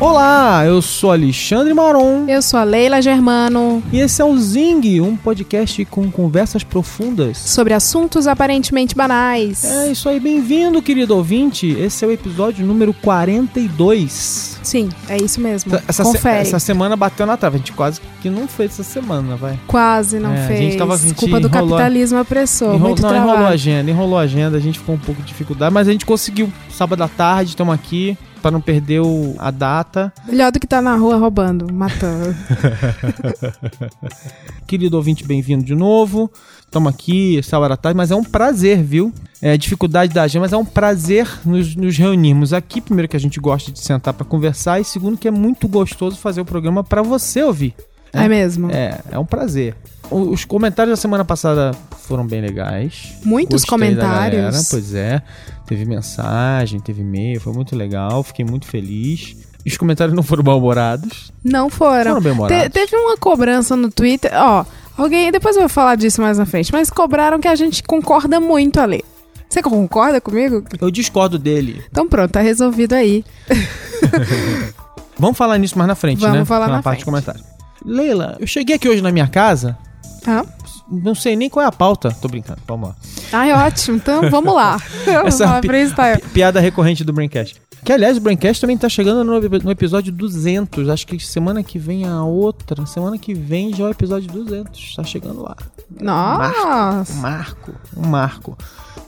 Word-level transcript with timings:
Olá, 0.00 0.64
eu 0.64 0.80
sou 0.80 1.12
Alexandre 1.12 1.74
Maron. 1.74 2.24
Eu 2.26 2.40
sou 2.40 2.58
a 2.58 2.64
Leila 2.64 3.02
Germano. 3.02 3.82
E 3.92 4.00
esse 4.00 4.22
é 4.22 4.24
o 4.24 4.34
Zing, 4.38 4.98
um 5.02 5.14
podcast 5.14 5.84
com 5.84 6.10
conversas 6.10 6.64
profundas 6.64 7.36
sobre 7.36 7.74
assuntos 7.74 8.26
aparentemente 8.26 8.94
banais. 8.94 9.62
É 9.62 9.92
isso 9.92 10.08
aí, 10.08 10.18
bem-vindo, 10.18 10.80
querido 10.80 11.14
ouvinte. 11.14 11.68
Esse 11.78 12.02
é 12.02 12.08
o 12.08 12.12
episódio 12.12 12.64
número 12.64 12.94
42. 12.94 14.59
Sim, 14.62 14.88
é 15.08 15.16
isso 15.16 15.40
mesmo. 15.40 15.74
Essa, 15.88 16.02
Confere. 16.02 16.44
Se, 16.44 16.48
essa 16.50 16.58
semana 16.58 16.96
bateu 16.96 17.26
na 17.26 17.36
trave. 17.36 17.56
A 17.56 17.58
gente 17.58 17.72
quase 17.72 18.00
que 18.20 18.28
não 18.28 18.46
fez 18.46 18.72
essa 18.72 18.82
semana, 18.82 19.36
vai. 19.36 19.58
Quase 19.66 20.18
não 20.18 20.32
é, 20.32 20.46
fez. 20.46 20.58
A 20.58 20.62
gente 20.62 20.76
tava, 20.76 20.94
a 20.94 20.96
gente 20.98 21.14
Culpa 21.14 21.40
do 21.40 21.48
enrolou, 21.48 21.70
capitalismo 21.70 22.18
apressou. 22.18 22.68
Enrolou, 22.68 22.88
muito 22.88 23.02
não, 23.02 23.08
trabalho. 23.08 23.30
enrolou 23.30 23.46
a 23.46 23.50
agenda, 23.50 23.90
enrolou 23.90 24.18
a 24.18 24.22
agenda. 24.22 24.56
A 24.56 24.60
gente 24.60 24.78
ficou 24.78 24.94
um 24.94 24.98
pouco 24.98 25.20
de 25.22 25.28
dificuldade, 25.28 25.72
mas 25.72 25.88
a 25.88 25.92
gente 25.92 26.06
conseguiu. 26.06 26.52
Sábado 26.70 27.02
à 27.02 27.08
tarde, 27.08 27.50
estamos 27.50 27.74
aqui 27.74 28.16
para 28.40 28.50
não 28.50 28.60
perder 28.60 29.00
o, 29.00 29.34
a 29.38 29.50
data. 29.50 30.12
Melhor 30.26 30.50
do 30.50 30.58
que 30.58 30.66
tá 30.66 30.80
na 30.80 30.96
rua 30.96 31.16
roubando, 31.16 31.72
matando. 31.72 32.34
Querido 34.66 34.96
ouvinte, 34.96 35.24
bem-vindo 35.24 35.64
de 35.64 35.74
novo. 35.74 36.30
Estamos 36.70 36.88
aqui, 36.88 37.36
essa 37.36 37.58
hora 37.58 37.70
da 37.70 37.76
tarde, 37.76 37.96
mas 37.96 38.12
é 38.12 38.14
um 38.14 38.22
prazer, 38.22 38.80
viu? 38.80 39.12
É 39.42 39.56
dificuldade 39.56 40.14
da 40.14 40.22
agenda, 40.22 40.42
mas 40.42 40.52
é 40.52 40.56
um 40.56 40.64
prazer 40.64 41.28
nos, 41.44 41.74
nos 41.74 41.98
reunirmos 41.98 42.52
aqui. 42.52 42.80
Primeiro 42.80 43.08
que 43.08 43.16
a 43.16 43.20
gente 43.20 43.40
gosta 43.40 43.72
de 43.72 43.80
sentar 43.80 44.14
para 44.14 44.24
conversar 44.24 44.80
e 44.80 44.84
segundo 44.84 45.18
que 45.18 45.26
é 45.26 45.32
muito 45.32 45.66
gostoso 45.66 46.16
fazer 46.16 46.40
o 46.40 46.44
programa 46.44 46.84
para 46.84 47.02
você 47.02 47.42
ouvir. 47.42 47.74
É, 48.12 48.24
é 48.24 48.28
mesmo? 48.28 48.70
É, 48.70 49.00
é 49.10 49.18
um 49.18 49.24
prazer. 49.24 49.74
Os 50.12 50.44
comentários 50.44 50.96
da 50.96 50.96
semana 50.96 51.24
passada 51.24 51.72
foram 52.02 52.24
bem 52.24 52.40
legais. 52.40 53.14
Muitos 53.24 53.64
Gostei 53.64 53.70
comentários. 53.70 54.68
Pois 54.70 54.94
é. 54.94 55.20
Teve 55.66 55.84
mensagem, 55.84 56.78
teve 56.78 57.00
e-mail, 57.00 57.40
foi 57.40 57.52
muito 57.52 57.74
legal, 57.74 58.22
fiquei 58.22 58.44
muito 58.44 58.66
feliz. 58.66 59.36
Os 59.66 59.76
comentários 59.76 60.14
não 60.14 60.22
foram 60.22 60.44
mal-humorados. 60.44 61.32
Não 61.42 61.68
foram. 61.68 62.10
Foram 62.12 62.20
bem 62.20 62.32
humorados. 62.32 62.64
Te, 62.64 62.70
teve 62.70 62.94
uma 62.94 63.16
cobrança 63.16 63.74
no 63.74 63.90
Twitter, 63.90 64.30
ó. 64.34 64.64
Alguém, 64.96 65.30
depois 65.32 65.56
eu 65.56 65.62
vou 65.62 65.68
falar 65.68 65.96
disso 65.96 66.20
mais 66.20 66.38
na 66.38 66.44
frente, 66.46 66.72
mas 66.72 66.90
cobraram 66.90 67.40
que 67.40 67.48
a 67.48 67.54
gente 67.54 67.82
concorda 67.82 68.38
muito 68.40 68.78
ali. 68.80 69.02
Você 69.48 69.62
concorda 69.62 70.20
comigo? 70.20 70.62
Eu 70.80 70.90
discordo 70.90 71.38
dele. 71.38 71.82
Então 71.90 72.06
pronto, 72.08 72.30
tá 72.30 72.40
resolvido 72.40 72.92
aí. 72.94 73.24
Vamos 75.18 75.36
falar 75.36 75.58
nisso 75.58 75.76
mais 75.76 75.88
na 75.88 75.94
frente, 75.94 76.20
Vamos 76.20 76.38
né? 76.38 76.44
falar 76.44 76.68
na, 76.68 76.76
na 76.76 76.82
parte 76.82 76.98
frente. 76.98 76.98
de 77.00 77.04
comentário. 77.04 77.40
Leila, 77.84 78.36
eu 78.40 78.46
cheguei 78.46 78.76
aqui 78.76 78.88
hoje 78.88 79.02
na 79.02 79.10
minha 79.10 79.26
casa. 79.26 79.76
Ah. 80.26 80.44
Não 80.90 81.14
sei 81.14 81.36
nem 81.36 81.48
qual 81.48 81.64
é 81.64 81.68
a 81.68 81.72
pauta. 81.72 82.10
Tô 82.20 82.28
brincando, 82.28 82.60
vamos 82.66 82.88
lá. 82.90 82.96
Ai, 83.32 83.52
ótimo. 83.52 83.96
Então 83.96 84.28
vamos 84.30 84.54
lá. 84.54 84.76
Essa 85.26 85.46
Vamos 85.46 85.60
pi- 85.62 85.68
freestyle. 85.68 86.20
pi- 86.20 86.28
piada 86.28 86.60
recorrente 86.60 87.04
do 87.04 87.12
Braincast. 87.12 87.60
Que, 87.84 87.92
aliás, 87.92 88.16
o 88.16 88.20
Braincast 88.20 88.60
também 88.60 88.76
tá 88.76 88.88
chegando 88.88 89.24
no, 89.24 89.40
no 89.40 89.70
episódio 89.70 90.12
200. 90.12 90.88
Acho 90.88 91.06
que 91.06 91.18
semana 91.18 91.62
que 91.62 91.78
vem 91.78 92.06
a 92.06 92.22
outra. 92.22 92.84
Semana 92.86 93.16
que 93.16 93.32
vem 93.34 93.74
já 93.74 93.84
é 93.84 93.86
o 93.88 93.90
episódio 93.90 94.30
200. 94.30 94.96
Tá 94.96 95.02
chegando 95.04 95.42
lá. 95.42 95.56
Um 96.00 96.04
Nossa. 96.04 97.14
marco. 97.14 97.72
Um 97.96 98.06
marco. 98.06 98.58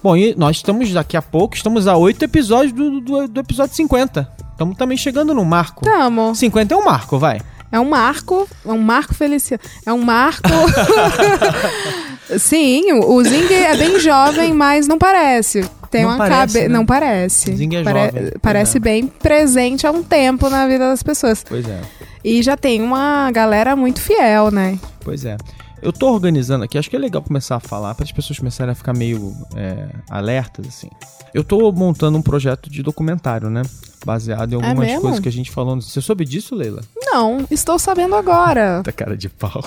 Bom, 0.02 0.16
e 0.16 0.34
nós 0.34 0.56
estamos 0.56 0.90
daqui 0.92 1.16
a 1.16 1.22
pouco, 1.22 1.54
estamos 1.54 1.86
a 1.86 1.96
oito 1.96 2.24
episódios 2.24 2.72
do, 2.72 3.00
do, 3.00 3.28
do 3.28 3.40
episódio 3.40 3.74
50. 3.76 4.28
Estamos 4.50 4.76
também 4.76 4.96
chegando 4.96 5.32
no 5.32 5.44
marco. 5.44 5.84
Tamo. 5.84 6.34
50 6.34 6.74
é 6.74 6.76
um 6.76 6.84
marco, 6.84 7.18
vai. 7.18 7.40
É 7.70 7.78
um 7.78 7.88
marco, 7.88 8.48
é 8.66 8.72
um 8.72 8.78
marco 8.78 9.14
Feliciano. 9.14 9.62
É 9.86 9.92
um 9.92 10.02
marco. 10.02 10.42
Sim, 12.38 12.92
o 12.92 13.22
Zing 13.22 13.52
é 13.52 13.76
bem 13.76 13.98
jovem, 14.00 14.52
mas 14.52 14.86
não 14.86 14.98
parece. 14.98 15.64
Tem 15.92 16.02
Não 16.02 16.08
uma 16.08 16.16
parece, 16.16 16.38
cabeça. 16.54 16.68
né? 16.68 16.68
Não 16.68 16.86
parece. 16.86 17.50
É 17.50 17.82
Pare- 17.84 18.00
jovem, 18.06 18.32
Parece 18.40 18.76
é. 18.78 18.80
bem 18.80 19.06
presente 19.06 19.86
há 19.86 19.90
um 19.90 20.02
tempo 20.02 20.48
na 20.48 20.66
vida 20.66 20.88
das 20.88 21.02
pessoas. 21.02 21.44
Pois 21.46 21.68
é. 21.68 21.80
E 22.24 22.42
já 22.42 22.56
tem 22.56 22.80
uma 22.80 23.30
galera 23.30 23.76
muito 23.76 24.00
fiel, 24.00 24.50
né? 24.50 24.78
Pois 25.04 25.24
é. 25.26 25.36
Eu 25.82 25.92
tô 25.92 26.12
organizando 26.12 26.62
aqui, 26.62 26.78
acho 26.78 26.88
que 26.88 26.94
é 26.94 26.98
legal 26.98 27.20
começar 27.20 27.56
a 27.56 27.60
falar 27.60 27.92
para 27.96 28.04
as 28.04 28.12
pessoas 28.12 28.38
começarem 28.38 28.70
a 28.70 28.74
ficar 28.74 28.92
meio 28.92 29.34
é, 29.56 29.88
alertas, 30.08 30.68
assim. 30.68 30.88
Eu 31.34 31.42
tô 31.42 31.72
montando 31.72 32.16
um 32.16 32.22
projeto 32.22 32.70
de 32.70 32.84
documentário, 32.84 33.50
né? 33.50 33.62
Baseado 34.04 34.52
em 34.52 34.54
algumas 34.54 34.88
É 34.88 35.00
coisas 35.00 35.18
que 35.18 35.28
a 35.28 35.32
gente 35.32 35.50
falou. 35.50 35.80
Você 35.80 36.00
soube 36.00 36.24
disso, 36.24 36.54
Leila? 36.54 36.82
Não, 36.96 37.44
estou 37.50 37.80
sabendo 37.80 38.14
agora. 38.14 38.80
Da 38.84 38.92
cara 38.92 39.16
de 39.16 39.28
pau. 39.28 39.60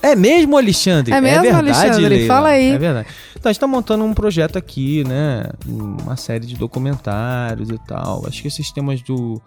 é 0.00 0.14
mesmo, 0.14 0.56
Alexandre? 0.56 1.12
É 1.12 1.20
mesmo, 1.20 1.42
verdade, 1.42 1.70
Alexandre? 1.70 2.08
Leila. 2.08 2.26
Fala 2.26 2.48
aí. 2.48 2.70
É 2.70 2.78
verdade. 2.78 3.08
Então, 3.36 3.50
a 3.50 3.52
gente 3.52 3.60
tá 3.60 3.66
montando 3.66 4.04
um 4.04 4.14
projeto 4.14 4.56
aqui, 4.56 5.04
né? 5.04 5.44
Uma 5.66 6.16
série 6.16 6.46
de 6.46 6.56
documentários 6.56 7.68
e 7.68 7.78
tal. 7.86 8.24
Acho 8.26 8.40
que 8.40 8.48
esses 8.48 8.70
temas 8.70 9.02
do, 9.02 9.42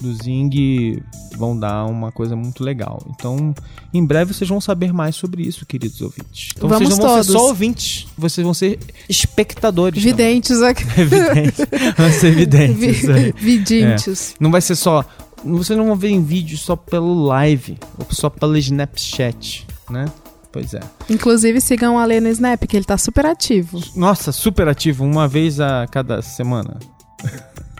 do 0.00 0.14
Zing 0.14 1.02
vão 1.36 1.58
dar 1.58 1.84
uma 1.86 2.10
coisa 2.10 2.34
muito 2.34 2.64
legal. 2.64 3.02
Então, 3.10 3.54
em 3.92 4.04
breve 4.04 4.32
vocês 4.32 4.48
vão 4.48 4.60
saber 4.60 4.92
mais 4.92 5.16
sobre 5.16 5.42
isso, 5.42 5.66
queridos 5.66 6.00
ouvintes. 6.00 6.52
Então, 6.56 6.68
Vamos 6.68 6.88
vocês 6.88 6.98
não 6.98 7.06
vão 7.08 7.22
ser 7.22 7.26
todos. 7.28 7.42
só 7.42 7.48
ouvintes, 7.48 8.06
vocês 8.16 8.44
vão 8.44 8.54
ser 8.54 8.78
espectadores. 9.08 10.02
Videntes 10.02 10.62
aqui. 10.62 10.84
Evidentes. 10.98 11.66
Vão 11.96 12.10
ser 12.12 12.26
evidentes. 12.28 13.02
isso 13.02 13.12
aí. 13.12 13.32
Videntes. 13.36 14.34
Não 14.40 14.50
vai 14.50 14.60
ser 14.60 14.74
só. 14.76 15.04
Vocês 15.44 15.78
não 15.78 15.86
vão 15.86 15.96
ver 15.96 16.10
em 16.10 16.22
vídeo 16.22 16.58
só 16.58 16.76
pelo 16.76 17.24
live, 17.26 17.78
ou 17.98 18.06
só 18.10 18.28
pelo 18.28 18.56
Snapchat, 18.58 19.66
né? 19.88 20.06
Pois 20.52 20.74
é. 20.74 20.80
Inclusive, 21.08 21.60
sigam 21.60 21.94
o 21.94 21.98
Ale 21.98 22.20
no 22.20 22.28
Snap, 22.28 22.62
que 22.66 22.76
ele 22.76 22.84
tá 22.84 22.98
super 22.98 23.24
ativo. 23.24 23.80
Nossa, 23.94 24.32
super 24.32 24.68
ativo, 24.68 25.04
uma 25.04 25.28
vez 25.28 25.60
a 25.60 25.86
cada 25.86 26.20
semana. 26.22 26.78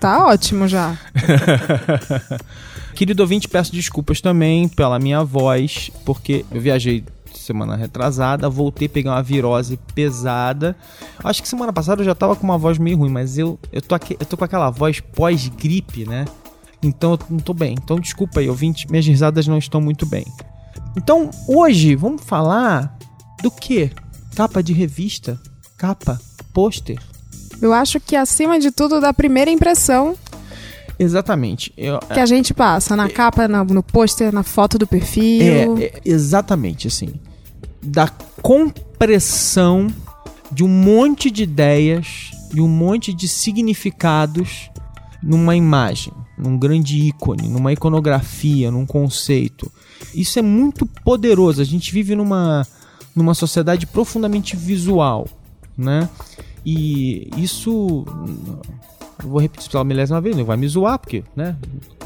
Tá 0.00 0.26
ótimo 0.26 0.66
já. 0.66 0.98
Querido 2.96 3.22
ouvinte, 3.22 3.46
peço 3.46 3.70
desculpas 3.70 4.20
também 4.20 4.66
pela 4.66 4.98
minha 4.98 5.22
voz, 5.22 5.90
porque 6.06 6.44
eu 6.50 6.60
viajei 6.60 7.04
semana 7.34 7.76
retrasada, 7.76 8.48
voltei 8.48 8.86
a 8.86 8.90
pegar 8.90 9.12
uma 9.12 9.22
virose 9.22 9.78
pesada. 9.94 10.74
Acho 11.22 11.42
que 11.42 11.48
semana 11.48 11.72
passada 11.72 12.00
eu 12.00 12.06
já 12.06 12.14
tava 12.14 12.34
com 12.34 12.44
uma 12.44 12.56
voz 12.56 12.78
meio 12.78 12.96
ruim, 12.96 13.10
mas 13.10 13.36
eu, 13.36 13.58
eu, 13.70 13.82
tô, 13.82 13.94
aqui, 13.94 14.16
eu 14.18 14.24
tô 14.24 14.36
com 14.36 14.44
aquela 14.44 14.70
voz 14.70 15.00
pós-gripe, 15.00 16.06
né? 16.06 16.24
Então 16.82 17.12
eu 17.12 17.18
não 17.28 17.38
tô 17.38 17.52
bem. 17.52 17.74
Então 17.74 18.00
desculpa 18.00 18.40
aí, 18.40 18.48
ouvinte, 18.48 18.90
minhas 18.90 19.06
risadas 19.06 19.46
não 19.46 19.58
estão 19.58 19.80
muito 19.80 20.06
bem. 20.06 20.24
Então 20.96 21.30
hoje 21.46 21.94
vamos 21.94 22.24
falar 22.24 22.96
do 23.42 23.50
que? 23.50 23.90
Capa 24.34 24.62
de 24.62 24.72
revista? 24.72 25.38
Capa? 25.76 26.18
Pôster? 26.54 26.98
Eu 27.60 27.72
acho 27.72 28.00
que 28.00 28.16
acima 28.16 28.58
de 28.58 28.70
tudo 28.70 29.00
da 29.00 29.12
primeira 29.12 29.50
impressão 29.50 30.16
Exatamente. 30.98 31.72
Eu, 31.78 31.98
que 31.98 32.20
a 32.20 32.26
gente 32.26 32.52
passa 32.52 32.94
na 32.94 33.08
capa, 33.08 33.48
na- 33.48 33.64
no 33.64 33.82
pôster, 33.82 34.30
na 34.34 34.42
foto 34.42 34.76
do 34.76 34.86
perfil. 34.86 35.78
É, 35.78 35.84
é, 35.84 36.00
exatamente, 36.04 36.86
assim. 36.88 37.14
Da 37.82 38.06
compressão 38.42 39.86
de 40.52 40.62
um 40.62 40.68
monte 40.68 41.30
de 41.30 41.44
ideias, 41.44 42.32
de 42.52 42.60
um 42.60 42.68
monte 42.68 43.14
de 43.14 43.26
significados 43.28 44.68
numa 45.22 45.56
imagem, 45.56 46.12
num 46.36 46.58
grande 46.58 46.98
ícone, 46.98 47.48
numa 47.48 47.72
iconografia, 47.72 48.70
num 48.70 48.84
conceito. 48.84 49.72
Isso 50.14 50.38
é 50.38 50.42
muito 50.42 50.84
poderoso. 50.84 51.62
A 51.62 51.64
gente 51.64 51.90
vive 51.92 52.14
numa, 52.14 52.66
numa 53.16 53.32
sociedade 53.32 53.86
profundamente 53.86 54.54
visual, 54.54 55.26
né? 55.78 56.06
E 56.64 57.30
isso. 57.36 58.04
Eu 59.22 59.28
vou 59.28 59.40
repetir 59.40 59.62
isso 59.62 59.70
pela 59.70 59.84
milésima 59.84 60.20
vez, 60.20 60.34
não 60.36 60.44
vai 60.46 60.56
me 60.56 60.66
zoar, 60.66 60.98
porque, 60.98 61.22
né? 61.36 61.54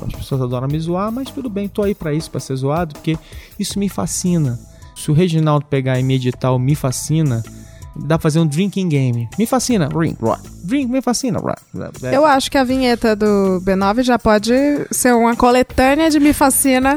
As 0.04 0.12
pessoas 0.14 0.42
adoram 0.42 0.66
me 0.66 0.78
zoar, 0.80 1.12
mas 1.12 1.30
tudo 1.30 1.48
bem, 1.48 1.68
tô 1.68 1.82
aí 1.82 1.94
pra 1.94 2.12
isso, 2.12 2.28
pra 2.30 2.40
ser 2.40 2.56
zoado, 2.56 2.94
porque 2.94 3.16
isso 3.58 3.78
me 3.78 3.88
fascina. 3.88 4.58
Se 4.96 5.10
o 5.10 5.14
Reginaldo 5.14 5.66
pegar 5.66 5.98
e 5.98 6.02
meditar 6.04 6.52
o 6.52 6.58
Me 6.58 6.74
Fascina, 6.76 7.42
dá 7.96 8.16
pra 8.16 8.22
fazer 8.22 8.38
um 8.40 8.46
drinking 8.46 8.88
game. 8.88 9.28
Me 9.38 9.44
fascina, 9.46 9.88
rock. 9.88 10.16
Drink, 10.64 10.90
me 10.90 11.02
fascina, 11.02 11.38
rock. 11.40 11.60
É, 12.02 12.16
Eu 12.16 12.24
acho 12.24 12.48
que 12.50 12.56
a 12.58 12.64
vinheta 12.64 13.14
do 13.16 13.60
B9 13.64 14.02
já 14.02 14.18
pode 14.18 14.52
ser 14.92 15.12
uma 15.14 15.34
coletânea 15.36 16.08
de 16.10 16.18
Me 16.20 16.32
Fascina 16.32 16.96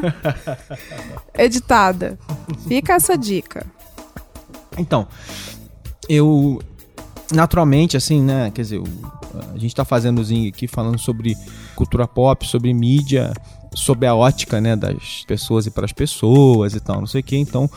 editada. 1.38 2.18
Fica 2.68 2.94
essa 2.94 3.18
dica. 3.18 3.66
Então, 4.78 5.08
eu 6.08 6.62
naturalmente, 7.32 7.98
assim, 7.98 8.22
né? 8.22 8.52
Quer 8.54 8.62
dizer, 8.62 8.82
a 9.54 9.58
gente 9.58 9.76
tá 9.76 9.84
fazendo 9.84 10.20
o 10.20 10.24
Zing 10.24 10.48
aqui 10.48 10.68
falando 10.68 11.00
sobre 11.00 11.36
cultura 11.76 12.08
pop, 12.08 12.48
sobre 12.48 12.74
mídia, 12.74 13.34
sobre 13.74 14.08
a 14.08 14.16
ótica, 14.16 14.60
né, 14.60 14.76
das 14.76 15.24
pessoas 15.28 15.68
e 15.68 15.72
para 15.72 15.86
as 15.86 15.94
pessoas 15.94 16.74
e 16.74 16.80
tal, 16.80 17.00
não 17.00 17.08
sei 17.08 17.22
o 17.22 17.24
que. 17.24 17.38
Então, 17.38 17.70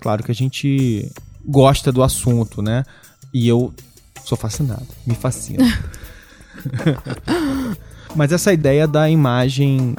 claro 0.00 0.22
que 0.22 0.30
a 0.30 0.34
gente 0.34 1.10
gosta 1.44 1.90
do 1.90 2.02
assunto, 2.02 2.62
né? 2.62 2.84
E 3.32 3.48
eu 3.48 3.72
sou 4.24 4.36
fascinado, 4.36 4.86
me 5.06 5.14
fascina. 5.14 5.64
Mas 8.14 8.32
essa 8.32 8.52
ideia 8.52 8.86
da 8.86 9.08
imagem. 9.08 9.94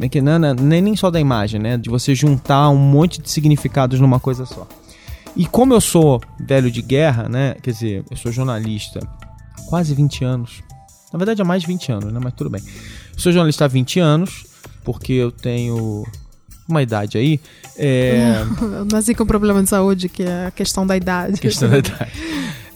é 0.00 0.08
que 0.08 0.20
não, 0.20 0.38
não, 0.38 0.54
nem 0.54 0.82
nem 0.82 0.96
só 0.96 1.10
da 1.10 1.20
imagem, 1.20 1.60
né? 1.60 1.76
De 1.76 1.88
você 1.88 2.14
juntar 2.14 2.68
um 2.68 2.76
monte 2.76 3.20
de 3.20 3.30
significados 3.30 4.00
numa 4.00 4.20
coisa 4.20 4.44
só. 4.44 4.66
E 5.36 5.44
como 5.44 5.74
eu 5.74 5.80
sou 5.80 6.20
velho 6.40 6.70
de 6.70 6.80
guerra, 6.80 7.28
né? 7.28 7.54
Quer 7.62 7.70
dizer, 7.72 8.04
eu 8.10 8.16
sou 8.16 8.32
jornalista 8.32 9.00
há 9.00 9.62
quase 9.68 9.94
20 9.94 10.24
anos. 10.24 10.62
Na 11.12 11.18
verdade, 11.18 11.42
há 11.42 11.44
mais 11.44 11.62
de 11.62 11.68
20 11.68 11.92
anos, 11.92 12.12
né? 12.12 12.18
Mas 12.22 12.32
tudo 12.32 12.48
bem. 12.48 12.62
Eu 13.12 13.18
sou 13.18 13.30
jornalista 13.30 13.66
há 13.66 13.68
20 13.68 14.00
anos, 14.00 14.46
porque 14.82 15.12
eu 15.12 15.30
tenho 15.30 16.04
uma 16.66 16.82
idade 16.82 17.18
aí. 17.18 17.38
É. 17.76 18.44
Eu 18.60 18.86
nasci 18.90 19.14
com 19.14 19.26
problema 19.26 19.62
de 19.62 19.68
saúde, 19.68 20.08
que 20.08 20.22
é 20.22 20.46
a 20.46 20.50
questão 20.50 20.86
da 20.86 20.96
idade. 20.96 21.38
questão 21.38 21.68
da 21.68 21.78
idade. 21.78 22.12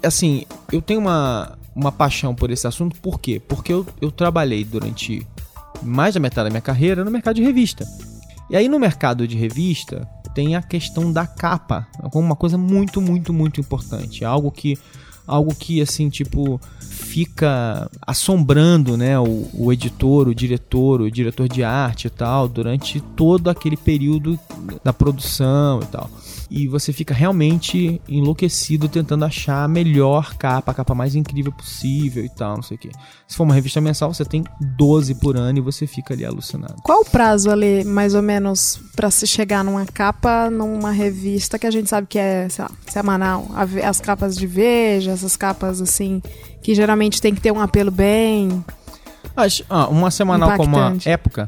Assim, 0.03 0.45
eu 0.71 0.83
tenho 0.83 1.01
uma, 1.01 1.59
uma 1.75 1.91
paixão 1.91 2.35
por 2.35 2.51
esse 2.51 2.67
assunto, 2.67 3.01
por 3.01 3.19
quê? 3.19 3.41
Porque 3.41 3.73
eu, 3.73 3.87
eu 4.03 4.11
trabalhei 4.11 4.65
durante 4.65 5.27
mais 5.83 6.13
da 6.13 6.21
metade 6.21 6.45
da 6.45 6.51
minha 6.51 6.61
carreira 6.61 7.05
no 7.05 7.11
mercado 7.11 7.37
de 7.37 7.43
revista. 7.43 7.87
E 8.51 8.56
aí 8.56 8.69
no 8.69 8.79
mercado 8.79 9.27
de 9.27 9.37
revista 9.37 10.06
tem 10.35 10.55
a 10.56 10.62
questão 10.62 11.12
da 11.12 11.27
capa, 11.27 11.87
como 12.11 12.27
uma 12.27 12.37
coisa 12.37 12.56
muito, 12.56 13.00
muito, 13.00 13.32
muito 13.32 13.61
importante. 13.61 14.25
Algo 14.25 14.50
que 14.50 14.79
algo 15.27 15.55
que 15.55 15.81
assim, 15.81 16.09
tipo, 16.09 16.61
fica 16.81 17.88
assombrando, 18.05 18.97
né, 18.97 19.17
o, 19.19 19.49
o 19.55 19.73
editor, 19.73 20.27
o 20.27 20.35
diretor, 20.35 21.00
o 21.00 21.11
diretor 21.11 21.49
de 21.49 21.62
arte 21.62 22.09
e 22.09 22.11
tal, 22.11 22.49
durante 22.49 23.00
todo 23.00 23.49
aquele 23.49 23.77
período 23.77 24.38
da 24.82 24.93
produção 24.93 25.81
e 25.81 25.87
tal. 25.87 26.11
E 26.50 26.67
você 26.67 26.93
fica 26.93 27.14
realmente 27.14 28.02
enlouquecido 28.08 28.88
tentando 28.88 29.25
achar 29.25 29.62
a 29.62 29.69
melhor 29.69 30.35
capa, 30.35 30.73
a 30.73 30.75
capa 30.75 30.97
mais 30.97 31.14
incrível 31.14 31.52
possível 31.52 32.25
e 32.25 32.29
tal, 32.29 32.56
não 32.56 32.62
sei 32.64 32.76
o 32.76 32.81
quê. 32.81 32.91
Se 33.29 33.37
for 33.37 33.44
uma 33.44 33.55
revista 33.55 33.81
mensal, 33.81 34.12
você 34.12 34.25
tem 34.25 34.43
12 34.61 35.14
por 35.14 35.37
ano 35.37 35.58
e 35.58 35.61
você 35.61 35.87
fica 35.87 36.12
ali 36.12 36.25
alucinado. 36.25 36.75
Qual 36.82 37.02
o 37.02 37.05
prazo 37.05 37.50
ali, 37.50 37.85
mais 37.85 38.14
ou 38.17 38.23
menos, 38.23 38.81
pra 38.97 39.12
se 39.12 39.29
chegar 39.29 39.62
numa 39.62 39.87
capa, 39.87 40.50
numa 40.50 40.91
revista 40.91 41.56
que 41.56 41.69
a 41.69 41.70
gente 41.70 41.88
sabe 41.88 42.08
que 42.08 42.19
é, 42.19 42.49
sei 42.49 42.64
lá, 42.64 42.70
semanal? 42.88 43.46
As 43.85 44.00
capas 44.00 44.35
de 44.37 44.46
Veja, 44.49 45.12
essas 45.12 45.37
capas 45.37 45.81
assim, 45.81 46.20
que 46.62 46.75
geralmente 46.75 47.23
tem 47.23 47.32
que 47.32 47.41
ter 47.41 47.53
um 47.53 47.61
apelo 47.61 47.93
bem. 47.93 48.64
As- 49.37 49.62
ah, 49.70 49.87
uma 49.87 50.11
semanal 50.11 50.56
como 50.56 50.76
a. 50.76 50.96
Época, 51.06 51.46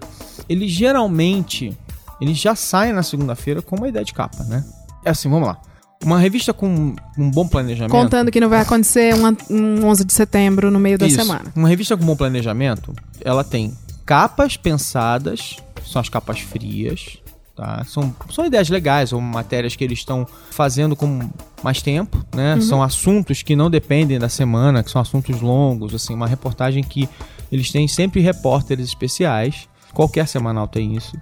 ele 0.48 0.68
geralmente 0.68 1.76
ele 2.20 2.34
já 2.34 2.54
sai 2.54 2.92
na 2.92 3.02
segunda-feira 3.02 3.60
com 3.60 3.74
uma 3.74 3.88
ideia 3.88 4.04
de 4.04 4.14
capa, 4.14 4.44
né? 4.44 4.64
É 5.04 5.10
assim, 5.10 5.28
vamos 5.28 5.48
lá. 5.48 5.58
Uma 6.04 6.18
revista 6.18 6.52
com 6.52 6.94
um 7.16 7.30
bom 7.30 7.46
planejamento. 7.46 7.92
Contando 7.92 8.30
que 8.30 8.40
não 8.40 8.48
vai 8.48 8.60
acontecer 8.60 9.14
um, 9.14 9.24
an- 9.26 9.36
um 9.48 9.84
11 9.86 10.04
de 10.04 10.12
setembro 10.12 10.70
no 10.70 10.80
meio 10.80 10.98
da 10.98 11.06
Isso. 11.06 11.16
semana. 11.16 11.52
Uma 11.54 11.68
revista 11.68 11.96
com 11.96 12.04
bom 12.04 12.16
planejamento, 12.16 12.92
ela 13.24 13.44
tem 13.44 13.72
capas 14.04 14.56
pensadas, 14.56 15.56
são 15.86 16.00
as 16.00 16.08
capas 16.08 16.40
frias, 16.40 17.18
tá? 17.54 17.84
São, 17.84 18.12
são 18.32 18.44
ideias 18.44 18.68
legais 18.68 19.12
ou 19.12 19.20
matérias 19.20 19.76
que 19.76 19.84
eles 19.84 20.00
estão 20.00 20.26
fazendo 20.50 20.96
com 20.96 21.20
mais 21.62 21.80
tempo, 21.80 22.24
né? 22.34 22.60
São 22.60 22.82
assuntos 22.82 23.42
que 23.42 23.54
não 23.54 23.70
dependem 23.70 24.18
da 24.18 24.28
semana, 24.28 24.82
que 24.82 24.90
são 24.90 25.00
assuntos 25.00 25.40
longos, 25.40 25.94
assim, 25.94 26.14
uma 26.14 26.26
reportagem 26.26 26.82
que 26.82 27.08
eles 27.50 27.70
têm 27.70 27.86
sempre 27.86 28.20
repórteres 28.20 28.86
especiais. 28.88 29.68
Qualquer 29.94 30.26
semanal 30.26 30.66
tem 30.66 30.96
isso. 30.96 31.16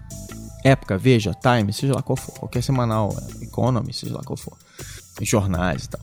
Época, 0.65 0.99
Veja, 0.99 1.35
Time, 1.35 1.73
seja 1.73 1.95
lá 1.95 2.03
qual 2.03 2.17
for. 2.17 2.33
Qualquer 2.39 2.63
semanal, 2.63 3.17
Economy, 3.41 3.93
seja 3.93 4.15
lá 4.15 4.23
qual 4.23 4.37
for. 4.37 4.57
Jornais 5.23 5.85
e 5.85 5.89
tal. 5.89 6.01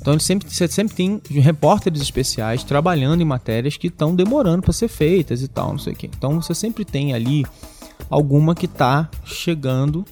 Então 0.00 0.18
sempre, 0.20 0.48
você 0.48 0.68
sempre 0.68 0.94
tem 0.94 1.20
repórteres 1.40 2.00
especiais 2.00 2.62
trabalhando 2.62 3.20
em 3.20 3.24
matérias 3.24 3.76
que 3.76 3.88
estão 3.88 4.14
demorando 4.14 4.62
para 4.62 4.72
ser 4.72 4.88
feitas 4.88 5.42
e 5.42 5.48
tal, 5.48 5.70
não 5.70 5.78
sei 5.78 5.94
o 5.94 5.96
quê. 5.96 6.08
Então 6.16 6.40
você 6.40 6.54
sempre 6.54 6.84
tem 6.84 7.12
ali 7.12 7.44
alguma 8.08 8.54
que 8.54 8.68
tá 8.68 9.10
chegando 9.24 10.04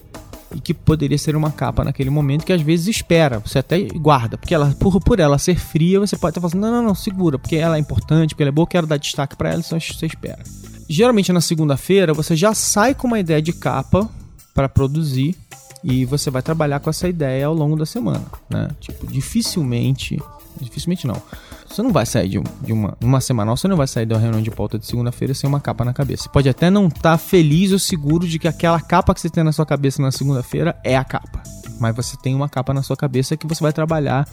e 0.53 0.59
que 0.59 0.73
poderia 0.73 1.17
ser 1.17 1.35
uma 1.35 1.51
capa 1.51 1.83
naquele 1.83 2.09
momento 2.09 2.45
que 2.45 2.53
às 2.53 2.61
vezes 2.61 2.87
espera, 2.87 3.39
você 3.39 3.59
até 3.59 3.79
guarda, 3.81 4.37
porque 4.37 4.53
ela 4.53 4.75
por, 4.79 4.99
por 5.01 5.19
ela 5.19 5.37
ser 5.37 5.55
fria, 5.55 5.99
você 5.99 6.17
pode 6.17 6.37
estar 6.37 6.41
falando, 6.41 6.61
não, 6.61 6.71
não, 6.71 6.83
não, 6.89 6.95
segura, 6.95 7.39
porque 7.39 7.55
ela 7.55 7.77
é 7.77 7.79
importante, 7.79 8.29
porque 8.29 8.43
ela 8.43 8.49
é 8.49 8.51
boa, 8.51 8.67
quero 8.67 8.85
dar 8.85 8.97
destaque 8.97 9.35
para 9.35 9.51
ela, 9.51 9.61
então 9.65 9.79
você 9.79 10.05
espera. 10.05 10.43
Geralmente 10.87 11.33
na 11.33 11.41
segunda-feira 11.41 12.13
você 12.13 12.35
já 12.35 12.53
sai 12.53 12.93
com 12.93 13.07
uma 13.07 13.19
ideia 13.19 13.41
de 13.41 13.53
capa 13.53 14.09
para 14.53 14.69
produzir 14.69 15.35
e 15.83 16.05
você 16.05 16.31
vai 16.31 16.41
trabalhar 16.41 16.79
com 16.79 16.89
essa 16.89 17.07
ideia 17.07 17.45
ao 17.45 17.53
longo 17.53 17.75
da 17.75 17.85
semana, 17.85 18.23
né? 18.49 18.69
Tipo, 18.79 19.05
dificilmente, 19.05 20.19
dificilmente 20.59 21.05
não. 21.05 21.21
Você 21.67 21.81
não 21.81 21.91
vai 21.91 22.05
sair 22.05 22.29
de, 22.29 22.41
de 22.61 22.73
uma, 22.73 22.97
uma 23.01 23.19
semanal, 23.19 23.57
você 23.57 23.67
não 23.67 23.75
vai 23.75 23.85
sair 23.85 24.05
da 24.05 24.17
reunião 24.17 24.41
de 24.41 24.49
pauta 24.49 24.79
de 24.79 24.85
segunda-feira 24.85 25.33
sem 25.33 25.47
uma 25.47 25.59
capa 25.59 25.83
na 25.83 25.93
cabeça. 25.93 26.23
Você 26.23 26.29
pode 26.29 26.49
até 26.49 26.69
não 26.69 26.87
estar 26.87 27.17
feliz 27.17 27.71
ou 27.71 27.79
seguro 27.79 28.27
de 28.27 28.39
que 28.39 28.47
aquela 28.47 28.79
capa 28.79 29.13
que 29.13 29.21
você 29.21 29.29
tem 29.29 29.43
na 29.43 29.51
sua 29.51 29.65
cabeça 29.65 30.01
na 30.01 30.11
segunda-feira 30.11 30.75
é 30.83 30.95
a 30.95 31.03
capa. 31.03 31.43
Mas 31.79 31.95
você 31.95 32.15
tem 32.17 32.33
uma 32.33 32.47
capa 32.47 32.73
na 32.73 32.81
sua 32.81 32.95
cabeça 32.95 33.35
que 33.35 33.45
você 33.45 33.61
vai 33.61 33.73
trabalhar 33.73 34.27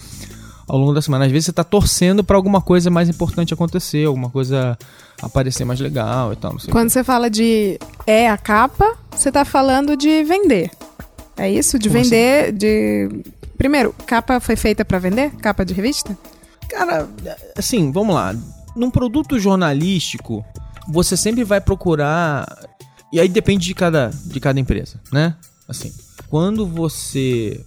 ao 0.67 0.79
longo 0.79 0.93
da 0.93 1.03
semana. 1.03 1.27
Às 1.27 1.33
vezes 1.33 1.47
você 1.47 1.53
tá 1.53 1.65
torcendo 1.65 2.23
para 2.25 2.37
alguma 2.37 2.61
coisa 2.61 2.91
mais 2.91 3.09
importante 3.09 3.53
acontecer, 3.55 4.07
alguma 4.07 4.31
coisa 4.31 4.77
aparecer 5.21 5.65
mais 5.65 5.81
legal 5.81 6.33
e 6.33 6.37
tal, 6.37 6.53
não 6.53 6.59
sei 6.59 6.69
o 6.69 6.73
Quando 6.73 6.91
você 6.91 7.05
fala 7.05 7.31
de 7.31 7.79
é 8.07 8.29
a 8.29 8.37
capa, 8.37 8.97
você 9.11 9.31
tá 9.31 9.45
falando 9.45 9.97
de 9.97 10.25
vender. 10.25 10.71
É 11.37 11.51
isso? 11.51 11.79
De 11.79 11.89
Como 11.89 12.01
assim? 12.01 12.11
vender, 12.11 12.53
de... 12.53 13.09
Primeiro, 13.57 13.95
capa 14.07 14.41
foi 14.41 14.57
feita 14.57 14.85
pra 14.85 14.99
vender? 14.99 15.31
Capa 15.37 15.65
de 15.65 15.73
revista? 15.73 16.17
Cara, 16.69 17.09
assim, 17.57 17.93
vamos 17.93 18.15
lá. 18.15 18.35
Num 18.75 18.91
produto 18.91 19.39
jornalístico, 19.39 20.45
você 20.89 21.17
sempre 21.17 21.45
vai 21.45 21.61
procurar. 21.61 22.47
E 23.13 23.21
aí 23.21 23.29
depende 23.29 23.67
de 23.67 23.75
cada, 23.75 24.11
de 24.25 24.41
cada 24.41 24.59
empresa, 24.59 25.01
né? 25.13 25.37
Assim, 25.69 25.93
quando 26.29 26.67
você. 26.67 27.63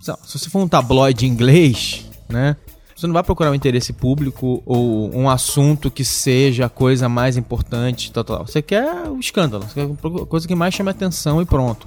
Se 0.00 0.38
você 0.38 0.50
for 0.50 0.58
um 0.58 0.68
tabloide 0.68 1.26
inglês, 1.26 2.04
né? 2.34 2.56
Você 2.96 3.06
não 3.06 3.14
vai 3.14 3.22
procurar 3.22 3.50
um 3.50 3.54
interesse 3.54 3.92
público 3.92 4.62
ou 4.64 5.14
um 5.14 5.28
assunto 5.28 5.90
que 5.90 6.04
seja 6.04 6.66
a 6.66 6.68
coisa 6.68 7.08
mais 7.08 7.36
importante, 7.36 8.12
tal, 8.12 8.22
tal. 8.22 8.46
Você 8.46 8.62
quer 8.62 9.08
o 9.08 9.18
escândalo, 9.18 9.64
você 9.64 9.74
quer 9.74 10.22
a 10.22 10.26
coisa 10.26 10.46
que 10.46 10.54
mais 10.54 10.74
chame 10.74 10.90
atenção 10.90 11.42
e 11.42 11.44
pronto, 11.44 11.86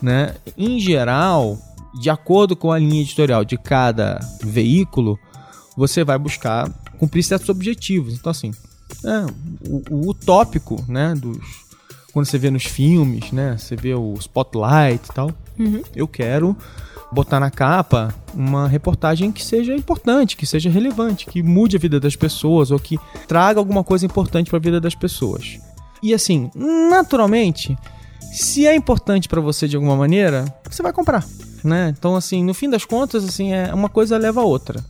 né? 0.00 0.34
Em 0.58 0.80
geral, 0.80 1.58
de 2.00 2.10
acordo 2.10 2.56
com 2.56 2.72
a 2.72 2.78
linha 2.78 3.02
editorial 3.02 3.44
de 3.44 3.56
cada 3.56 4.18
veículo, 4.42 5.18
você 5.76 6.02
vai 6.02 6.18
buscar 6.18 6.68
cumprir 6.98 7.22
certos 7.22 7.48
objetivos. 7.48 8.14
Então, 8.14 8.30
assim, 8.30 8.50
é, 9.04 9.26
o, 9.68 9.82
o 9.90 10.10
utópico, 10.10 10.84
né, 10.88 11.14
dos, 11.14 11.38
quando 12.12 12.26
você 12.26 12.38
vê 12.38 12.50
nos 12.50 12.64
filmes, 12.64 13.30
né, 13.30 13.56
você 13.56 13.76
vê 13.76 13.94
o 13.94 14.14
spotlight 14.14 15.08
e 15.08 15.14
tal, 15.14 15.30
eu 15.94 16.08
quero 16.08 16.56
botar 17.12 17.38
na 17.38 17.50
capa 17.50 18.14
uma 18.34 18.66
reportagem 18.66 19.30
que 19.30 19.44
seja 19.44 19.74
importante, 19.74 20.36
que 20.36 20.46
seja 20.46 20.70
relevante, 20.70 21.26
que 21.26 21.42
mude 21.42 21.76
a 21.76 21.78
vida 21.78 22.00
das 22.00 22.16
pessoas 22.16 22.70
ou 22.70 22.78
que 22.78 22.98
traga 23.28 23.60
alguma 23.60 23.84
coisa 23.84 24.06
importante 24.06 24.48
para 24.48 24.56
a 24.56 24.62
vida 24.62 24.80
das 24.80 24.94
pessoas. 24.94 25.60
E 26.02 26.14
assim, 26.14 26.50
naturalmente, 26.54 27.76
se 28.32 28.66
é 28.66 28.74
importante 28.74 29.28
para 29.28 29.40
você 29.40 29.68
de 29.68 29.76
alguma 29.76 29.94
maneira, 29.94 30.44
você 30.68 30.82
vai 30.82 30.92
comprar, 30.92 31.24
né? 31.62 31.94
Então 31.96 32.16
assim, 32.16 32.42
no 32.42 32.54
fim 32.54 32.70
das 32.70 32.84
contas, 32.84 33.24
assim, 33.24 33.52
é 33.52 33.72
uma 33.74 33.88
coisa 33.88 34.16
leva 34.16 34.40
a 34.40 34.44
outra. 34.44 34.82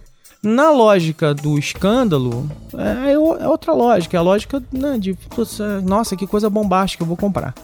Na 0.43 0.71
lógica 0.71 1.35
do 1.35 1.57
escândalo, 1.59 2.51
é, 2.75 3.13
é 3.13 3.49
outra 3.49 3.73
lógica, 3.73 4.17
é 4.17 4.19
a 4.19 4.23
lógica 4.23 4.61
né, 4.73 4.99
de, 4.99 5.13
é, 5.13 5.81
nossa, 5.83 6.17
que 6.17 6.27
coisa 6.27 6.51
bombástica, 6.51 7.03
eu 7.03 7.07
vou 7.07 7.17
comprar. 7.17 7.55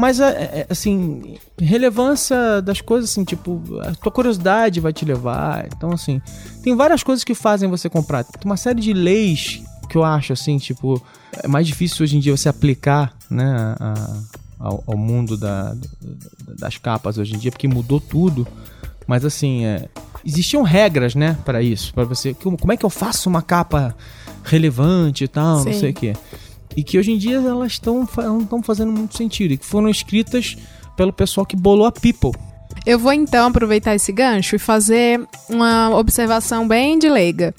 Mas, 0.00 0.20
é, 0.20 0.28
é, 0.30 0.66
assim, 0.70 1.36
relevância 1.60 2.62
das 2.62 2.80
coisas, 2.80 3.10
assim, 3.10 3.24
tipo, 3.24 3.60
a 3.82 3.92
tua 3.96 4.12
curiosidade 4.12 4.78
vai 4.78 4.92
te 4.92 5.04
levar. 5.04 5.66
Então, 5.66 5.90
assim, 5.90 6.22
tem 6.62 6.76
várias 6.76 7.02
coisas 7.02 7.24
que 7.24 7.34
fazem 7.34 7.68
você 7.68 7.88
comprar. 7.90 8.22
Tem 8.22 8.40
uma 8.44 8.56
série 8.56 8.80
de 8.80 8.92
leis 8.92 9.60
que 9.88 9.96
eu 9.96 10.04
acho, 10.04 10.32
assim, 10.32 10.56
tipo, 10.58 11.02
é 11.42 11.48
mais 11.48 11.66
difícil 11.66 12.04
hoje 12.04 12.16
em 12.16 12.20
dia 12.20 12.36
você 12.36 12.48
aplicar, 12.48 13.12
né, 13.28 13.74
a- 13.80 14.20
ao, 14.60 14.84
ao 14.86 14.96
mundo 14.96 15.36
da- 15.36 15.72
da- 15.74 16.54
das 16.58 16.76
capas 16.78 17.18
hoje 17.18 17.34
em 17.34 17.38
dia, 17.38 17.50
porque 17.50 17.66
mudou 17.66 17.98
tudo. 18.00 18.46
Mas, 19.06 19.24
assim, 19.24 19.64
é, 19.64 19.88
existiam 20.24 20.62
regras, 20.62 21.14
né, 21.16 21.36
para 21.44 21.60
isso, 21.60 21.92
para 21.92 22.04
você. 22.04 22.34
Como, 22.34 22.72
é 22.72 22.76
que 22.76 22.84
eu 22.86 22.90
faço 22.90 23.28
uma 23.28 23.42
capa 23.42 23.96
relevante 24.44 25.24
e 25.24 25.28
tal, 25.28 25.64
não 25.64 25.72
Sim. 25.72 25.80
sei 25.80 25.90
o 25.90 25.94
quê. 25.94 26.12
E 26.78 26.84
que 26.84 26.96
hoje 26.96 27.10
em 27.10 27.18
dia 27.18 27.38
elas 27.38 27.72
estão 27.72 28.08
não 28.16 28.42
estão 28.42 28.62
fazendo 28.62 28.92
muito 28.92 29.16
sentido. 29.16 29.52
E 29.52 29.56
que 29.56 29.66
foram 29.66 29.88
escritas 29.88 30.56
pelo 30.96 31.12
pessoal 31.12 31.44
que 31.44 31.56
bolou 31.56 31.84
a 31.84 31.90
People. 31.90 32.30
Eu 32.86 33.00
vou 33.00 33.12
então 33.12 33.48
aproveitar 33.48 33.96
esse 33.96 34.12
gancho 34.12 34.54
e 34.54 34.60
fazer 34.60 35.20
uma 35.48 35.90
observação 35.96 36.68
bem 36.68 36.96
de 36.96 37.08
leiga. 37.08 37.52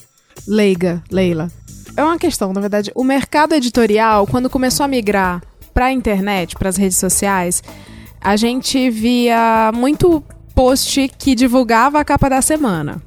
Leiga, 0.47 1.03
Leila. 1.11 1.51
É 1.97 2.01
uma 2.01 2.17
questão, 2.17 2.53
na 2.53 2.61
verdade. 2.61 2.93
O 2.95 3.03
mercado 3.03 3.53
editorial, 3.53 4.25
quando 4.25 4.49
começou 4.49 4.85
a 4.85 4.88
migrar 4.88 5.43
para 5.73 5.88
a 5.88 5.91
internet, 5.91 6.55
para 6.55 6.69
as 6.69 6.77
redes 6.77 6.97
sociais, 6.97 7.61
a 8.21 8.38
gente 8.38 8.89
via 8.89 9.69
muito 9.75 10.23
post 10.55 11.09
que 11.17 11.35
divulgava 11.35 11.99
a 11.99 12.05
capa 12.05 12.29
da 12.29 12.41
semana. 12.41 13.01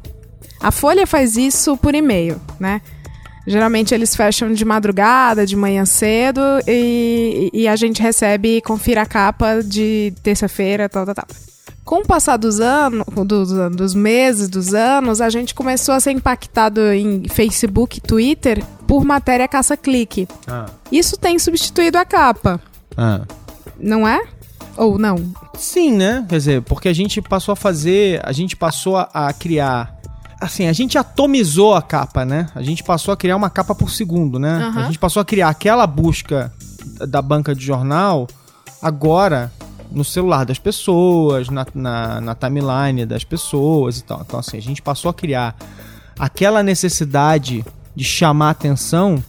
A 0.61 0.71
Folha 0.71 1.07
faz 1.07 1.39
isso 1.39 1.75
por 1.79 1.95
e-mail, 1.95 2.39
né? 2.61 2.83
Geralmente 3.47 3.93
eles 3.95 4.15
fecham 4.15 4.53
de 4.53 4.65
madrugada, 4.65 5.45
de 5.45 5.57
manhã 5.57 5.85
cedo, 5.85 6.41
e, 6.67 7.51
e 7.53 7.67
a 7.69 7.75
gente 7.77 8.01
recebe 8.01 8.59
e 8.59 8.63
confira 8.63 9.03
a 9.03 9.07
capa 9.07 9.63
de 9.63 10.13
terça-feira, 10.23 10.89
tal, 10.89 11.05
tal, 11.05 11.15
tal. 11.15 11.27
Com 11.85 11.97
o 12.03 12.07
passar 12.07 12.37
dos 12.37 12.61
anos, 12.61 13.05
dos, 13.27 13.51
dos 13.77 13.95
meses, 13.95 14.49
dos 14.49 14.73
anos, 14.73 15.21
a 15.21 15.29
gente 15.29 15.53
começou 15.53 15.95
a 15.95 16.01
ser 16.01 16.13
impactado 16.13 16.81
em 16.93 17.29
Facebook, 17.29 18.01
Twitter, 18.01 18.63
por 18.87 19.05
matéria 19.05 19.49
caça-clique. 19.49 20.29
Ah. 20.47 20.67
Isso 20.93 21.17
tem 21.17 21.39
substituído 21.41 21.99
a 21.99 22.05
capa, 22.05 22.61
Ah. 22.97 23.23
não 23.79 24.07
é? 24.07 24.23
Ou 24.77 24.97
não? 24.97 25.17
Sim, 25.59 25.93
né? 25.97 26.25
Quer 26.29 26.37
dizer, 26.39 26.63
porque 26.63 26.89
a 26.89 26.95
gente 26.95 27.21
passou 27.21 27.53
a 27.53 27.57
fazer, 27.57 28.21
a 28.25 28.33
gente 28.33 28.57
passou 28.57 28.97
a 28.97 29.33
criar. 29.37 29.99
Assim, 30.43 30.67
a 30.67 30.73
gente 30.73 30.99
atomizou 30.99 31.73
a 31.73 31.81
capa, 31.81 32.25
né? 32.25 32.49
A 32.53 32.63
gente 32.63 32.83
passou 32.83 33.15
a 33.15 33.17
criar 33.17 33.37
uma 33.37 33.49
capa 33.49 33.77
por 33.77 33.91
segundo, 33.91 34.41
né? 34.41 34.57
Aham. 34.57 34.81
A 34.81 34.85
gente 34.87 34.99
passou 34.99 35.21
a 35.21 35.25
criar 35.25 35.49
aquela 35.49 35.87
busca 35.87 36.53
da 37.09 37.23
banca 37.23 37.55
de 37.55 37.65
jornal 37.65 38.27
agora 38.83 39.53
no 39.89 40.05
celular 40.05 40.45
das 40.45 40.59
pessoas, 40.59 41.49
na, 41.49 41.65
na, 41.73 42.21
na 42.21 42.35
timeline 42.35 43.07
das 43.07 43.23
pessoas 43.23 43.99
e 43.99 44.05
tal. 44.05 44.23
Então, 44.27 44.41
assim, 44.41 44.57
a 44.57 44.63
gente 44.63 44.83
passou 44.83 45.11
a 45.11 45.15
criar 45.15 45.55
aquela 46.19 46.61
necessidade 46.61 47.65
de 47.95 48.03
chamar 48.03 48.51
atenção 48.51 49.23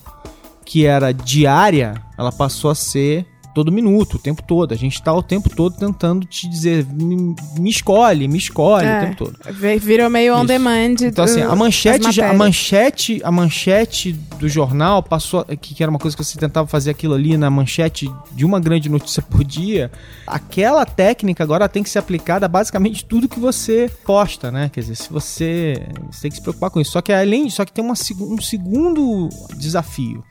que 0.66 0.84
era 0.84 1.14
diária, 1.14 1.94
ela 2.18 2.32
passou 2.32 2.72
a 2.72 2.76
ser 2.76 3.28
todo 3.54 3.72
minuto, 3.72 4.16
o 4.16 4.20
tempo 4.20 4.42
todo. 4.42 4.74
A 4.74 4.78
gente 4.78 5.02
tá 5.02 5.14
o 5.14 5.22
tempo 5.22 5.50
todo 5.50 5.76
tentando 5.76 6.26
te 6.26 6.48
dizer, 6.50 6.86
me, 6.86 7.36
me 7.60 7.70
escolhe, 7.70 8.28
me 8.28 8.38
escolhe 8.38 8.86
É. 8.88 8.98
o 8.98 9.02
tempo 9.06 9.16
todo. 9.26 9.38
Vi- 9.54 9.78
Virou 9.80 10.10
meio 10.10 10.34
on 10.34 10.40
Isso. 10.40 10.48
demand. 10.48 10.96
Então 11.02 11.26
assim, 11.26 11.42
do- 11.42 11.52
a 11.52 11.56
manchete, 11.56 12.12
já, 12.12 12.30
a 12.30 12.34
manchete, 12.34 13.22
a 13.24 13.32
manchete 13.32 14.14
do 14.40 14.50
jornal 14.50 15.02
passou, 15.04 15.44
que, 15.46 15.76
que 15.76 15.84
era 15.84 15.90
uma 15.90 16.00
coisa 16.00 16.16
que 16.18 16.24
você 16.24 16.38
tentava 16.38 16.68
fazer 16.68 16.92
aquilo 16.92 17.14
ali 17.14 17.38
na 17.38 17.50
manchete 17.50 18.10
de 18.32 18.44
uma 18.46 18.60
grande 18.60 18.90
notícia 18.90 19.22
por 19.30 19.44
dia. 19.44 19.92
Aquela 20.26 20.86
técnica 20.86 21.44
agora 21.44 21.70
tem 21.70 21.84
que 21.84 21.90
ser 21.90 22.00
aplicada 22.00 22.46
a 22.46 22.50
basicamente 22.50 23.06
tudo 23.06 23.28
que 23.30 23.40
você 23.40 23.90
posta, 24.06 24.52
né? 24.52 24.70
Quer 24.74 24.80
dizer, 24.82 24.96
se 24.96 25.10
você, 25.12 25.88
você 26.12 26.22
tem 26.24 26.32
que 26.32 26.38
se 26.38 26.42
preocupar 26.42 26.70
com 26.70 26.80
isso. 26.82 26.92
Só 26.92 27.02
que 27.02 27.12
além, 27.14 27.50
só 27.50 27.64
que 27.66 27.72
tem 27.72 27.84
uma, 27.84 27.94
um 27.94 28.42
segundo 28.42 29.30
desafio. 29.58 30.24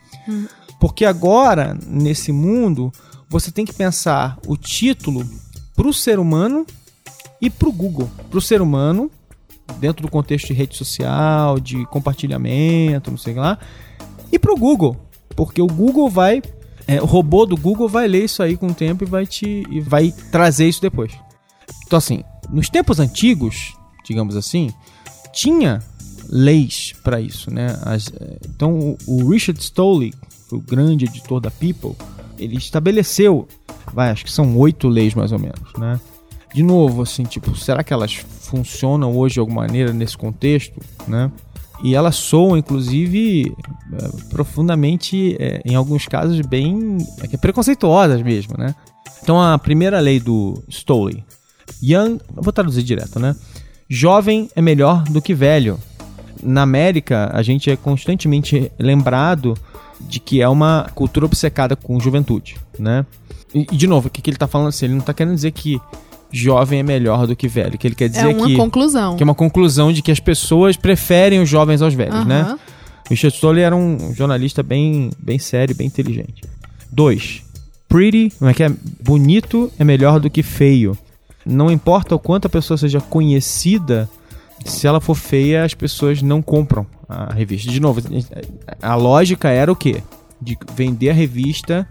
Porque 0.80 1.04
agora, 1.04 1.76
nesse 1.86 2.32
mundo, 2.32 2.92
você 3.32 3.50
tem 3.50 3.64
que 3.64 3.72
pensar 3.72 4.38
o 4.46 4.58
título 4.58 5.26
pro 5.74 5.90
ser 5.90 6.18
humano 6.18 6.66
e 7.40 7.48
pro 7.48 7.72
Google. 7.72 8.10
Pro 8.30 8.42
ser 8.42 8.60
humano, 8.60 9.10
dentro 9.80 10.02
do 10.02 10.10
contexto 10.10 10.48
de 10.48 10.52
rede 10.52 10.76
social, 10.76 11.58
de 11.58 11.86
compartilhamento, 11.86 13.10
não 13.10 13.16
sei 13.16 13.32
o 13.32 13.40
lá, 13.40 13.58
e 14.30 14.38
pro 14.38 14.54
Google. 14.54 14.98
Porque 15.34 15.62
o 15.62 15.66
Google 15.66 16.10
vai. 16.10 16.42
é, 16.86 17.00
o 17.00 17.06
robô 17.06 17.46
do 17.46 17.56
Google 17.56 17.88
vai 17.88 18.06
ler 18.06 18.24
isso 18.24 18.42
aí 18.42 18.54
com 18.54 18.66
o 18.66 18.74
tempo 18.74 19.02
e 19.02 19.06
vai 19.06 19.26
te. 19.26 19.64
e 19.70 19.80
vai 19.80 20.12
trazer 20.30 20.68
isso 20.68 20.82
depois. 20.82 21.12
Então, 21.86 21.96
assim, 21.96 22.22
nos 22.50 22.68
tempos 22.68 23.00
antigos, 23.00 23.72
digamos 24.04 24.36
assim, 24.36 24.70
tinha 25.32 25.82
leis 26.28 26.92
para 27.02 27.18
isso, 27.18 27.50
né? 27.50 27.78
As, 27.82 28.08
eh, 28.08 28.38
então, 28.44 28.78
o, 28.78 28.98
o 29.06 29.30
Richard 29.30 29.58
Stolley, 29.58 30.12
foi 30.48 30.58
o 30.58 30.62
grande 30.62 31.06
editor 31.06 31.40
da 31.40 31.50
People, 31.50 31.96
ele 32.42 32.56
estabeleceu, 32.56 33.46
vai, 33.92 34.10
acho 34.10 34.24
que 34.24 34.32
são 34.32 34.56
oito 34.58 34.88
leis 34.88 35.14
mais 35.14 35.32
ou 35.32 35.38
menos, 35.38 35.72
né? 35.78 36.00
De 36.54 36.62
novo, 36.62 37.02
assim, 37.02 37.24
tipo, 37.24 37.56
será 37.56 37.82
que 37.82 37.92
elas 37.92 38.14
funcionam 38.14 39.16
hoje 39.16 39.34
de 39.34 39.40
alguma 39.40 39.62
maneira 39.62 39.92
nesse 39.92 40.16
contexto, 40.16 40.78
né? 41.08 41.30
E 41.82 41.94
elas 41.94 42.14
soam, 42.14 42.56
inclusive, 42.56 43.52
eh, 43.92 44.10
profundamente, 44.30 45.36
eh, 45.40 45.62
em 45.64 45.74
alguns 45.74 46.06
casos, 46.06 46.40
bem 46.42 46.98
é 47.32 47.36
preconceituosas 47.36 48.22
mesmo, 48.22 48.54
né? 48.56 48.74
Então, 49.22 49.40
a 49.40 49.58
primeira 49.58 49.98
lei 49.98 50.20
do 50.20 50.62
Stolley, 50.68 51.24
Young, 51.82 52.18
vou 52.34 52.52
traduzir 52.52 52.82
direto, 52.82 53.18
né? 53.18 53.34
Jovem 53.88 54.48
é 54.54 54.62
melhor 54.62 55.02
do 55.04 55.20
que 55.20 55.34
velho. 55.34 55.78
Na 56.42 56.62
América, 56.62 57.30
a 57.32 57.42
gente 57.42 57.70
é 57.70 57.76
constantemente 57.76 58.70
lembrado 58.78 59.56
de 60.08 60.20
que 60.20 60.40
é 60.42 60.48
uma 60.48 60.90
cultura 60.94 61.26
obcecada 61.26 61.74
com 61.76 61.98
juventude, 62.00 62.56
né? 62.78 63.04
E, 63.54 63.64
de 63.64 63.86
novo, 63.86 64.08
o 64.08 64.10
que, 64.10 64.22
que 64.22 64.30
ele 64.30 64.36
tá 64.36 64.46
falando 64.46 64.68
assim? 64.68 64.86
Ele 64.86 64.94
não 64.94 65.00
tá 65.02 65.12
querendo 65.12 65.34
dizer 65.34 65.50
que 65.52 65.80
jovem 66.30 66.80
é 66.80 66.82
melhor 66.82 67.26
do 67.26 67.36
que 67.36 67.46
velho. 67.46 67.76
Que 67.78 67.86
ele 67.86 67.94
quer 67.94 68.08
dizer 68.08 68.22
É 68.22 68.28
uma 68.28 68.46
que, 68.46 68.56
conclusão. 68.56 69.16
que 69.16 69.22
é 69.22 69.24
uma 69.24 69.34
conclusão 69.34 69.92
de 69.92 70.00
que 70.02 70.10
as 70.10 70.20
pessoas 70.20 70.76
preferem 70.76 71.40
os 71.40 71.48
jovens 71.48 71.82
aos 71.82 71.92
velhos, 71.94 72.26
né? 72.26 72.40
Aham. 72.42 72.58
Richard 73.10 73.36
Stoller 73.36 73.64
era 73.66 73.76
um 73.76 74.14
jornalista 74.14 74.62
bem, 74.62 75.10
bem 75.18 75.38
sério, 75.38 75.74
bem 75.74 75.86
inteligente. 75.86 76.42
2. 76.90 77.42
Pretty, 77.88 78.32
como 78.38 78.50
é 78.50 78.54
que 78.54 78.62
é? 78.62 78.70
Bonito 79.02 79.70
é 79.78 79.84
melhor 79.84 80.18
do 80.18 80.30
que 80.30 80.42
feio. 80.42 80.96
Não 81.44 81.70
importa 81.70 82.14
o 82.14 82.18
quanto 82.18 82.46
a 82.46 82.48
pessoa 82.48 82.78
seja 82.78 83.00
conhecida, 83.00 84.08
se 84.66 84.86
ela 84.86 85.00
for 85.00 85.14
feia, 85.14 85.64
as 85.64 85.74
pessoas 85.74 86.22
não 86.22 86.42
compram 86.42 86.86
a 87.08 87.32
revista. 87.32 87.70
De 87.70 87.80
novo, 87.80 88.00
a 88.80 88.94
lógica 88.94 89.48
era 89.48 89.70
o 89.70 89.76
quê? 89.76 90.02
De 90.40 90.56
vender 90.74 91.10
a 91.10 91.14
revista 91.14 91.86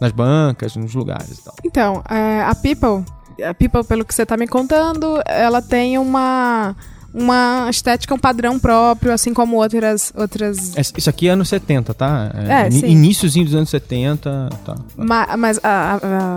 nas 0.00 0.12
bancas, 0.12 0.76
nos 0.76 0.94
lugares 0.94 1.38
e 1.38 1.44
tal. 1.44 1.54
Então, 1.64 2.02
é, 2.08 2.42
a 2.42 2.54
People, 2.54 3.04
a 3.42 3.54
People, 3.54 3.84
pelo 3.84 4.04
que 4.04 4.14
você 4.14 4.26
tá 4.26 4.36
me 4.36 4.46
contando, 4.46 5.22
ela 5.26 5.62
tem 5.62 5.98
uma 5.98 6.74
uma 7.14 7.68
estética, 7.70 8.12
um 8.12 8.18
padrão 8.18 8.58
próprio, 8.58 9.12
assim 9.12 9.32
como 9.32 9.56
outras 9.56 10.12
outras. 10.16 10.76
Es- 10.76 10.92
Isso 10.96 11.08
aqui 11.08 11.28
é 11.28 11.30
anos 11.30 11.48
70, 11.48 11.94
tá? 11.94 12.30
É, 12.48 12.66
ini- 12.66 12.80
sim. 12.80 12.86
Iníciozinho 12.88 13.44
dos 13.44 13.54
anos 13.54 13.70
70, 13.70 14.48
tá. 14.64 14.74
Ma- 14.96 15.36
Mas 15.36 15.60
a, 15.62 15.68
a, 15.68 15.96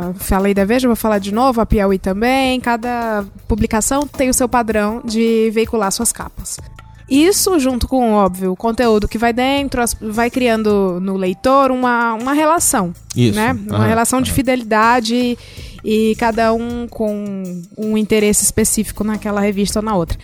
a, 0.10 0.13
falei 0.13 0.53
da 0.53 0.63
Veja, 0.65 0.88
vou 0.88 0.96
falar 0.96 1.17
de 1.17 1.34
novo, 1.34 1.60
a 1.60 1.65
Piauí 1.65 1.98
também. 1.98 2.60
Cada 2.62 3.25
publicação 3.48 4.05
tem 4.05 4.29
o 4.29 4.34
seu 4.34 4.48
padrão 4.48 5.01
de 5.03 5.50
veicular 5.51 5.91
suas 5.91 6.12
capas. 6.12 6.57
Isso, 7.10 7.57
junto 7.57 7.88
com, 7.88 8.12
óbvio, 8.13 8.51
o 8.51 8.55
conteúdo 8.55 9.07
que 9.07 9.17
vai 9.17 9.31
dentro, 9.31 9.81
vai 10.01 10.29
criando 10.29 11.00
no 11.01 11.15
leitor 11.15 11.72
uma, 11.72 12.13
uma 12.15 12.34
relação. 12.34 12.93
Isso. 13.15 13.34
né? 13.39 13.53
Uma 13.67 13.77
aham, 13.77 13.88
relação 13.88 14.22
de 14.22 14.29
aham. 14.29 14.36
fidelidade 14.36 15.38
e 15.86 16.15
cada 16.19 16.51
um 16.53 16.86
com 16.88 17.62
um 17.77 17.98
interesse 17.98 18.43
específico 18.43 19.05
naquela 19.05 19.39
revista 19.39 19.79
ou 19.79 19.86
na 19.86 19.96
outra. 19.96 20.17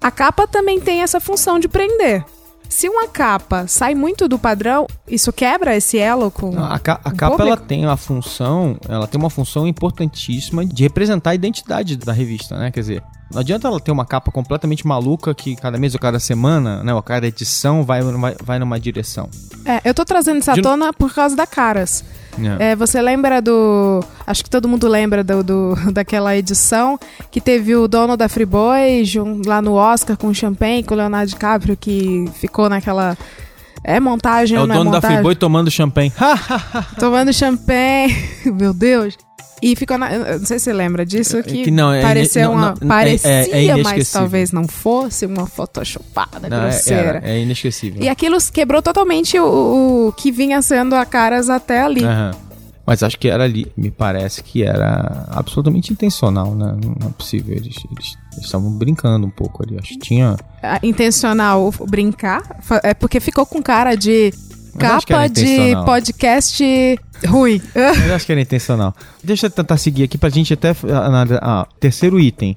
A 0.00 0.10
capa 0.10 0.46
também 0.46 0.80
tem 0.80 1.02
essa 1.02 1.20
função 1.20 1.58
de 1.58 1.68
prender. 1.68 2.24
Se 2.68 2.88
uma 2.88 3.06
capa 3.06 3.66
sai 3.68 3.94
muito 3.94 4.26
do 4.28 4.38
padrão, 4.38 4.86
isso 5.06 5.32
quebra 5.32 5.76
esse 5.76 5.98
elo 5.98 6.30
com. 6.32 6.50
Não, 6.50 6.64
a, 6.64 6.78
ca- 6.80 7.00
a 7.04 7.12
capa 7.12 7.34
ela 7.42 7.50
público? 7.52 7.62
tem 7.68 7.84
uma 7.84 7.96
função, 7.96 8.76
ela 8.88 9.06
tem 9.06 9.20
uma 9.20 9.30
função 9.30 9.66
importantíssima 9.68 10.64
de 10.66 10.82
representar 10.82 11.30
a 11.30 11.34
identidade 11.34 11.96
da 11.96 12.12
revista, 12.12 12.58
né? 12.58 12.70
Quer 12.72 12.80
dizer, 12.80 13.02
não 13.32 13.40
adianta 13.40 13.66
ela 13.68 13.80
ter 13.80 13.90
uma 13.90 14.04
capa 14.06 14.30
completamente 14.30 14.86
maluca 14.86 15.34
que 15.34 15.56
cada 15.56 15.78
mês 15.78 15.94
ou 15.94 16.00
cada 16.00 16.18
semana, 16.18 16.82
né, 16.82 16.94
ou 16.94 17.02
cada 17.02 17.26
edição 17.26 17.82
vai 17.82 18.00
numa, 18.02 18.34
vai 18.42 18.58
numa 18.58 18.78
direção. 18.78 19.28
É, 19.64 19.80
eu 19.84 19.92
tô 19.94 20.04
trazendo 20.04 20.38
essa 20.38 20.54
De- 20.54 20.62
tona 20.62 20.92
por 20.92 21.12
causa 21.14 21.34
da 21.36 21.46
Caras. 21.46 22.04
É. 22.60 22.72
É, 22.72 22.76
você 22.76 23.00
lembra 23.00 23.40
do. 23.40 24.04
Acho 24.26 24.44
que 24.44 24.50
todo 24.50 24.68
mundo 24.68 24.86
lembra 24.86 25.24
do, 25.24 25.42
do- 25.42 25.74
daquela 25.92 26.36
edição 26.36 26.98
que 27.30 27.40
teve 27.40 27.74
o 27.74 27.88
dono 27.88 28.14
da 28.16 28.28
Friboi 28.28 29.04
jun- 29.04 29.40
lá 29.46 29.62
no 29.62 29.72
Oscar 29.72 30.16
com 30.18 30.26
o 30.28 30.34
champanhe, 30.34 30.82
com 30.82 30.92
o 30.94 30.96
Leonardo 30.98 31.30
DiCaprio, 31.30 31.76
que 31.76 32.26
ficou 32.34 32.68
naquela. 32.68 33.16
É 33.88 34.00
montagem 34.00 34.56
É 34.56 34.60
ou 34.60 34.64
o 34.64 34.66
não 34.66 34.74
é 34.74 34.78
dono 34.78 34.90
da 34.90 34.96
montagem? 34.96 35.16
Friboi 35.18 35.34
tomando 35.36 35.70
champanhe. 35.70 36.12
Tomando 36.98 37.32
champanhe. 37.32 38.12
Meu 38.44 38.74
Deus. 38.74 39.16
E 39.62 39.74
ficou 39.76 39.96
na. 39.96 40.10
Não 40.38 40.44
sei 40.44 40.58
se 40.58 40.64
você 40.64 40.72
lembra 40.72 41.06
disso, 41.06 41.42
que, 41.42 41.62
que 41.64 41.70
não, 41.70 41.90
é 41.92 42.02
pareceu 42.02 42.42
ine- 42.42 42.50
não, 42.50 42.58
uma. 42.58 42.74
não, 42.80 42.86
é- 42.86 42.88
parecia, 42.88 43.30
é- 43.30 43.40
é 43.66 43.70
mas 43.70 43.78
inesquecível. 43.80 44.20
talvez 44.20 44.52
não 44.52 44.68
fosse 44.68 45.24
uma 45.24 45.46
photoshopada 45.46 46.46
é, 46.46 46.50
grosseira. 46.50 47.20
é 47.24 47.38
inesquecível. 47.38 48.02
E 48.02 48.08
aquilo 48.08 48.36
quebrou 48.52 48.82
totalmente 48.82 49.38
o, 49.38 50.08
o 50.08 50.12
que 50.12 50.30
vinha 50.30 50.60
sendo 50.60 50.94
a 50.94 51.06
Caras 51.06 51.48
até 51.48 51.80
ali. 51.82 52.04
Aham. 52.04 52.32
Mas 52.86 53.02
acho 53.02 53.18
que 53.18 53.28
era 53.28 53.42
ali, 53.42 53.66
me 53.76 53.90
parece 53.90 54.44
que 54.44 54.62
era 54.62 55.26
absolutamente 55.28 55.92
intencional, 55.92 56.54
né? 56.54 56.76
Não 57.00 57.08
é 57.08 57.10
possível. 57.10 57.56
Eles 57.56 57.74
estavam 58.40 58.70
brincando 58.70 59.26
um 59.26 59.30
pouco 59.30 59.64
ali. 59.64 59.76
Acho 59.76 59.88
que 59.88 59.98
tinha. 59.98 60.36
Ah, 60.62 60.78
intencional 60.82 61.74
brincar, 61.88 62.42
é 62.84 62.94
porque 62.94 63.18
ficou 63.18 63.44
com 63.44 63.60
cara 63.60 63.96
de 63.96 64.32
capa 64.78 65.26
de 65.26 65.74
podcast 65.84 66.64
ruim. 67.26 67.60
Mas 67.74 68.10
acho 68.12 68.26
que 68.26 68.32
era 68.32 68.40
intencional. 68.40 68.94
Deixa 69.24 69.46
eu 69.46 69.50
tentar 69.50 69.78
seguir 69.78 70.04
aqui 70.04 70.16
pra 70.16 70.28
gente 70.28 70.54
até 70.54 70.74
analisar. 70.88 71.40
Ah, 71.42 71.66
terceiro 71.80 72.20
item. 72.20 72.56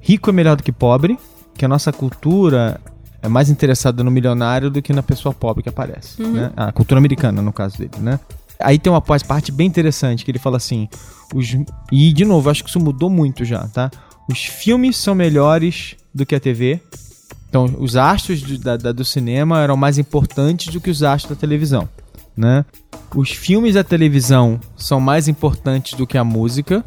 Rico 0.00 0.30
é 0.30 0.32
melhor 0.32 0.56
do 0.56 0.62
que 0.62 0.72
pobre, 0.72 1.16
que 1.54 1.64
a 1.64 1.68
nossa 1.68 1.92
cultura 1.92 2.80
é 3.20 3.28
mais 3.28 3.50
interessada 3.50 4.02
no 4.02 4.10
milionário 4.10 4.70
do 4.70 4.80
que 4.80 4.92
na 4.92 5.02
pessoa 5.02 5.34
pobre 5.34 5.62
que 5.62 5.68
aparece. 5.68 6.22
Né? 6.22 6.50
A 6.56 6.72
cultura 6.72 6.98
americana, 6.98 7.42
no 7.42 7.52
caso 7.52 7.78
dele, 7.78 7.90
né? 8.00 8.18
Aí 8.60 8.78
tem 8.78 8.92
uma 8.92 9.00
pós-parte 9.00 9.52
bem 9.52 9.66
interessante 9.66 10.24
que 10.24 10.30
ele 10.30 10.38
fala 10.38 10.56
assim: 10.56 10.88
os, 11.34 11.56
e 11.92 12.12
de 12.12 12.24
novo, 12.24 12.50
acho 12.50 12.62
que 12.62 12.70
isso 12.70 12.80
mudou 12.80 13.08
muito 13.08 13.44
já, 13.44 13.66
tá? 13.68 13.90
Os 14.28 14.44
filmes 14.44 14.96
são 14.96 15.14
melhores 15.14 15.96
do 16.14 16.26
que 16.26 16.34
a 16.34 16.40
TV 16.40 16.80
Então, 17.48 17.64
os 17.78 17.96
astros 17.96 18.42
do, 18.42 18.58
da, 18.58 18.76
da, 18.76 18.92
do 18.92 19.04
cinema 19.04 19.62
eram 19.62 19.76
mais 19.76 19.98
importantes 19.98 20.72
do 20.72 20.80
que 20.80 20.90
os 20.90 21.02
astros 21.02 21.36
da 21.36 21.40
televisão, 21.40 21.88
né? 22.36 22.64
Os 23.14 23.30
filmes 23.30 23.74
da 23.74 23.84
televisão 23.84 24.60
são 24.76 25.00
mais 25.00 25.28
importantes 25.28 25.94
do 25.94 26.06
que 26.06 26.18
a 26.18 26.24
música. 26.24 26.84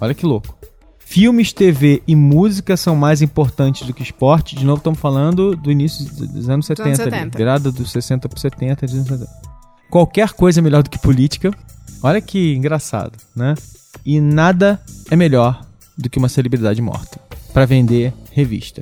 Olha 0.00 0.14
que 0.14 0.26
louco. 0.26 0.58
Filmes, 0.98 1.52
TV 1.52 2.02
e 2.06 2.16
música 2.16 2.76
são 2.76 2.96
mais 2.96 3.20
importantes 3.20 3.86
do 3.86 3.92
que 3.92 4.02
esporte. 4.02 4.56
De 4.56 4.64
novo, 4.64 4.78
estamos 4.78 4.98
falando 4.98 5.54
do 5.54 5.70
início 5.70 6.04
dos 6.26 6.48
anos 6.48 6.66
70, 6.66 6.88
anos 6.88 7.00
ali, 7.00 7.10
70. 7.10 7.38
virada 7.38 7.70
dos 7.70 7.90
60 7.92 8.28
para 8.28 8.40
70, 8.40 8.86
dos 8.86 8.94
anos 8.94 9.08
70. 9.08 9.51
Qualquer 9.92 10.30
coisa 10.32 10.58
é 10.58 10.62
melhor 10.62 10.82
do 10.82 10.88
que 10.88 10.98
política. 10.98 11.50
Olha 12.02 12.18
que 12.18 12.54
engraçado, 12.54 13.12
né? 13.36 13.54
E 14.06 14.18
nada 14.22 14.80
é 15.10 15.14
melhor 15.14 15.60
do 15.98 16.08
que 16.08 16.16
uma 16.18 16.30
celebridade 16.30 16.80
morta 16.80 17.20
para 17.52 17.66
vender 17.66 18.10
revista. 18.30 18.80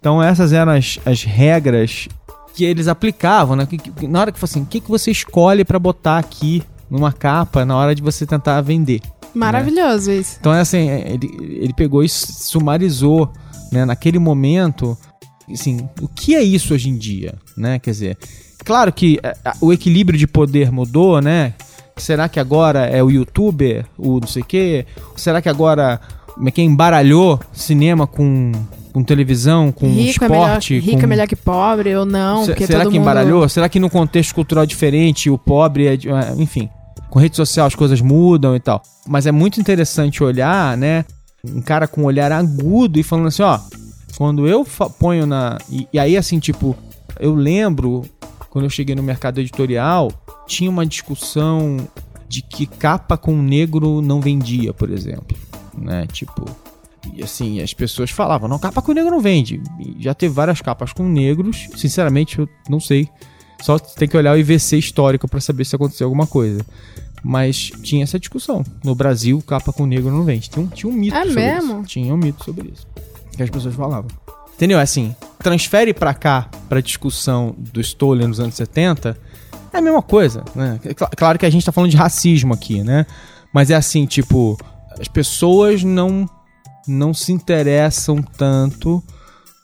Então 0.00 0.20
essas 0.20 0.52
eram 0.52 0.72
as, 0.72 0.98
as 1.06 1.22
regras 1.22 2.08
que 2.56 2.64
eles 2.64 2.88
aplicavam, 2.88 3.54
né? 3.54 3.66
Que- 3.66 3.78
que- 3.78 4.08
na 4.08 4.20
hora 4.20 4.32
que 4.32 4.44
assim, 4.44 4.62
o 4.62 4.66
que, 4.66 4.80
que 4.80 4.88
você 4.90 5.12
escolhe 5.12 5.64
para 5.64 5.78
botar 5.78 6.18
aqui 6.18 6.64
numa 6.90 7.12
capa 7.12 7.64
na 7.64 7.76
hora 7.76 7.94
de 7.94 8.02
você 8.02 8.26
tentar 8.26 8.60
vender? 8.60 9.00
Maravilhoso 9.32 10.10
isso. 10.10 10.38
Então, 10.40 10.52
é 10.52 10.60
assim, 10.60 10.88
ele, 10.88 11.30
ele 11.60 11.72
pegou 11.72 12.02
e 12.02 12.08
sumarizou, 12.08 13.30
né, 13.70 13.84
naquele 13.84 14.18
momento, 14.18 14.98
assim, 15.48 15.88
o 16.00 16.08
que 16.08 16.34
é 16.34 16.42
isso 16.42 16.74
hoje 16.74 16.88
em 16.88 16.96
dia, 16.96 17.34
né? 17.56 17.78
Quer 17.78 17.90
dizer, 17.92 18.18
claro 18.64 18.92
que 18.92 19.18
é, 19.22 19.34
o 19.60 19.72
equilíbrio 19.72 20.18
de 20.18 20.26
poder 20.26 20.70
mudou, 20.70 21.20
né? 21.20 21.54
Será 21.96 22.28
que 22.28 22.38
agora 22.38 22.86
é 22.86 23.02
o 23.02 23.10
youtuber, 23.10 23.84
o 23.96 24.20
não 24.20 24.28
sei 24.28 24.42
o 24.42 24.44
quê? 24.44 24.86
Será 25.16 25.42
que 25.42 25.48
agora 25.48 26.00
é 26.46 26.50
que 26.50 26.60
é, 26.60 26.64
embaralhou 26.64 27.40
cinema 27.52 28.06
com, 28.06 28.52
com 28.92 29.02
televisão, 29.02 29.72
com 29.72 29.88
rico, 29.88 30.24
é 30.24 30.28
melhor, 30.28 30.44
esporte? 30.46 30.78
rico 30.78 30.98
com... 30.98 31.04
é 31.04 31.06
melhor 31.06 31.26
que 31.26 31.36
pobre 31.36 31.96
ou 31.96 32.06
não, 32.06 32.44
Se- 32.44 32.54
será 32.66 32.80
que 32.80 32.84
mundo... 32.86 32.96
embaralhou? 32.96 33.48
Será 33.48 33.68
que 33.68 33.80
num 33.80 33.88
contexto 33.88 34.34
cultural 34.34 34.64
diferente 34.64 35.28
o 35.28 35.36
pobre 35.36 35.88
é. 35.88 35.98
Enfim, 36.36 36.68
com 37.10 37.18
rede 37.18 37.36
social 37.36 37.66
as 37.66 37.74
coisas 37.74 38.00
mudam 38.00 38.54
e 38.54 38.60
tal. 38.60 38.80
Mas 39.06 39.26
é 39.26 39.32
muito 39.32 39.60
interessante 39.60 40.22
olhar, 40.22 40.76
né? 40.76 41.04
Um 41.44 41.60
cara 41.60 41.88
com 41.88 42.02
um 42.02 42.04
olhar 42.04 42.30
agudo 42.30 42.98
e 42.98 43.02
falando 43.02 43.28
assim: 43.28 43.42
ó, 43.42 43.58
quando 44.16 44.46
eu 44.46 44.64
ponho 44.98 45.26
na. 45.26 45.58
E, 45.70 45.88
e 45.92 45.98
aí, 45.98 46.16
assim, 46.16 46.38
tipo, 46.38 46.76
eu 47.18 47.34
lembro 47.34 48.04
quando 48.58 48.64
eu 48.64 48.70
cheguei 48.70 48.96
no 48.96 49.04
mercado 49.04 49.38
editorial, 49.38 50.10
tinha 50.44 50.68
uma 50.68 50.84
discussão 50.84 51.76
de 52.28 52.42
que 52.42 52.66
capa 52.66 53.16
com 53.16 53.40
negro 53.40 54.02
não 54.02 54.20
vendia, 54.20 54.74
por 54.74 54.90
exemplo. 54.90 55.38
Né? 55.76 56.08
Tipo. 56.10 56.44
E 57.14 57.22
assim, 57.22 57.62
as 57.62 57.72
pessoas 57.72 58.10
falavam, 58.10 58.48
não, 58.48 58.58
capa 58.58 58.82
com 58.82 58.92
negro 58.92 59.12
não 59.12 59.20
vende. 59.20 59.62
Já 60.00 60.12
teve 60.12 60.34
várias 60.34 60.60
capas 60.60 60.92
com 60.92 61.08
negros, 61.08 61.68
sinceramente, 61.76 62.40
eu 62.40 62.48
não 62.68 62.80
sei. 62.80 63.08
Só 63.62 63.78
tem 63.78 64.08
que 64.08 64.16
olhar 64.16 64.34
o 64.34 64.38
IVC 64.38 64.76
histórico 64.76 65.28
pra 65.28 65.40
saber 65.40 65.64
se 65.64 65.76
aconteceu 65.76 66.08
alguma 66.08 66.26
coisa. 66.26 66.66
Mas 67.22 67.70
tinha 67.82 68.02
essa 68.02 68.18
discussão. 68.18 68.64
No 68.84 68.94
Brasil, 68.96 69.40
capa 69.46 69.72
com 69.72 69.86
negro 69.86 70.10
não 70.10 70.24
vende. 70.24 70.50
Tinha 70.50 70.64
um, 70.64 70.68
tinha 70.68 70.92
um 70.92 70.96
mito 70.96 71.16
É 71.16 71.24
sobre 71.24 71.34
mesmo? 71.34 71.78
isso. 71.78 71.88
Tinha 71.88 72.12
um 72.12 72.16
mito 72.16 72.44
sobre 72.44 72.72
isso. 72.74 72.86
Que 73.36 73.42
as 73.44 73.50
pessoas 73.50 73.76
falavam. 73.76 74.10
Entendeu? 74.58 74.78
É 74.80 74.82
Assim, 74.82 75.14
transfere 75.38 75.94
pra 75.94 76.12
cá, 76.12 76.48
pra 76.68 76.80
discussão 76.80 77.54
do 77.56 77.80
Stolen 77.80 78.26
nos 78.26 78.40
anos 78.40 78.56
70, 78.56 79.16
é 79.72 79.78
a 79.78 79.80
mesma 79.80 80.02
coisa, 80.02 80.42
né? 80.52 80.80
É 80.84 80.94
cla- 80.94 81.10
Claro 81.16 81.38
que 81.38 81.46
a 81.46 81.50
gente 81.50 81.64
tá 81.64 81.70
falando 81.70 81.90
de 81.92 81.96
racismo 81.96 82.52
aqui, 82.54 82.82
né? 82.82 83.06
Mas 83.54 83.70
é 83.70 83.76
assim, 83.76 84.04
tipo, 84.04 84.58
as 85.00 85.06
pessoas 85.08 85.84
não 85.84 86.28
não 86.88 87.14
se 87.14 87.30
interessam 87.32 88.20
tanto 88.22 89.00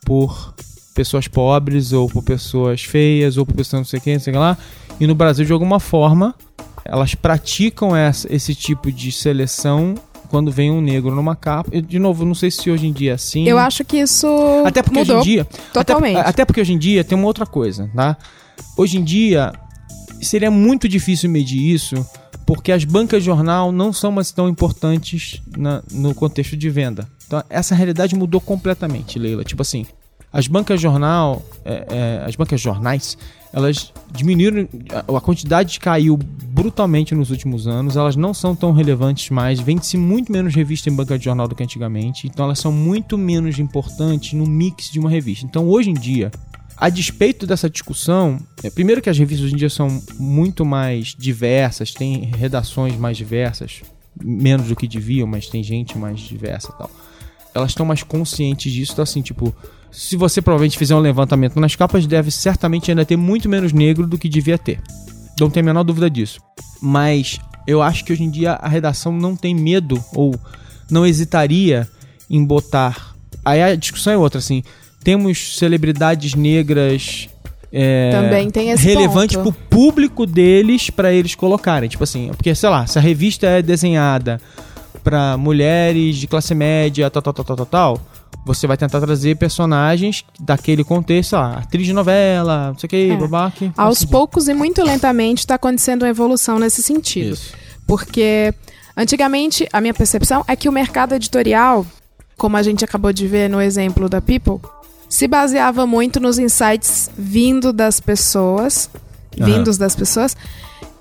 por 0.05 0.53
pessoas 0.93 1.27
pobres 1.27 1.91
ou 1.91 2.07
por 2.07 2.23
pessoas 2.23 2.83
feias 2.83 3.35
ou 3.35 3.45
por 3.45 3.53
pessoas 3.55 3.79
não 3.81 3.85
sei 3.85 3.99
quem, 3.99 4.13
não 4.13 4.21
sei 4.21 4.33
lá. 4.33 4.57
E 4.99 5.05
no 5.05 5.13
Brasil, 5.15 5.43
de 5.43 5.51
alguma 5.51 5.79
forma, 5.79 6.33
elas 6.85 7.15
praticam 7.15 7.93
essa, 7.95 8.33
esse 8.33 8.55
tipo 8.55 8.91
de 8.91 9.11
seleção 9.11 9.95
quando 10.35 10.51
vem 10.51 10.69
um 10.69 10.81
negro 10.81 11.15
numa 11.15 11.33
capa. 11.33 11.69
Eu, 11.71 11.81
de 11.81 11.97
novo, 11.97 12.25
não 12.25 12.35
sei 12.35 12.51
se 12.51 12.69
hoje 12.69 12.85
em 12.87 12.91
dia 12.91 13.11
é 13.11 13.13
assim. 13.13 13.47
Eu 13.47 13.57
acho 13.57 13.85
que 13.85 13.95
isso 13.95 14.27
Até 14.65 14.83
porque 14.83 14.99
hoje 14.99 15.13
em 15.13 15.21
dia. 15.21 15.47
totalmente. 15.71 16.17
Até, 16.17 16.29
até 16.29 16.45
porque 16.45 16.59
hoje 16.59 16.73
em 16.73 16.77
dia 16.77 17.05
tem 17.05 17.17
uma 17.17 17.27
outra 17.27 17.45
coisa, 17.45 17.89
tá? 17.95 18.17
Hoje 18.77 18.97
em 18.97 19.03
dia 19.03 19.53
seria 20.21 20.51
muito 20.51 20.89
difícil 20.89 21.29
medir 21.29 21.61
isso 21.73 21.95
porque 22.45 22.73
as 22.73 22.83
bancas 22.83 23.21
de 23.21 23.27
jornal 23.27 23.71
não 23.71 23.93
são 23.93 24.11
mais 24.11 24.29
tão 24.31 24.49
importantes 24.49 25.41
na- 25.57 25.81
no 25.89 26.13
contexto 26.13 26.57
de 26.57 26.69
venda. 26.69 27.07
Então 27.25 27.41
essa 27.49 27.73
realidade 27.73 28.13
mudou 28.13 28.41
completamente, 28.41 29.17
Leila. 29.17 29.43
Tipo 29.45 29.61
assim, 29.61 29.85
as 30.35 30.47
bancas 30.49 30.81
jornal, 30.81 31.41
é, 31.63 31.85
é, 31.89 32.25
as 32.27 32.35
bancas 32.35 32.59
jornais, 32.59 33.17
elas 33.53 33.93
diminuíram, 34.11 34.67
a, 34.91 35.21
quantidade 35.21 35.79
caiu 35.79 36.17
brutalmente 36.17 37.15
nos 37.15 37.31
últimos 37.31 37.69
anos, 37.69 37.95
elas 37.95 38.17
não 38.17 38.33
são 38.33 38.53
tão 38.53 38.73
relevantes 38.73 39.29
mais, 39.29 39.61
vende-se 39.61 39.95
muito 39.95 40.29
menos 40.29 40.53
revista 40.53 40.89
em 40.89 40.93
banca 40.93 41.17
de 41.17 41.23
jornal 41.23 41.47
do 41.47 41.55
que 41.55 41.63
antigamente, 41.63 42.27
então 42.27 42.43
elas 42.43 42.59
são 42.59 42.69
muito 42.69 43.17
menos 43.17 43.59
importantes 43.59 44.33
no 44.33 44.45
mix 44.45 44.91
de 44.91 44.99
uma 44.99 45.09
revista. 45.09 45.45
Então 45.45 45.69
hoje 45.69 45.91
em 45.91 45.93
dia, 45.93 46.29
a 46.75 46.89
despeito 46.89 47.47
dessa 47.47 47.69
discussão, 47.69 48.37
é, 48.61 48.69
primeiro 48.69 49.01
que 49.01 49.09
as 49.09 49.17
revistas 49.17 49.45
hoje 49.45 49.53
em 49.53 49.57
dia 49.57 49.69
são 49.69 50.01
muito 50.19 50.65
mais 50.65 51.15
diversas, 51.17 51.93
tem 51.93 52.25
redações 52.25 52.97
mais 52.97 53.15
diversas, 53.15 53.83
menos 54.21 54.67
do 54.67 54.75
que 54.75 54.85
deviam, 54.85 55.25
mas 55.25 55.47
tem 55.47 55.63
gente 55.63 55.97
mais 55.97 56.19
diversa 56.19 56.73
e 56.75 56.77
tal. 56.77 56.91
Elas 57.53 57.71
estão 57.71 57.85
mais 57.85 58.03
conscientes 58.03 58.73
disso, 58.73 58.91
então 58.91 59.03
assim, 59.03 59.21
tipo, 59.21 59.55
se 59.95 60.17
você 60.17 60.41
provavelmente 60.41 60.77
fizer 60.77 60.95
um 60.95 60.99
levantamento 60.99 61.59
nas 61.59 61.75
capas, 61.75 62.05
deve 62.05 62.29
certamente 62.29 62.91
ainda 62.91 63.05
ter 63.05 63.15
muito 63.15 63.47
menos 63.47 63.71
negro 63.71 64.05
do 64.05 64.17
que 64.17 64.27
devia 64.27 64.57
ter. 64.57 64.81
Não 65.39 65.49
tem 65.49 65.61
a 65.61 65.65
menor 65.65 65.83
dúvida 65.83 66.09
disso. 66.09 66.39
Mas 66.81 67.39
eu 67.65 67.81
acho 67.81 68.03
que 68.03 68.11
hoje 68.11 68.23
em 68.23 68.29
dia 68.29 68.53
a 68.53 68.67
redação 68.67 69.11
não 69.11 69.35
tem 69.35 69.55
medo 69.55 70.03
ou 70.13 70.35
não 70.91 71.05
hesitaria 71.05 71.87
em 72.29 72.43
botar. 72.43 73.15
Aí 73.43 73.63
a 73.63 73.75
discussão 73.75 74.13
é 74.13 74.17
outra, 74.17 74.39
assim. 74.39 74.63
Temos 75.03 75.57
celebridades 75.57 76.33
negras 76.33 77.29
é, 77.77 78.09
Também 78.09 78.49
tem 78.49 78.69
esse 78.71 78.85
relevantes 78.85 79.35
ponto. 79.35 79.51
pro 79.51 79.61
público 79.69 80.25
deles 80.25 80.89
pra 80.89 81.11
eles 81.11 81.35
colocarem. 81.35 81.89
Tipo 81.89 82.05
assim, 82.05 82.29
porque, 82.29 82.55
sei 82.55 82.69
lá, 82.69 82.87
se 82.87 82.97
a 82.97 83.01
revista 83.01 83.47
é 83.47 83.61
desenhada 83.61 84.39
pra 85.03 85.37
mulheres 85.37 86.15
de 86.15 86.25
classe 86.25 86.55
média, 86.55 87.09
tal, 87.09 87.21
tal, 87.21 87.33
tal, 87.33 87.45
tal, 87.45 87.55
tal, 87.57 87.65
tal, 87.65 88.01
você 88.45 88.67
vai 88.67 88.77
tentar 88.77 89.01
trazer 89.01 89.35
personagens 89.37 90.23
daquele 90.39 90.83
contexto, 90.83 91.31
sei 91.31 91.39
lá, 91.39 91.57
atriz 91.57 91.85
de 91.85 91.91
novela, 91.93 92.67
não 92.71 92.77
sei 92.79 92.85
o 92.87 92.89
que, 92.89 93.09
É. 93.11 93.17
babá, 93.17 93.51
que 93.51 93.71
Aos 93.75 93.99
faz 93.99 94.09
poucos 94.11 94.47
e 94.47 94.53
muito 94.53 94.83
lentamente 94.83 95.39
está 95.39 95.55
acontecendo 95.55 96.03
uma 96.03 96.09
evolução 96.09 96.59
nesse 96.59 96.83
sentido. 96.83 97.33
Isso. 97.33 97.53
Porque 97.87 98.53
antigamente 98.95 99.67
a 99.73 99.81
minha 99.81 99.93
percepção 99.93 100.43
é 100.47 100.55
que 100.55 100.69
o 100.69 100.71
mercado 100.71 101.13
editorial, 101.15 101.85
como 102.37 102.55
a 102.55 102.61
gente 102.63 102.85
acabou 102.85 103.11
de 103.11 103.27
ver 103.27 103.49
no 103.49 103.59
exemplo 103.59 104.07
da 104.07 104.21
People, 104.21 104.59
se 105.09 105.27
baseava 105.27 105.85
muito 105.87 106.19
nos 106.19 106.37
insights 106.37 107.09
vindo 107.17 107.73
das 107.73 107.99
pessoas, 107.99 108.89
Aham. 109.39 109.45
vindos 109.51 109.77
das 109.77 109.95
pessoas. 109.95 110.35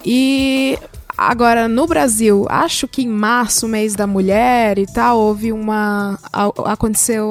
E 0.05 0.79
agora 1.17 1.69
no 1.69 1.87
Brasil, 1.87 2.47
acho 2.49 2.87
que 2.89 3.03
em 3.03 3.09
março, 3.09 3.67
mês 3.69 3.95
da 3.95 4.07
mulher 4.07 4.79
e 4.79 4.87
tal, 4.87 5.19
houve 5.19 5.53
uma 5.53 6.19
aconteceu 6.67 7.31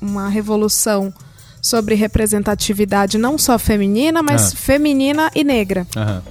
uma 0.00 0.28
revolução 0.28 1.12
sobre 1.60 1.94
representatividade 1.94 3.16
não 3.18 3.38
só 3.38 3.58
feminina, 3.58 4.22
mas 4.22 4.52
Ah. 4.52 4.56
feminina 4.56 5.30
e 5.34 5.42
negra 5.42 5.86
Aham. 5.96 6.22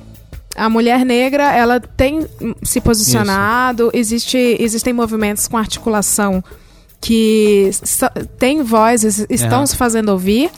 a 0.55 0.69
mulher 0.69 1.03
negra 1.03 1.51
ela 1.51 1.79
tem 1.79 2.27
se 2.61 2.79
posicionado 2.79 3.89
existe 3.93 4.37
existem 4.59 4.93
movimentos 4.93 5.47
com 5.47 5.57
articulação 5.57 6.43
que 7.01 7.71
têm 8.37 8.61
voz 8.63 9.03
es- 9.03 9.25
estão 9.29 9.65
se 9.65 9.75
fazendo 9.75 10.09
ouvir 10.09 10.49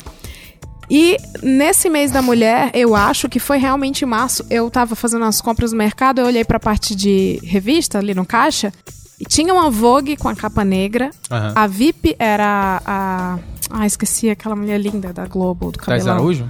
e 0.90 1.18
nesse 1.42 1.90
mês 1.90 2.12
da 2.12 2.22
mulher 2.22 2.70
eu 2.74 2.96
acho 2.96 3.28
que 3.30 3.40
foi 3.40 3.58
realmente 3.58 4.04
em 4.04 4.08
março 4.08 4.46
eu 4.50 4.70
tava 4.70 4.96
fazendo 4.96 5.26
as 5.26 5.42
compras 5.42 5.72
no 5.72 5.78
mercado 5.78 6.20
eu 6.22 6.26
olhei 6.28 6.44
pra 6.46 6.60
parte 6.60 6.96
de 6.96 7.40
revista 7.44 7.98
ali 8.00 8.14
no 8.14 8.26
caixa 8.26 8.72
e 9.20 9.26
tinha 9.26 9.54
uma 9.54 9.70
Vogue 9.70 10.16
com 10.18 10.28
a 10.30 10.36
capa 10.36 10.64
negra 10.64 11.10
Aham. 11.32 11.54
a 11.56 11.68
VIP 11.68 12.16
era 12.20 12.82
a 12.86 13.40
ah 13.72 13.86
esqueci 13.86 14.30
aquela 14.30 14.56
mulher 14.56 14.80
linda 14.80 15.12
da 15.12 15.26
Globo 15.26 15.72
do 15.72 15.80
Thais 15.80 16.04
cabelão 16.04 16.14
Araújo? 16.24 16.50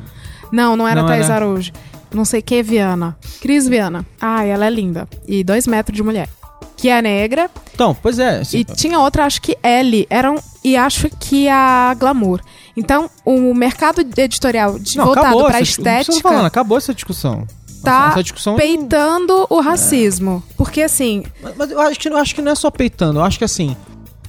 não, 0.52 0.76
não 0.76 0.88
era 0.88 1.02
Não 1.02 1.08
Thais 1.08 1.26
era? 1.26 1.36
Araújo. 1.36 1.72
Não 2.14 2.24
sei 2.24 2.42
que 2.42 2.64
Viana. 2.64 3.18
Cris 3.42 3.68
Viana. 3.68 4.06
Ai, 4.22 4.50
ela 4.50 4.66
é 4.66 4.70
linda. 4.70 5.06
E 5.28 5.44
dois 5.44 5.68
metros 5.68 5.94
de 5.98 6.02
mulher. 6.02 6.30
Que 6.78 6.88
é 6.88 7.02
negra. 7.02 7.50
Então, 7.74 7.94
pois 8.02 8.20
é. 8.20 8.40
assim, 8.40 8.60
E 8.60 8.64
tinha 8.64 9.00
outra, 9.00 9.26
acho 9.26 9.42
que 9.42 9.58
L. 9.62 10.08
Eram, 10.10 10.36
e 10.64 10.78
acho 10.78 11.10
que 11.20 11.50
a 11.50 11.94
Glamour. 12.00 12.40
Então, 12.78 13.10
o 13.24 13.54
mercado 13.54 14.02
editorial 14.18 14.78
de- 14.78 14.98
não, 14.98 15.06
voltado 15.06 15.48
essa 15.48 15.64
discu- 15.64 15.84
não 15.84 15.92
estética 16.00 16.22
falando, 16.22 16.46
acabou 16.46 16.78
essa 16.78 16.94
discussão. 16.94 17.48
tá 17.84 18.10
essa 18.12 18.24
discussão 18.24 18.56
peitando 18.56 19.46
o 19.50 19.60
racismo. 19.62 20.44
Porque, 20.58 20.82
assim, 20.82 21.24
Mas- 21.42 21.56
Mas 21.56 21.72
eu 21.72 21.80
acho 21.80 22.00
que, 22.00 22.10
eu 22.10 22.18
acho 22.18 22.34
que 22.36 22.42
não 22.42 22.52
é 22.52 22.56
só 22.56 22.70
peitando, 22.72 23.20
eu 23.20 23.24
acho 23.24 23.38
que 23.38 23.44
assim, 23.46 23.78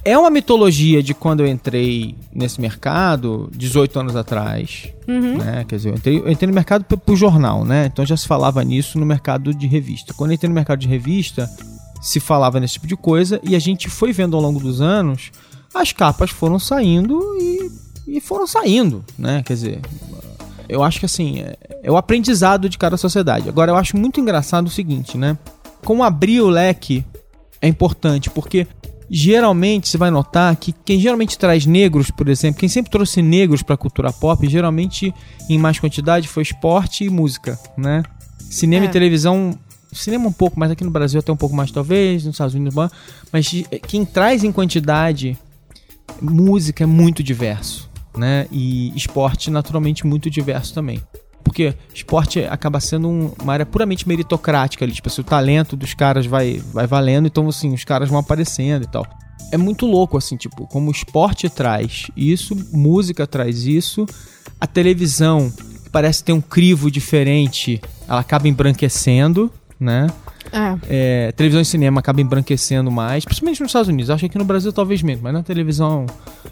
é 0.05 0.17
uma 0.17 0.29
mitologia 0.29 1.01
de 1.03 1.13
quando 1.13 1.41
eu 1.41 1.47
entrei 1.47 2.15
nesse 2.33 2.61
mercado, 2.61 3.49
18 3.53 3.99
anos 3.99 4.15
atrás. 4.15 4.89
Uhum. 5.07 5.37
Né? 5.39 5.65
Quer 5.67 5.75
dizer, 5.75 5.89
eu 5.89 5.95
entrei, 5.95 6.17
eu 6.19 6.29
entrei 6.31 6.47
no 6.47 6.53
mercado 6.53 6.85
p- 6.85 6.95
pro 6.95 7.15
jornal, 7.15 7.65
né? 7.65 7.87
Então 7.91 8.05
já 8.05 8.15
se 8.15 8.27
falava 8.27 8.63
nisso 8.63 8.97
no 8.99 9.05
mercado 9.05 9.53
de 9.53 9.67
revista. 9.67 10.13
Quando 10.13 10.31
eu 10.31 10.35
entrei 10.35 10.47
no 10.47 10.55
mercado 10.55 10.79
de 10.79 10.87
revista, 10.87 11.49
se 12.01 12.19
falava 12.19 12.59
nesse 12.59 12.73
tipo 12.75 12.87
de 12.87 12.95
coisa 12.95 13.39
e 13.43 13.55
a 13.55 13.59
gente 13.59 13.89
foi 13.89 14.13
vendo 14.13 14.35
ao 14.37 14.41
longo 14.41 14.59
dos 14.59 14.79
anos, 14.81 15.31
as 15.73 15.91
capas 15.91 16.29
foram 16.29 16.57
saindo 16.59 17.19
e, 17.39 17.56
e 18.07 18.21
foram 18.21 18.47
saindo, 18.47 19.03
né? 19.17 19.43
Quer 19.45 19.53
dizer, 19.53 19.81
eu 20.69 20.83
acho 20.83 20.99
que 20.99 21.05
assim, 21.05 21.41
é, 21.41 21.57
é 21.83 21.91
o 21.91 21.97
aprendizado 21.97 22.69
de 22.69 22.77
cada 22.77 22.97
sociedade. 22.97 23.49
Agora, 23.49 23.71
eu 23.71 23.75
acho 23.75 23.97
muito 23.97 24.19
engraçado 24.19 24.67
o 24.67 24.71
seguinte, 24.71 25.17
né? 25.17 25.37
Como 25.83 26.03
abrir 26.03 26.41
o 26.41 26.47
leque 26.49 27.03
é 27.61 27.67
importante, 27.67 28.29
porque 28.29 28.65
geralmente 29.09 29.87
você 29.87 29.97
vai 29.97 30.11
notar 30.11 30.55
que 30.55 30.73
quem 30.83 30.99
geralmente 30.99 31.37
traz 31.37 31.65
negros, 31.65 32.11
por 32.11 32.27
exemplo, 32.27 32.59
quem 32.59 32.67
sempre 32.69 32.91
trouxe 32.91 33.21
negros 33.21 33.61
pra 33.63 33.77
cultura 33.77 34.11
pop, 34.11 34.47
geralmente 34.49 35.13
em 35.49 35.57
mais 35.57 35.79
quantidade 35.79 36.27
foi 36.27 36.43
esporte 36.43 37.05
e 37.05 37.09
música, 37.09 37.57
né? 37.77 38.03
Cinema 38.49 38.85
É. 38.85 38.89
e 38.89 38.91
televisão, 38.91 39.57
cinema 39.93 40.27
um 40.27 40.31
pouco, 40.31 40.59
mas 40.59 40.71
aqui 40.71 40.83
no 40.83 40.91
Brasil 40.91 41.19
até 41.19 41.31
um 41.31 41.37
pouco 41.37 41.55
mais 41.55 41.71
talvez, 41.71 42.25
nos 42.25 42.35
Estados 42.35 42.53
Unidos, 42.53 42.73
mas 43.31 43.63
eh, 43.71 43.79
quem 43.79 44.03
traz 44.05 44.43
em 44.43 44.51
quantidade 44.51 45.37
música 46.21 46.83
é 46.83 46.87
muito 46.87 47.23
diverso, 47.23 47.86
né? 48.17 48.47
E 48.51 48.91
esporte 48.95 49.49
naturalmente 49.51 50.05
muito 50.05 50.29
diverso 50.29 50.73
também. 50.73 51.01
Porque 51.43 51.73
esporte 51.93 52.39
acaba 52.43 52.79
sendo 52.79 53.07
um- 53.07 53.31
uma 53.41 53.53
área 53.53 53.65
puramente 53.65 54.07
meritocrática 54.07 54.83
ali, 54.83 54.91
tipo 54.93 55.07
assim, 55.07 55.21
o 55.21 55.23
talento 55.23 55.75
dos 55.77 55.93
caras 55.93 56.25
vai, 56.25 56.61
vai 56.73 56.85
valendo, 56.85 57.27
então 57.27 57.47
assim, 57.47 57.73
os 57.73 57.83
caras 57.85 58.09
vão 58.09 58.19
aparecendo 58.19 58.83
e 58.83 58.87
tal. 58.87 59.05
É 59.51 59.57
muito 59.57 59.85
louco, 59.85 60.17
assim, 60.17 60.35
tipo, 60.35 60.67
como 60.67 60.89
o 60.89 60.91
esporte 60.91 61.47
traz 61.49 62.07
isso, 62.17 62.53
música 62.73 63.25
traz 63.25 63.65
isso, 63.65 64.05
a 64.59 64.67
televisão 64.67 65.51
parece 65.89 66.21
ter 66.21 66.33
um 66.33 66.41
crivo 66.41 66.91
diferente, 66.91 67.79
ela 68.07 68.19
acaba 68.19 68.47
embranquecendo, 68.49 69.49
né? 69.79 70.07
É. 70.51 70.77
É, 71.27 71.31
televisão 71.33 71.61
e 71.61 71.65
cinema 71.65 71.99
acaba 71.99 72.21
embranquecendo 72.21 72.89
mais, 72.89 73.25
principalmente 73.25 73.61
nos 73.61 73.69
Estados 73.69 73.89
Unidos. 73.89 74.09
Acho 74.09 74.21
que 74.21 74.25
aqui 74.27 74.37
no 74.37 74.45
Brasil 74.45 74.71
talvez 74.71 75.01
menos, 75.01 75.21
mas 75.21 75.33
na 75.33 75.43
televisão 75.43 76.05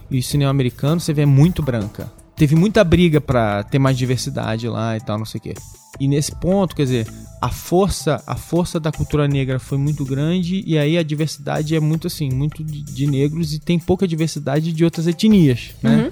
e 0.09 0.21
cinema 0.21 0.51
americano 0.51 0.99
você 0.99 1.13
vê 1.13 1.25
muito 1.25 1.61
branca. 1.61 2.11
Teve 2.35 2.55
muita 2.55 2.83
briga 2.83 3.21
pra 3.21 3.63
ter 3.63 3.79
mais 3.79 3.97
diversidade 3.97 4.67
lá 4.67 4.97
e 4.97 4.99
tal, 4.99 5.17
não 5.17 5.25
sei 5.25 5.39
o 5.39 5.41
quê. 5.41 5.53
E 5.99 6.07
nesse 6.07 6.35
ponto, 6.35 6.75
quer 6.75 6.83
dizer, 6.83 7.07
a 7.41 7.49
força, 7.49 8.21
a 8.27 8.35
força 8.35 8.79
da 8.79 8.91
cultura 8.91 9.27
negra 9.27 9.59
foi 9.59 9.77
muito 9.77 10.03
grande 10.03 10.61
e 10.67 10.77
aí 10.77 10.97
a 10.97 11.03
diversidade 11.03 11.73
é 11.73 11.79
muito 11.79 12.07
assim, 12.07 12.29
muito 12.29 12.63
de, 12.63 12.83
de 12.83 13.07
negros 13.07 13.53
e 13.53 13.59
tem 13.59 13.79
pouca 13.79 14.05
diversidade 14.05 14.73
de 14.73 14.83
outras 14.83 15.07
etnias, 15.07 15.71
né? 15.81 16.11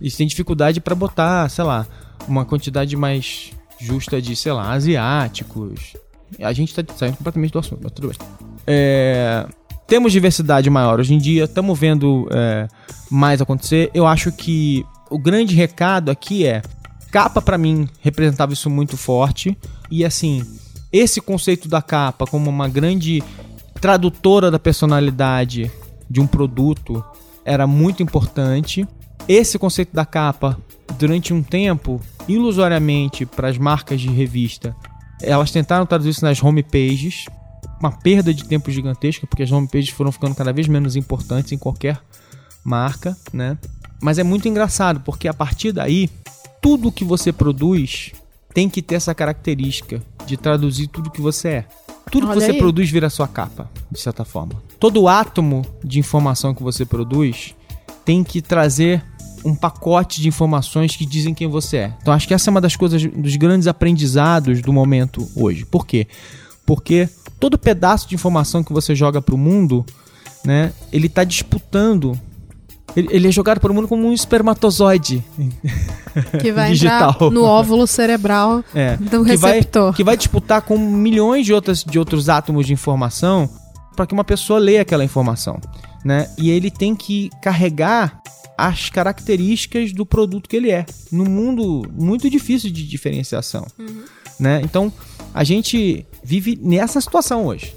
E 0.00 0.10
tem 0.10 0.26
dificuldade 0.26 0.80
pra 0.80 0.94
botar, 0.94 1.48
sei 1.50 1.64
lá, 1.64 1.86
uma 2.26 2.44
quantidade 2.44 2.96
mais 2.96 3.50
justa 3.78 4.22
de, 4.22 4.34
sei 4.34 4.52
lá, 4.52 4.72
asiáticos. 4.72 5.94
A 6.40 6.52
gente 6.52 6.74
tá 6.74 6.82
saindo 6.94 7.16
completamente 7.16 7.52
do 7.52 7.58
assunto, 7.58 7.80
mas 7.82 7.92
tudo 7.92 8.08
bem. 8.08 8.18
É, 8.66 9.46
temos 9.86 10.12
diversidade 10.12 10.68
maior 10.68 11.00
hoje 11.00 11.14
em 11.14 11.18
dia, 11.18 11.44
estamos 11.44 11.78
vendo 11.78 12.28
é, 12.30 12.68
mais 13.10 13.40
acontecer. 13.40 13.90
Eu 13.94 14.06
acho 14.06 14.30
que 14.30 14.84
o 15.10 15.18
grande 15.18 15.54
recado 15.54 16.10
aqui 16.10 16.46
é: 16.46 16.62
capa 17.10 17.40
pra 17.40 17.56
mim 17.56 17.88
representava 18.00 18.52
isso 18.52 18.68
muito 18.68 18.96
forte. 18.96 19.56
E 19.90 20.04
assim, 20.04 20.44
esse 20.92 21.20
conceito 21.20 21.68
da 21.68 21.80
capa 21.80 22.26
como 22.26 22.50
uma 22.50 22.68
grande 22.68 23.22
tradutora 23.80 24.50
da 24.50 24.58
personalidade 24.58 25.70
de 26.08 26.20
um 26.20 26.26
produto 26.26 27.02
era 27.44 27.66
muito 27.66 28.02
importante. 28.02 28.86
Esse 29.26 29.58
conceito 29.58 29.94
da 29.94 30.04
capa, 30.04 30.58
durante 30.98 31.32
um 31.32 31.42
tempo, 31.42 32.00
ilusoriamente 32.26 33.24
para 33.24 33.48
as 33.48 33.58
marcas 33.58 34.00
de 34.00 34.08
revista, 34.08 34.74
elas 35.20 35.50
tentaram 35.50 35.86
traduzir 35.86 36.10
isso 36.10 36.24
nas 36.24 36.42
homepages, 36.42 37.26
uma 37.80 37.92
perda 37.92 38.34
de 38.34 38.44
tempo 38.44 38.70
gigantesca, 38.70 39.26
porque 39.26 39.42
as 39.42 39.52
homepages 39.52 39.90
foram 39.90 40.12
ficando 40.12 40.34
cada 40.34 40.52
vez 40.52 40.66
menos 40.68 40.96
importantes 40.96 41.52
em 41.52 41.58
qualquer 41.58 42.00
marca, 42.64 43.16
né? 43.32 43.56
Mas 44.00 44.18
é 44.18 44.22
muito 44.22 44.48
engraçado, 44.48 45.00
porque 45.00 45.28
a 45.28 45.34
partir 45.34 45.72
daí, 45.72 46.08
tudo 46.60 46.92
que 46.92 47.04
você 47.04 47.32
produz 47.32 48.12
tem 48.54 48.68
que 48.68 48.82
ter 48.82 48.96
essa 48.96 49.14
característica 49.14 50.02
de 50.26 50.36
traduzir 50.36 50.88
tudo 50.88 51.10
que 51.10 51.20
você 51.20 51.48
é. 51.48 51.64
Tudo 52.10 52.26
que 52.26 52.32
Olha 52.32 52.40
você 52.40 52.52
aí. 52.52 52.58
produz 52.58 52.90
vira 52.90 53.10
sua 53.10 53.28
capa, 53.28 53.70
de 53.90 54.00
certa 54.00 54.24
forma. 54.24 54.62
Todo 54.80 55.08
átomo 55.08 55.64
de 55.84 55.98
informação 55.98 56.54
que 56.54 56.62
você 56.62 56.84
produz 56.84 57.54
tem 58.04 58.24
que 58.24 58.40
trazer 58.40 59.04
um 59.44 59.54
pacote 59.54 60.20
de 60.20 60.28
informações 60.28 60.94
que 60.96 61.04
dizem 61.06 61.34
quem 61.34 61.46
você 61.48 61.76
é. 61.78 61.92
Então 62.00 62.12
acho 62.14 62.26
que 62.28 62.34
essa 62.34 62.48
é 62.48 62.52
uma 62.52 62.60
das 62.60 62.76
coisas, 62.76 63.02
dos 63.04 63.36
grandes 63.36 63.66
aprendizados 63.66 64.60
do 64.62 64.72
momento 64.72 65.28
hoje. 65.36 65.64
Por 65.64 65.86
quê? 65.86 66.06
Porque 66.66 67.08
todo 67.40 67.58
pedaço 67.58 68.08
de 68.08 68.14
informação 68.14 68.62
que 68.62 68.72
você 68.72 68.94
joga 68.94 69.22
pro 69.22 69.36
mundo, 69.38 69.84
né, 70.44 70.72
ele 70.92 71.06
está 71.06 71.24
disputando. 71.24 72.18
Ele, 72.96 73.08
ele 73.10 73.28
é 73.28 73.30
jogado 73.30 73.60
pro 73.60 73.72
mundo 73.74 73.86
como 73.86 74.06
um 74.06 74.12
espermatozoide. 74.14 75.22
Que 76.40 76.50
vai 76.52 76.70
Digital. 76.72 77.10
entrar 77.10 77.30
no 77.30 77.44
óvulo 77.44 77.86
cerebral 77.86 78.64
É. 78.74 78.96
do 78.96 79.24
que 79.24 79.36
vai, 79.36 79.52
receptor. 79.56 79.92
que 79.94 80.02
vai 80.02 80.16
disputar 80.16 80.62
com 80.62 80.76
milhões 80.78 81.44
de, 81.44 81.52
outras, 81.52 81.84
de 81.84 81.98
outros 81.98 82.28
átomos 82.30 82.66
de 82.66 82.72
informação 82.72 83.48
para 83.94 84.06
que 84.06 84.14
uma 84.14 84.24
pessoa 84.24 84.58
leia 84.58 84.82
aquela 84.82 85.04
informação, 85.04 85.60
né? 86.04 86.30
E 86.38 86.50
ele 86.50 86.70
tem 86.70 86.94
que 86.94 87.30
carregar 87.42 88.20
as 88.56 88.90
características 88.90 89.92
do 89.92 90.04
produto 90.04 90.48
que 90.48 90.56
ele 90.56 90.70
é, 90.70 90.84
num 91.12 91.26
mundo 91.26 91.86
muito 91.92 92.28
difícil 92.28 92.70
de 92.70 92.86
diferenciação, 92.86 93.66
né? 94.38 94.60
Então, 94.64 94.92
a 95.32 95.44
gente 95.44 96.04
vive 96.24 96.58
nessa 96.60 97.00
situação 97.00 97.46
hoje. 97.46 97.74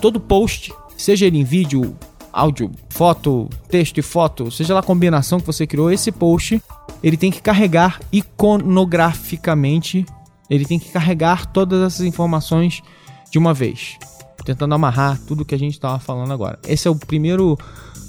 Todo 0.00 0.18
post, 0.18 0.72
seja 0.96 1.26
ele 1.26 1.38
em 1.38 1.44
vídeo, 1.44 1.96
áudio, 2.32 2.72
foto, 2.90 3.48
texto 3.68 3.98
e 3.98 4.02
foto, 4.02 4.50
seja 4.50 4.74
lá 4.74 4.80
a 4.80 4.82
combinação 4.82 5.38
que 5.38 5.46
você 5.46 5.68
criou, 5.68 5.92
esse 5.92 6.10
post, 6.10 6.60
ele 7.00 7.16
tem 7.16 7.30
que 7.30 7.40
carregar 7.40 8.00
iconograficamente, 8.12 10.04
ele 10.50 10.64
tem 10.64 10.80
que 10.80 10.90
carregar 10.90 11.46
todas 11.46 11.80
essas 11.80 12.04
informações 12.04 12.82
de 13.30 13.38
uma 13.38 13.54
vez, 13.54 13.96
tentando 14.44 14.74
amarrar 14.74 15.18
tudo 15.26 15.44
que 15.44 15.54
a 15.54 15.58
gente 15.58 15.74
estava 15.74 15.98
falando 15.98 16.32
agora. 16.32 16.58
Esse 16.66 16.86
é 16.86 16.90
o 16.90 16.94
primeiro 16.96 17.58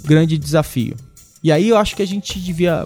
grande 0.03 0.37
desafio. 0.37 0.95
E 1.43 1.51
aí 1.51 1.69
eu 1.69 1.77
acho 1.77 1.95
que 1.95 2.01
a 2.01 2.07
gente 2.07 2.39
devia 2.39 2.85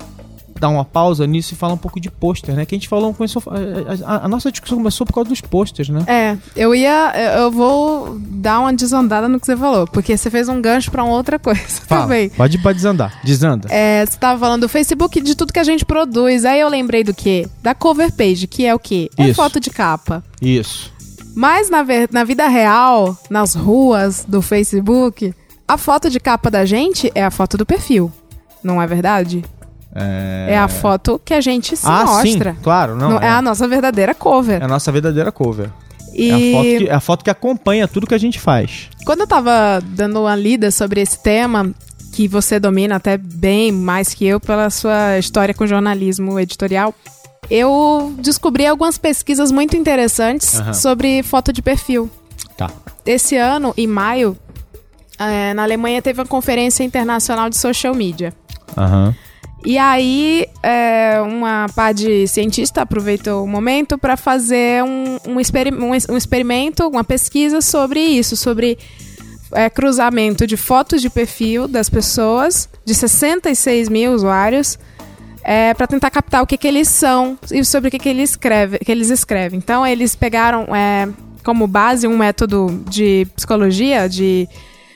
dar 0.60 0.68
uma 0.68 0.84
pausa 0.84 1.26
nisso 1.26 1.54
e 1.54 1.56
falar 1.58 1.74
um 1.74 1.78
pouco 1.78 2.02
de 2.02 2.12
pôster, 2.12 2.54
né? 2.54 2.66
Que 2.66 2.76
a 2.76 2.78
gente 2.78 2.90
falou, 2.90 3.14
começou, 3.14 3.42
a, 3.48 4.14
a- 4.16 4.26
a 4.26 4.28
nossa 4.28 4.52
discussão 4.52 4.78
começou 4.78 5.08
por 5.08 5.14
causa 5.14 5.30
dos 5.30 5.40
posters, 5.40 5.88
né? 5.88 6.04
É, 6.06 6.38
eu 6.54 6.76
ia. 6.76 7.14
eu- 7.38 7.50
vou 7.50 8.20
dar 8.20 8.60
uma 8.60 8.74
desandada 8.74 9.30
no 9.30 9.40
que 9.40 9.46
você 9.46 9.56
falou, 9.56 9.88
porque 9.88 10.18
você 10.18 10.30
fez 10.30 10.50
um 10.50 10.62
gancho 10.62 10.92
pra 10.92 11.02
uma 11.02 11.14
outra 11.14 11.40
coisa 11.40 11.62
também. 11.88 12.28
Pode, 12.32 12.58
pode 12.58 12.76
desandar. 12.76 13.22
Desanda. 13.24 13.70
É, 13.72 14.06
você 14.06 14.18
tava 14.18 14.38
falando 14.38 14.62
do 14.64 14.68
Facebook 14.70 15.22
de 15.22 15.34
tudo 15.34 15.54
que 15.54 15.60
a 15.60 15.64
gente 15.64 15.86
produz. 15.86 16.44
Aí 16.44 16.60
eu 16.60 16.68
lembrei 16.68 17.06
do 17.06 17.14
quê? 17.14 17.48
Da 17.64 17.74
cover 17.74 18.12
page, 18.12 18.46
que 18.46 18.66
é 18.66 18.76
o 18.76 18.80
quê? 18.80 19.10
É 19.18 19.28
Isso. 19.28 19.36
foto 19.36 19.62
de 19.62 19.70
capa. 19.70 20.22
Isso. 20.42 20.92
Mas 21.40 21.70
na, 21.70 21.86
na 22.12 22.26
vida 22.26 22.50
real, 22.50 23.18
nas 23.30 23.56
ruas 23.56 24.26
do 24.28 24.42
Facebook, 24.42 25.34
a 25.66 25.78
foto 25.78 26.10
de 26.10 26.20
capa 26.20 26.52
da 26.52 26.66
gente 26.66 27.10
é 27.16 27.24
a 27.24 27.32
foto 27.32 27.56
do 27.56 27.66
perfil. 27.66 28.12
Não 28.62 28.82
é 28.82 28.86
verdade? 28.86 29.46
É, 29.96 30.58
a 30.58 30.68
foto 30.68 31.18
que 31.24 31.34
a 31.34 31.40
gente 31.40 31.78
se 31.78 31.88
ah, 31.88 32.04
mostra. 32.06 32.52
sim, 32.52 32.60
claro. 32.62 32.94
Não, 32.94 33.12
Não, 33.12 33.20
é. 33.22 33.30
a 33.30 33.42
nossa 33.42 33.66
verdadeira 33.70 34.14
cover. 34.14 34.62
é 34.62 34.66
a 34.66 34.68
nossa 34.68 34.92
verdadeira 34.92 35.32
cover. 35.32 35.70
e 36.14 36.30
É, 36.30 36.34
a 36.34 36.40
foto 36.52 36.64
que, 36.66 36.90
é 36.90 36.94
a 36.94 37.00
foto 37.00 37.24
que 37.24 37.30
acompanha 37.30 37.88
tudo 37.88 38.06
que 38.06 38.14
a 38.14 38.20
gente 38.20 38.38
faz. 38.38 38.90
quando 39.06 39.22
eu 39.22 39.28
tava 39.28 39.82
dando 39.82 40.20
uma 40.20 40.36
lida 40.36 40.70
sobre 40.72 41.00
esse 41.00 41.24
tema, 41.24 41.74
que 42.12 42.28
você 42.28 42.60
domina 42.60 42.98
até 42.98 43.18
bem 43.18 43.72
mais 43.72 44.14
que 44.14 44.26
eu 44.26 44.42
pela 44.42 44.70
sua 44.70 45.18
história 45.18 45.54
com 45.54 45.66
jornalismo 45.66 46.38
editorial, 46.38 46.94
eu 47.50 48.14
descobri 48.20 48.66
algumas 48.66 48.98
pesquisas 48.98 49.52
muito 49.52 49.76
interessantes 49.76 50.60
Aham. 50.60 50.74
sobre 50.74 51.24
foto 51.24 51.52
de 51.52 51.62
perfil. 51.62 52.10
Tá. 52.56 52.70
Esse 53.06 53.36
ano, 53.36 53.74
em 53.78 53.88
maio, 53.88 54.38
eh, 55.18 55.54
na 55.54 55.64
Alemanha 55.64 56.02
teve 56.02 56.20
uma 56.20 56.28
conferência 56.28 56.84
internacional 56.84 57.50
de 57.50 57.58
social 57.58 57.96
media. 57.96 58.34
Aham. 58.78 59.16
E 59.66 59.78
aí, 59.78 60.46
é, 60.64 61.20
uma 61.22 61.66
pá 61.76 61.92
de 61.92 62.26
cientista 62.28 62.82
aproveitou 62.82 63.44
o 63.44 63.48
momento 63.48 63.98
para 63.98 64.16
fazer 64.16 64.84
um, 64.84 65.18
um, 65.28 65.36
um 65.36 66.14
um 66.14 66.18
experimento, 66.18 66.88
uma 66.88 67.04
pesquisa 67.04 67.60
sobre 67.60 68.00
isso, 68.00 68.38
sobre 68.38 68.78
é, 69.52 69.70
cruzamento 69.70 70.48
de 70.48 70.56
fotos 70.56 71.02
de 71.02 71.10
perfil 71.10 71.68
das 71.68 71.90
pessoas, 71.90 72.70
de 72.86 72.94
66 72.96 73.90
mil 73.90 74.14
usuários, 74.14 74.80
para 75.76 75.88
tentar 75.88 76.10
captar 76.10 76.44
o 76.44 76.48
que, 76.48 76.58
que 76.58 76.68
eles 76.68 76.88
são 76.88 77.38
e 77.52 77.64
sobre 77.64 77.88
o 77.88 77.92
que, 77.92 78.00
que, 78.00 78.10
eles 78.10 78.32
escreve, 78.32 78.80
que 78.80 78.92
eles 78.92 79.10
escrevem. 79.10 79.58
Então, 79.58 79.86
eles 79.86 80.16
pegaram 80.16 80.76
é, 80.76 81.08
como 81.44 81.68
base 81.68 82.08
um 82.08 82.18
método 82.18 82.84
de 82.90 83.28
psicologia, 83.36 84.08
de 84.08 84.48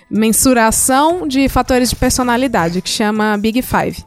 mensuração 0.09 1.27
de 1.27 1.49
fatores 1.49 1.89
de 1.89 1.95
personalidade, 1.95 2.81
que 2.81 2.89
chama 2.89 3.37
Big 3.37 3.61
Five. 3.61 4.03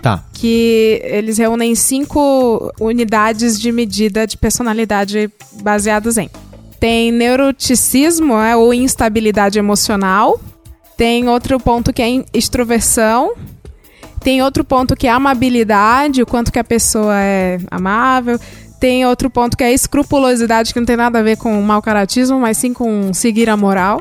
Tá. 0.00 0.24
Que 0.32 1.00
eles 1.02 1.38
reúnem 1.38 1.74
cinco 1.74 2.72
unidades 2.80 3.58
de 3.58 3.72
medida 3.72 4.26
de 4.26 4.36
personalidade 4.36 5.30
baseadas 5.62 6.18
em. 6.18 6.30
Tem 6.78 7.10
neuroticismo, 7.10 8.38
é, 8.38 8.54
ou 8.54 8.74
instabilidade 8.74 9.58
emocional. 9.58 10.38
Tem 10.96 11.26
outro 11.28 11.58
ponto 11.58 11.92
que 11.92 12.02
é 12.02 12.24
extroversão. 12.32 13.34
Tem 14.24 14.42
outro 14.42 14.64
ponto 14.64 14.96
que 14.96 15.06
é 15.06 15.10
amabilidade, 15.10 16.22
o 16.22 16.26
quanto 16.26 16.50
que 16.50 16.58
a 16.58 16.64
pessoa 16.64 17.14
é 17.14 17.58
amável. 17.70 18.40
Tem 18.80 19.04
outro 19.04 19.28
ponto 19.28 19.54
que 19.54 19.62
é 19.62 19.70
escrupulosidade, 19.70 20.72
que 20.72 20.80
não 20.80 20.86
tem 20.86 20.96
nada 20.96 21.18
a 21.18 21.22
ver 21.22 21.36
com 21.36 21.60
mau 21.60 21.82
caratismo, 21.82 22.40
mas 22.40 22.56
sim 22.56 22.72
com 22.72 23.12
seguir 23.12 23.50
a 23.50 23.56
moral. 23.56 24.00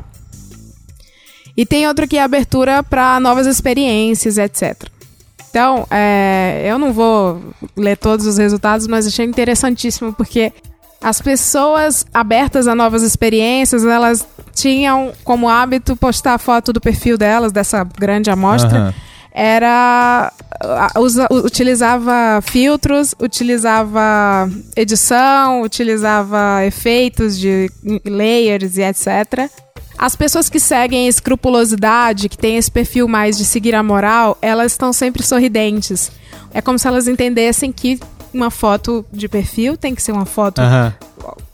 E 1.58 1.66
tem 1.66 1.86
outro 1.90 2.08
que 2.08 2.16
é 2.18 2.24
abertura 2.24 2.82
para 2.82 3.20
novas 3.20 3.46
experiências, 3.46 4.38
etc. 4.38 4.88
Então, 5.50 5.86
é, 5.92 6.64
eu 6.66 6.80
não 6.80 6.94
vou 6.94 7.42
ler 7.76 7.98
todos 7.98 8.26
os 8.26 8.38
resultados, 8.38 8.88
mas 8.88 9.06
achei 9.06 9.26
interessantíssimo 9.26 10.14
porque 10.14 10.54
as 11.02 11.22
pessoas 11.22 12.06
abertas 12.14 12.66
a 12.66 12.74
novas 12.74 13.04
experiências, 13.04 13.84
elas 13.84 14.26
tinham 14.56 15.12
como 15.26 15.50
hábito 15.50 15.98
postar 15.98 16.38
foto 16.38 16.72
do 16.72 16.80
perfil 16.80 17.18
delas, 17.18 17.52
dessa 17.52 17.84
grande 17.84 18.32
amostra. 18.32 18.80
Aham. 18.80 18.94
Era. 19.34 20.32
usa- 20.98 21.28
utilizava 21.32 22.40
filtros, 22.44 23.16
utilizava 23.20 24.48
edição, 24.76 25.64
utilizava 25.64 26.64
efeitos 26.66 27.38
de 27.40 27.70
layers 28.06 28.78
e 28.78 28.84
etc. 28.84 29.50
As 29.98 30.16
pessoas 30.16 30.50
que 30.50 30.60
seguem 30.60 31.08
escrupulosidade, 31.08 32.30
que 32.30 32.38
têm 32.38 32.58
esse 32.58 32.70
perfil 32.70 33.08
mais 33.08 33.38
de 33.38 33.46
seguir 33.46 33.74
a 33.74 33.82
moral, 33.84 34.38
elas 34.42 34.72
estão 34.74 34.94
sempre 34.94 35.24
sorridentes. 35.24 36.12
É 36.54 36.62
como 36.62 36.78
se 36.78 36.88
elas 36.88 37.08
entendessem 37.08 37.72
que 37.72 38.00
uma 38.34 38.50
foto 38.52 39.04
de 39.12 39.28
perfil 39.28 39.76
tem 39.78 39.94
que 39.96 40.02
ser 40.02 40.12
uma 40.12 40.26
foto 40.26 40.60
Aham. 40.60 40.94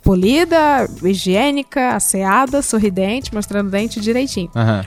polida, 0.03 0.89
higiênica, 1.03 1.89
asseada, 1.95 2.61
sorridente, 2.61 3.33
mostrando 3.33 3.67
o 3.67 3.71
dente 3.71 3.99
direitinho. 3.99 4.49
Aham. 4.55 4.85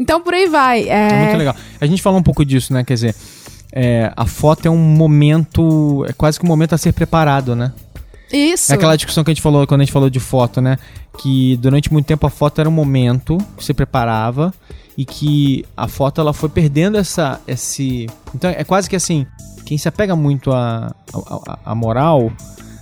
Então 0.00 0.22
por 0.22 0.32
aí 0.32 0.48
vai. 0.48 0.88
É 0.88 1.08
É, 1.10 1.24
muito 1.24 1.36
legal. 1.36 1.54
A 1.78 1.86
gente 1.86 2.00
falou 2.00 2.18
um 2.18 2.22
pouco 2.22 2.42
disso, 2.44 2.72
né? 2.72 2.82
Quer 2.82 2.94
dizer, 2.94 3.14
é, 3.70 4.10
a 4.16 4.26
foto 4.26 4.66
é 4.66 4.70
um 4.70 4.78
momento. 4.78 6.04
É 6.08 6.12
quase 6.14 6.40
que 6.40 6.44
um 6.46 6.48
momento 6.48 6.74
a 6.74 6.78
ser 6.78 6.92
preparado, 6.92 7.54
né? 7.54 7.70
Isso. 8.32 8.72
É 8.72 8.76
aquela 8.76 8.96
discussão 8.96 9.22
que 9.22 9.30
a 9.30 9.34
gente 9.34 9.42
falou 9.42 9.66
quando 9.66 9.82
a 9.82 9.84
gente 9.84 9.92
falou 9.92 10.08
de 10.08 10.20
foto, 10.20 10.60
né? 10.60 10.78
Que 11.18 11.56
durante 11.58 11.92
muito 11.92 12.06
tempo 12.06 12.26
a 12.26 12.30
foto 12.30 12.60
era 12.60 12.68
um 12.68 12.72
momento 12.72 13.36
que 13.56 13.64
você 13.64 13.74
preparava 13.74 14.54
e 14.96 15.04
que 15.04 15.64
a 15.76 15.86
foto 15.86 16.20
ela 16.20 16.32
foi 16.32 16.48
perdendo 16.48 16.98
essa 16.98 17.40
esse 17.46 18.06
então 18.34 18.50
é 18.50 18.64
quase 18.64 18.90
que 18.90 18.96
assim 18.96 19.26
quem 19.64 19.78
se 19.78 19.88
apega 19.88 20.16
muito 20.16 20.52
a, 20.52 20.94
a, 21.14 21.58
a 21.64 21.74
moral 21.74 22.32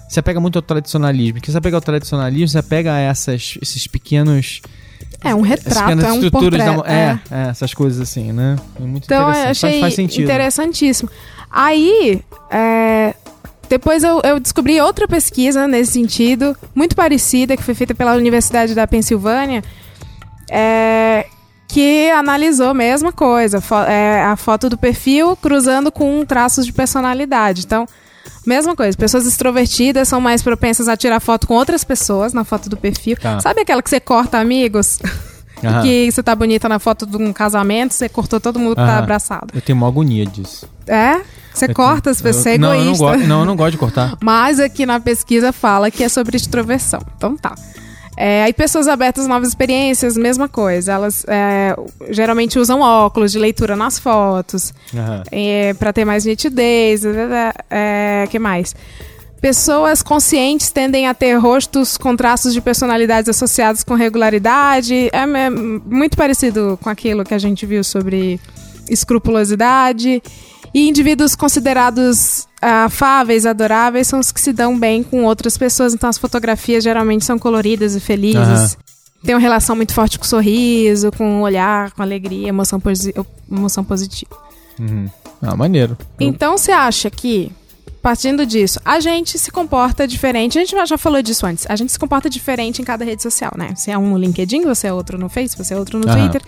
se 0.08 0.18
apega 0.18 0.40
muito 0.40 0.56
ao 0.56 0.62
tradicionalismo 0.62 1.40
quem 1.40 1.52
se 1.52 1.58
apega 1.58 1.76
ao 1.76 1.80
tradicionalismo 1.82 2.48
se 2.48 2.58
apega 2.58 2.94
a 2.94 2.98
essas 2.98 3.58
esses 3.60 3.86
pequenos 3.86 4.62
É 5.24 5.34
um 5.34 5.40
retrato, 5.40 6.00
é 6.00 6.12
um 6.12 6.30
portrait. 6.30 6.58
da, 6.64 6.88
é, 6.88 7.18
é, 7.30 7.48
essas 7.50 7.74
coisas 7.74 8.00
assim 8.00 8.30
né 8.32 8.56
é 8.80 8.82
muito 8.84 9.04
Então 9.04 9.22
eu 9.22 9.26
achei 9.50 9.80
faz, 9.80 9.80
faz 9.80 9.94
interessantíssimo. 10.22 11.10
Aí, 11.50 12.22
é, 12.50 13.14
depois 13.68 14.04
eu, 14.04 14.20
eu 14.22 14.38
descobri 14.38 14.80
outra 14.80 15.08
pesquisa 15.08 15.66
nesse 15.66 15.92
sentido, 15.92 16.56
muito 16.74 16.94
parecida, 16.94 17.56
que 17.56 17.62
foi 17.62 17.74
feita 17.74 17.94
pela 17.94 18.14
Universidade 18.14 18.74
da 18.74 18.86
Pensilvânia, 18.86 19.62
é, 20.50 21.26
que 21.66 22.10
analisou 22.10 22.68
a 22.68 22.74
mesma 22.74 23.12
coisa, 23.12 23.60
fo- 23.60 23.74
é, 23.82 24.22
a 24.22 24.36
foto 24.36 24.68
do 24.70 24.78
perfil 24.78 25.36
cruzando 25.36 25.90
com 25.92 26.24
traços 26.24 26.64
de 26.64 26.72
personalidade. 26.72 27.62
Então, 27.66 27.86
mesma 28.46 28.74
coisa, 28.76 28.96
pessoas 28.96 29.26
extrovertidas 29.26 30.08
são 30.08 30.20
mais 30.20 30.42
propensas 30.42 30.88
a 30.88 30.96
tirar 30.96 31.20
foto 31.20 31.46
com 31.46 31.54
outras 31.54 31.84
pessoas 31.84 32.32
na 32.32 32.44
foto 32.44 32.68
do 32.68 32.76
perfil. 32.76 33.16
Tá. 33.20 33.40
Sabe 33.40 33.60
aquela 33.62 33.82
que 33.82 33.90
você 33.90 34.00
corta 34.00 34.38
amigos? 34.38 34.98
Aham. 35.64 35.82
que 35.82 36.08
você 36.12 36.22
tá 36.22 36.36
bonita 36.36 36.68
na 36.68 36.78
foto 36.78 37.04
de 37.04 37.16
um 37.16 37.32
casamento, 37.32 37.92
você 37.92 38.08
cortou 38.08 38.38
todo 38.38 38.60
mundo 38.60 38.76
que 38.76 38.80
tá 38.80 38.90
Aham. 38.94 38.98
abraçado. 38.98 39.48
eu 39.52 39.60
tenho 39.60 39.76
uma 39.76 39.88
agonia 39.88 40.24
disso 40.24 40.68
É? 40.86 41.20
Você 41.52 41.64
Eu 41.64 41.74
corta 41.74 42.10
as 42.10 42.18
tenho- 42.18 42.28
pessoas, 42.32 42.42
você 42.44 42.50
é 42.50 42.54
eu- 42.54 42.60
não, 42.60 42.68
eu 42.68 42.74
não, 42.76 42.82
egoísta. 42.84 43.04
gosto, 43.04 43.26
não 43.26 43.40
eu 43.40 43.44
não 43.44 43.56
gosto 43.56 43.72
de 43.72 43.78
cortar 43.78 44.16
Mas 44.22 44.60
aqui 44.60 44.86
na 44.86 45.00
pesquisa 45.00 45.52
fala 45.52 45.90
que 45.90 46.04
é 46.04 46.08
sobre 46.08 46.36
extroversão. 46.36 47.00
Então 47.16 47.36
tá. 47.36 47.56
É, 48.20 48.42
aí 48.42 48.52
pessoas 48.52 48.88
abertas 48.88 49.26
a 49.26 49.28
novas 49.28 49.46
experiências, 49.46 50.16
mesma 50.16 50.48
coisa. 50.48 50.90
Elas 50.90 51.24
é, 51.28 51.76
geralmente 52.10 52.58
usam 52.58 52.80
óculos 52.80 53.30
de 53.30 53.38
leitura 53.38 53.76
nas 53.76 53.96
fotos 53.96 54.74
Aham. 54.92 55.22
é, 55.30 55.72
para 55.74 55.92
ter 55.92 56.04
mais 56.04 56.24
nitidez. 56.24 57.04
É, 57.70 58.26
que 58.28 58.40
mais? 58.40 58.74
Pessoas 59.40 60.02
conscientes 60.02 60.72
tendem 60.72 61.06
a 61.06 61.14
ter 61.14 61.34
rostos 61.36 61.96
com 61.96 62.16
traços 62.16 62.52
de 62.52 62.60
personalidades 62.60 63.28
associados 63.28 63.84
com 63.84 63.94
regularidade. 63.94 65.08
É, 65.12 65.20
é 65.20 65.48
muito 65.48 66.16
parecido 66.16 66.76
com 66.82 66.90
aquilo 66.90 67.24
que 67.24 67.34
a 67.34 67.38
gente 67.38 67.64
viu 67.64 67.84
sobre 67.84 68.40
escrupulosidade. 68.90 70.20
E 70.74 70.88
indivíduos 70.88 71.34
considerados 71.34 72.46
ah, 72.60 72.84
afáveis, 72.84 73.46
adoráveis, 73.46 74.06
são 74.06 74.18
os 74.20 74.30
que 74.32 74.40
se 74.40 74.52
dão 74.52 74.78
bem 74.78 75.02
com 75.02 75.24
outras 75.24 75.56
pessoas. 75.56 75.94
Então 75.94 76.08
as 76.08 76.18
fotografias 76.18 76.84
geralmente 76.84 77.24
são 77.24 77.38
coloridas 77.38 77.94
e 77.94 78.00
felizes. 78.00 78.36
Aham. 78.36 78.70
Tem 79.24 79.34
uma 79.34 79.40
relação 79.40 79.74
muito 79.74 79.92
forte 79.92 80.18
com 80.18 80.24
o 80.24 80.28
sorriso, 80.28 81.10
com 81.10 81.40
o 81.40 81.42
olhar, 81.42 81.90
com 81.92 82.02
alegria, 82.02 82.48
emoção, 82.48 82.78
posi 82.78 83.12
emoção 83.50 83.82
positiva. 83.82 84.30
Uhum. 84.78 85.08
Ah, 85.42 85.56
maneiro. 85.56 85.96
Então 86.20 86.56
você 86.56 86.70
acha 86.70 87.10
que, 87.10 87.50
partindo 88.00 88.46
disso, 88.46 88.80
a 88.84 89.00
gente 89.00 89.36
se 89.36 89.50
comporta 89.50 90.06
diferente? 90.06 90.56
A 90.56 90.64
gente 90.64 90.70
já- 90.86 90.96
falou 90.98 91.20
disso 91.20 91.44
antes. 91.46 91.66
A 91.68 91.74
gente 91.74 91.90
se 91.90 91.98
comporta 91.98 92.30
diferente 92.30 92.80
em 92.80 92.84
cada 92.84 93.04
rede 93.04 93.22
social, 93.22 93.52
né? 93.56 93.74
Você 93.74 93.90
é 93.90 93.98
um 93.98 94.10
no 94.10 94.16
LinkedIn, 94.18 94.62
você 94.62 94.86
é 94.86 94.92
outro 94.92 95.18
no 95.18 95.28
Face, 95.28 95.56
você 95.56 95.74
é 95.74 95.76
outro 95.76 95.98
no. 95.98 96.06
Twitter. 96.06 96.40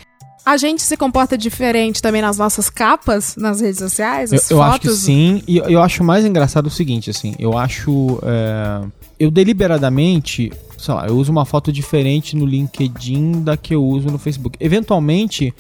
A 0.44 0.56
gente 0.56 0.82
se 0.82 0.96
comporta 0.96 1.36
diferente 1.38 2.00
também 2.02 2.22
nas 2.22 2.38
nossas 2.38 2.68
capas 2.70 3.36
nas 3.36 3.60
redes 3.60 3.78
sociais, 3.78 4.32
Eu, 4.32 4.38
as 4.38 4.50
eu 4.50 4.56
fotos. 4.58 4.72
acho 4.72 4.80
que 4.80 4.88
sim, 4.90 5.42
e 5.46 5.58
eu 5.58 5.80
acho 5.82 6.02
mais 6.02 6.24
engraçado 6.24 6.66
o 6.66 6.70
seguinte, 6.70 7.10
assim, 7.10 7.34
eu 7.38 7.56
acho. 7.56 8.18
é, 8.22 8.80
eu 9.18 9.30
deliberadamente, 9.30 10.50
sei 10.78 10.94
lá, 10.94 11.06
eu 11.06 11.16
uso 11.16 11.30
uma 11.30 11.44
foto 11.44 11.70
diferente 11.70 12.34
no 12.34 12.46
LinkedIn 12.46 13.42
da 13.42 13.56
que 13.56 13.74
eu 13.74 13.84
uso 13.84 14.08
no 14.08 14.18
Facebook. 14.18 14.56
Eventualmente, 14.60 15.54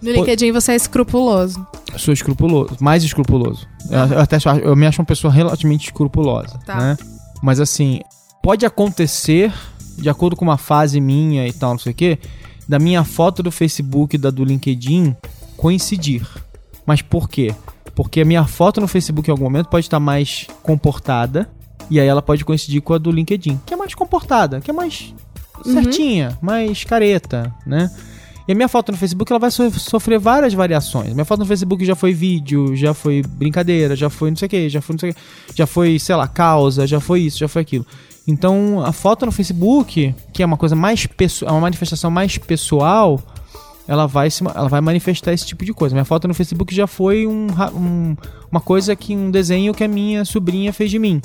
No 0.00 0.10
LinkedIn 0.12 0.52
você 0.52 0.72
é 0.72 0.76
escrupuloso. 0.76 1.66
eu 1.92 1.98
sou 1.98 2.12
escrupuloso, 2.14 2.76
mais 2.80 3.02
escrupuloso. 3.02 3.66
Eu, 3.90 3.98
eu 4.16 4.20
até 4.20 4.36
eu 4.62 4.76
me 4.76 4.86
acho 4.86 5.00
uma 5.00 5.06
pessoa 5.06 5.32
relativamente 5.32 5.86
escrupulosa, 5.86 6.58
Tá. 6.66 6.76
né? 6.76 6.98
Mas 7.42 7.58
assim, 7.60 8.00
pode 8.42 8.64
acontecer, 8.66 9.52
de 9.98 10.08
acordo 10.08 10.36
com 10.36 10.44
uma 10.44 10.58
fase 10.58 11.00
minha 11.00 11.48
e 11.48 11.52
tal, 11.52 11.70
não 11.70 11.78
sei 11.78 11.92
o 11.92 11.94
quê, 11.94 12.18
da 12.68 12.78
minha 12.78 13.04
foto 13.04 13.42
do 13.42 13.50
Facebook 13.50 14.16
e 14.16 14.18
da 14.18 14.30
do 14.30 14.44
LinkedIn 14.44 15.16
coincidir. 15.56 16.26
Mas 16.86 17.02
por 17.02 17.28
quê? 17.28 17.54
Porque 17.94 18.20
a 18.20 18.24
minha 18.24 18.44
foto 18.44 18.80
no 18.80 18.88
Facebook 18.88 19.28
em 19.28 19.32
algum 19.32 19.44
momento 19.44 19.68
pode 19.68 19.86
estar 19.86 20.00
mais 20.00 20.46
comportada 20.62 21.48
e 21.90 22.00
aí 22.00 22.06
ela 22.06 22.22
pode 22.22 22.44
coincidir 22.44 22.80
com 22.80 22.94
a 22.94 22.98
do 22.98 23.10
LinkedIn, 23.10 23.60
que 23.66 23.74
é 23.74 23.76
mais 23.76 23.94
comportada, 23.94 24.60
que 24.60 24.70
é 24.70 24.74
mais 24.74 25.14
certinha, 25.64 26.38
mais 26.40 26.84
careta, 26.84 27.54
né? 27.66 27.90
E 28.48 28.52
a 28.52 28.54
minha 28.56 28.68
foto 28.68 28.90
no 28.90 28.98
Facebook 28.98 29.30
ela 29.30 29.38
vai 29.38 29.50
so- 29.52 29.70
sofrer 29.78 30.18
várias 30.18 30.52
variações. 30.52 31.12
Minha 31.12 31.24
foto 31.24 31.40
no 31.40 31.46
Facebook 31.46 31.84
já 31.84 31.94
foi 31.94 32.12
vídeo, 32.12 32.74
já 32.74 32.92
foi 32.92 33.22
brincadeira, 33.22 33.94
já 33.94 34.10
foi 34.10 34.30
não 34.30 34.36
sei 34.36 34.46
o 34.46 34.48
que, 34.48 34.68
já 34.68 34.80
foi 34.80 34.94
não 34.94 34.98
sei 34.98 35.10
o 35.10 35.14
que, 35.14 35.20
já 35.54 35.66
foi, 35.66 35.98
sei 36.00 36.16
lá, 36.16 36.26
causa, 36.26 36.84
já 36.86 36.98
foi 36.98 37.20
isso, 37.20 37.38
já 37.38 37.46
foi 37.46 37.62
aquilo. 37.62 37.86
Então 38.26 38.84
a 38.84 38.92
foto 38.92 39.26
no 39.26 39.32
Facebook, 39.32 40.14
que 40.32 40.42
é 40.42 40.46
uma 40.46 40.56
coisa 40.56 40.76
mais 40.76 41.06
pessoal, 41.06 41.50
é 41.50 41.54
uma 41.54 41.60
manifestação 41.62 42.10
mais 42.10 42.38
pessoal, 42.38 43.20
ela 43.88 44.06
vai, 44.06 44.30
se, 44.30 44.44
ela 44.44 44.68
vai 44.68 44.80
manifestar 44.80 45.32
esse 45.32 45.44
tipo 45.46 45.64
de 45.64 45.72
coisa. 45.72 45.94
Minha 45.94 46.04
foto 46.04 46.28
no 46.28 46.34
Facebook 46.34 46.74
já 46.74 46.86
foi 46.86 47.26
um, 47.26 47.48
um- 47.74 48.16
uma 48.50 48.60
coisa 48.60 48.94
que 48.94 49.16
um 49.16 49.30
desenho 49.30 49.74
que 49.74 49.82
a 49.82 49.88
minha 49.88 50.24
sobrinha 50.24 50.72
fez 50.72 50.90
de 50.90 50.98
mim. 50.98 51.20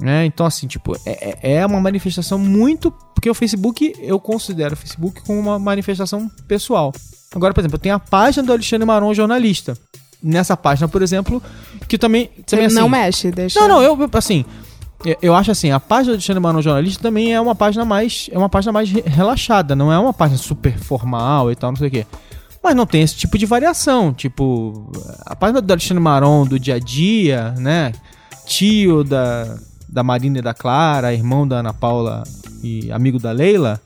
Né? 0.00 0.24
Então, 0.26 0.46
assim, 0.46 0.66
tipo, 0.66 0.96
é, 1.04 1.36
é 1.42 1.54
é 1.56 1.66
uma 1.66 1.80
manifestação 1.80 2.38
muito. 2.38 2.90
Porque 3.14 3.28
o 3.28 3.34
Facebook, 3.34 3.94
eu 3.98 4.18
considero 4.20 4.74
o 4.74 4.76
Facebook 4.76 5.20
como 5.22 5.40
uma 5.40 5.58
manifestação 5.58 6.30
pessoal. 6.46 6.94
Agora, 7.34 7.52
por 7.52 7.60
exemplo, 7.60 7.74
eu 7.76 7.80
tenho 7.80 7.94
a 7.96 7.98
página 7.98 8.46
do 8.46 8.52
Alexandre 8.52 8.86
Maron, 8.86 9.12
jornalista. 9.12 9.76
Nessa 10.22 10.56
página, 10.56 10.86
por 10.88 11.02
exemplo, 11.02 11.42
que 11.88 11.98
também. 11.98 12.30
Você 12.36 12.56
também 12.56 12.68
não 12.74 12.82
assim, 12.86 12.90
mexe, 12.90 13.30
deixa. 13.32 13.60
não, 13.60 13.68
não, 13.68 13.82
eu, 13.82 14.00
eu, 14.00 14.10
assim, 14.14 14.44
eu- 15.04 15.16
eu 15.22 15.34
acho 15.34 15.50
assim, 15.50 15.70
a 15.70 15.78
página 15.80 16.12
do 16.12 16.16
Alexandre 16.16 16.40
Maron 16.42 16.62
Jornalista 16.62 17.02
também 17.02 17.32
é 17.34 17.40
uma 17.40 17.54
página 17.54 17.84
mais, 17.84 18.28
é 18.32 18.38
uma 18.38 18.48
página 18.48 18.72
mais 18.72 18.90
re- 18.90 19.02
relaxada, 19.06 19.74
não 19.76 19.92
é 19.92 19.98
uma 19.98 20.12
página 20.12 20.38
super 20.38 20.76
formal 20.78 21.50
e 21.52 21.56
tal, 21.56 21.70
não 21.70 21.76
sei 21.78 21.88
o 21.88 21.90
quê. 21.90 22.06
Mas 22.62 22.74
não 22.74 22.84
tem 22.86 23.02
esse 23.02 23.14
tipo 23.14 23.38
de 23.38 23.46
variação, 23.46 24.12
tipo, 24.12 24.90
a 25.24 25.36
página 25.36 25.60
do 25.60 25.70
Alexandre 25.72 26.02
Maron 26.02 26.44
do 26.44 26.58
dia 26.58 26.74
a 26.74 26.78
dia, 26.78 27.54
né, 27.56 27.92
tio 28.46 29.04
da, 29.04 29.56
da 29.88 30.02
Marina 30.02 30.38
e 30.38 30.42
da 30.42 30.52
Clara, 30.54 31.14
irmão 31.14 31.46
da 31.46 31.58
Ana 31.60 31.72
Paula 31.72 32.24
e 32.62 32.90
amigo 32.90 33.18
da 33.18 33.30
Leila, 33.30 33.80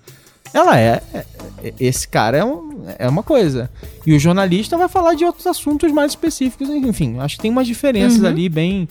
ela 0.54 0.78
é, 0.78 1.02
é, 1.12 1.24
e- 1.64 1.74
esse 1.80 2.08
cara 2.08 2.38
é, 2.38 2.44
um- 2.44 2.84
é 2.98 3.08
uma 3.08 3.22
coisa. 3.22 3.70
E 4.06 4.14
o 4.14 4.18
jornalista 4.18 4.76
vai 4.76 4.88
falar 4.88 5.14
de 5.14 5.24
outros 5.24 5.46
assuntos 5.46 5.92
mais 5.92 6.12
específicos. 6.12 6.68
Enfim, 6.68 7.18
acho 7.20 7.36
que 7.36 7.42
tem 7.42 7.50
umas 7.50 7.66
diferenças 7.66 8.20
Uhum. 8.20 8.26
ali 8.26 8.48
bem, 8.48 8.88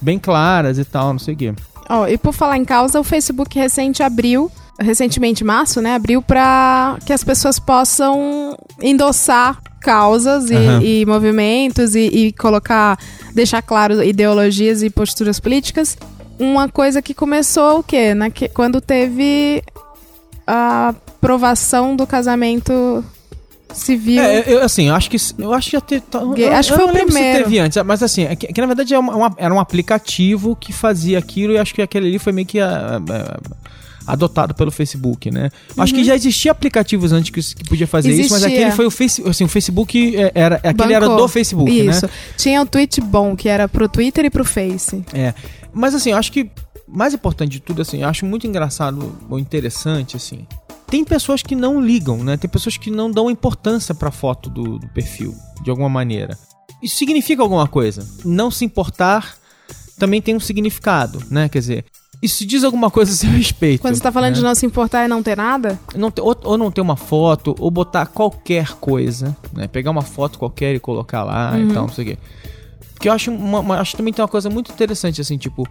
bem 0.00 0.18
claras 0.18 0.78
e 0.78 0.84
tal, 0.84 1.12
não 1.12 1.18
sei 1.18 1.34
o 1.34 1.36
quê. 1.36 1.54
Ó, 1.88 2.06
e 2.06 2.16
por 2.16 2.32
falar 2.32 2.56
em 2.56 2.64
causa, 2.64 2.98
o 2.98 3.04
Facebook 3.04 3.58
recente 3.58 4.02
abriu, 4.02 4.50
recentemente 4.80 5.42
em 5.44 5.46
março, 5.46 5.80
né, 5.80 5.94
abriu 5.94 6.22
para 6.22 6.96
que 7.04 7.12
as 7.12 7.22
pessoas 7.22 7.58
possam 7.58 8.56
endossar 8.82 9.60
causas 9.80 10.50
e, 10.50 10.54
Aham. 10.54 10.82
e 10.82 11.04
movimentos 11.06 11.94
e, 11.94 12.00
e 12.06 12.32
colocar, 12.32 12.98
deixar 13.34 13.60
claro 13.60 14.02
ideologias 14.02 14.82
e 14.82 14.88
posturas 14.88 15.38
políticas. 15.38 15.96
Uma 16.38 16.68
coisa 16.68 17.02
que 17.02 17.12
começou 17.12 17.80
o 17.80 17.82
quê? 17.82 18.14
Naque- 18.14 18.48
quando 18.48 18.80
teve 18.80 19.62
a 20.46 20.88
aprovação 20.88 21.94
do 21.94 22.06
casamento 22.06 23.04
civil. 23.74 24.20
É, 24.22 24.44
eu, 24.46 24.62
assim, 24.62 24.88
eu 24.88 24.94
acho 24.94 25.10
que 25.10 25.16
eu 25.38 25.52
acho 25.52 25.70
que 25.70 25.76
já 25.76 25.80
teve. 25.80 26.00
tá- 26.02 26.24
Gay. 26.34 26.46
eu- 26.48 26.52
Acho 26.54 26.70
que 26.72 26.76
foi 26.78 26.84
o 26.84 26.92
primeiro. 26.92 27.44
teve 27.44 27.58
antes, 27.58 27.82
mas 27.84 28.02
assim, 28.02 28.22
é 28.24 28.34
que, 28.36 28.46
que 28.52 28.60
na 28.60 28.66
verdade 28.66 28.94
é 28.94 28.98
uma- 28.98 29.14
uma- 29.16 29.34
era 29.36 29.52
um 29.54 29.60
aplicativo 29.60 30.56
que 30.56 30.72
fazia 30.72 31.18
aquilo 31.18 31.52
e 31.52 31.58
acho 31.58 31.74
que 31.74 31.82
aquele 31.82 32.08
ali 32.08 32.18
foi 32.18 32.32
meio 32.32 32.46
que 32.46 32.60
ah, 32.60 33.00
ah, 33.10 33.40
adotado 34.06 34.54
pelo 34.54 34.70
Facebook, 34.70 35.30
né? 35.30 35.50
Acho 35.78 35.94
que 35.94 36.04
já 36.04 36.14
existia 36.14 36.52
aplicativos 36.52 37.10
antes 37.12 37.30
que, 37.30 37.54
que 37.62 37.68
podia 37.68 37.86
fazer 37.86 38.10
isso, 38.12 38.32
mas 38.32 38.42
Uhum. 38.42 38.48
Existia. 38.48 38.58
aquele 38.66 38.76
foi 38.76 38.86
o 38.86 38.90
Facebook, 38.90 39.30
assim, 39.30 39.44
o 39.44 39.48
Facebook 39.48 40.16
é, 40.16 40.32
era 40.34 40.60
aquele 40.62 40.92
era 40.92 41.06
Bancou. 41.08 41.22
do 41.22 41.28
Facebook, 41.28 41.70
Isso. 41.88 42.04
né? 42.06 42.12
Tinha 42.36 42.60
o 42.60 42.66
tweet 42.66 43.00
bom, 43.00 43.34
que 43.34 43.48
era 43.48 43.66
pro 43.66 43.88
Twitter 43.88 44.26
e 44.26 44.30
pro 44.30 44.44
Face. 44.44 45.02
É. 45.14 45.32
Mas 45.72 45.94
assim, 45.94 46.10
eu 46.10 46.16
acho 46.18 46.30
que 46.30 46.50
mais 46.86 47.14
importante 47.14 47.52
de 47.52 47.60
tudo 47.60 47.80
assim, 47.80 48.02
eu 48.02 48.08
acho 48.08 48.26
muito 48.26 48.46
engraçado 48.46 49.16
ou 49.28 49.38
interessante 49.38 50.16
assim. 50.16 50.46
Tem 50.94 51.04
pessoas 51.04 51.42
que 51.42 51.56
não 51.56 51.80
ligam, 51.80 52.22
né? 52.22 52.36
Tem 52.36 52.48
pessoas 52.48 52.76
que 52.76 52.88
não 52.88 53.10
dão 53.10 53.28
importância 53.28 53.92
pra 53.92 54.12
foto 54.12 54.48
do, 54.48 54.78
do 54.78 54.86
perfil, 54.90 55.34
de 55.60 55.68
alguma 55.68 55.88
maneira. 55.88 56.38
Isso 56.80 56.94
significa 56.94 57.42
alguma 57.42 57.66
coisa. 57.66 58.06
Não 58.24 58.48
se 58.48 58.64
importar 58.64 59.34
também 59.98 60.22
tem 60.22 60.36
um 60.36 60.40
significado, 60.40 61.20
né? 61.28 61.48
Quer 61.48 61.58
dizer, 61.58 61.84
isso 62.22 62.46
diz 62.46 62.62
alguma 62.62 62.92
coisa 62.92 63.10
a 63.10 63.14
seu 63.16 63.28
respeito. 63.28 63.80
Quando 63.80 63.96
você 63.96 64.00
tá 64.04 64.12
falando 64.12 64.34
né? 64.34 64.36
de 64.36 64.42
não 64.44 64.54
se 64.54 64.64
importar 64.64 65.04
e 65.04 65.08
não 65.08 65.20
ter 65.20 65.36
nada, 65.36 65.76
não 65.96 66.12
ter- 66.12 66.22
ou, 66.22 66.36
ou 66.44 66.56
não 66.56 66.70
ter 66.70 66.80
uma 66.80 66.94
foto, 66.96 67.56
ou 67.58 67.72
botar 67.72 68.06
qualquer 68.06 68.74
coisa, 68.74 69.36
né? 69.52 69.66
Pegar 69.66 69.90
uma 69.90 70.02
foto 70.02 70.38
qualquer 70.38 70.76
e 70.76 70.78
colocar 70.78 71.24
lá 71.24 71.58
e 71.58 71.72
tal, 71.72 71.88
não 71.88 71.92
sei 71.92 72.04
o 72.04 72.06
quê. 72.06 72.18
Porque 72.92 73.08
eu 73.08 73.12
acho, 73.12 73.32
uma, 73.32 73.58
uma- 73.58 73.80
acho 73.80 73.90
que 73.90 73.96
também 73.96 74.14
tem 74.14 74.22
uma 74.22 74.28
coisa 74.28 74.48
muito 74.48 74.70
interessante, 74.70 75.20
assim, 75.20 75.36
tipo, 75.36 75.66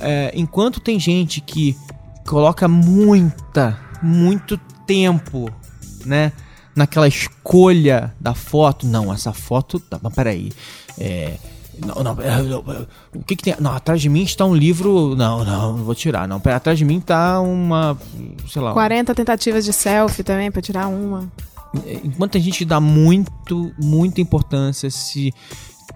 é, 0.00 0.32
enquanto 0.34 0.80
tem 0.80 1.00
gente 1.00 1.40
que 1.40 1.74
coloca 2.26 2.68
muita, 2.68 3.85
muito 4.02 4.58
tempo, 4.86 5.50
né? 6.04 6.32
Naquela 6.74 7.08
escolha 7.08 8.14
da 8.20 8.34
foto. 8.34 8.86
Não, 8.86 9.12
essa 9.12 9.32
foto. 9.32 9.80
Tá, 9.80 9.98
mas 10.02 10.14
peraí. 10.14 10.52
É. 10.98 11.38
Não, 11.78 12.02
não, 12.02 12.12
é, 12.22 12.40
o 13.14 13.22
que 13.22 13.36
que 13.36 13.42
tem? 13.42 13.54
Não, 13.60 13.72
atrás 13.72 14.00
de 14.00 14.08
mim 14.08 14.22
está 14.22 14.46
um 14.46 14.54
livro. 14.54 15.14
Não, 15.14 15.44
não, 15.44 15.76
não 15.76 15.84
vou 15.84 15.94
tirar. 15.94 16.26
Não, 16.26 16.40
pera, 16.40 16.56
atrás 16.56 16.78
de 16.78 16.84
mim 16.84 17.00
tá 17.00 17.40
uma. 17.40 17.98
Sei 18.48 18.62
lá. 18.62 18.72
40 18.72 19.14
tentativas 19.14 19.64
de 19.64 19.72
selfie 19.72 20.22
também 20.22 20.50
pra 20.50 20.62
tirar 20.62 20.88
uma. 20.88 21.30
enquanto 22.02 22.38
a 22.38 22.40
gente 22.40 22.64
dá 22.64 22.80
muito, 22.80 23.74
muita 23.78 24.20
importância, 24.20 24.90
se 24.90 25.32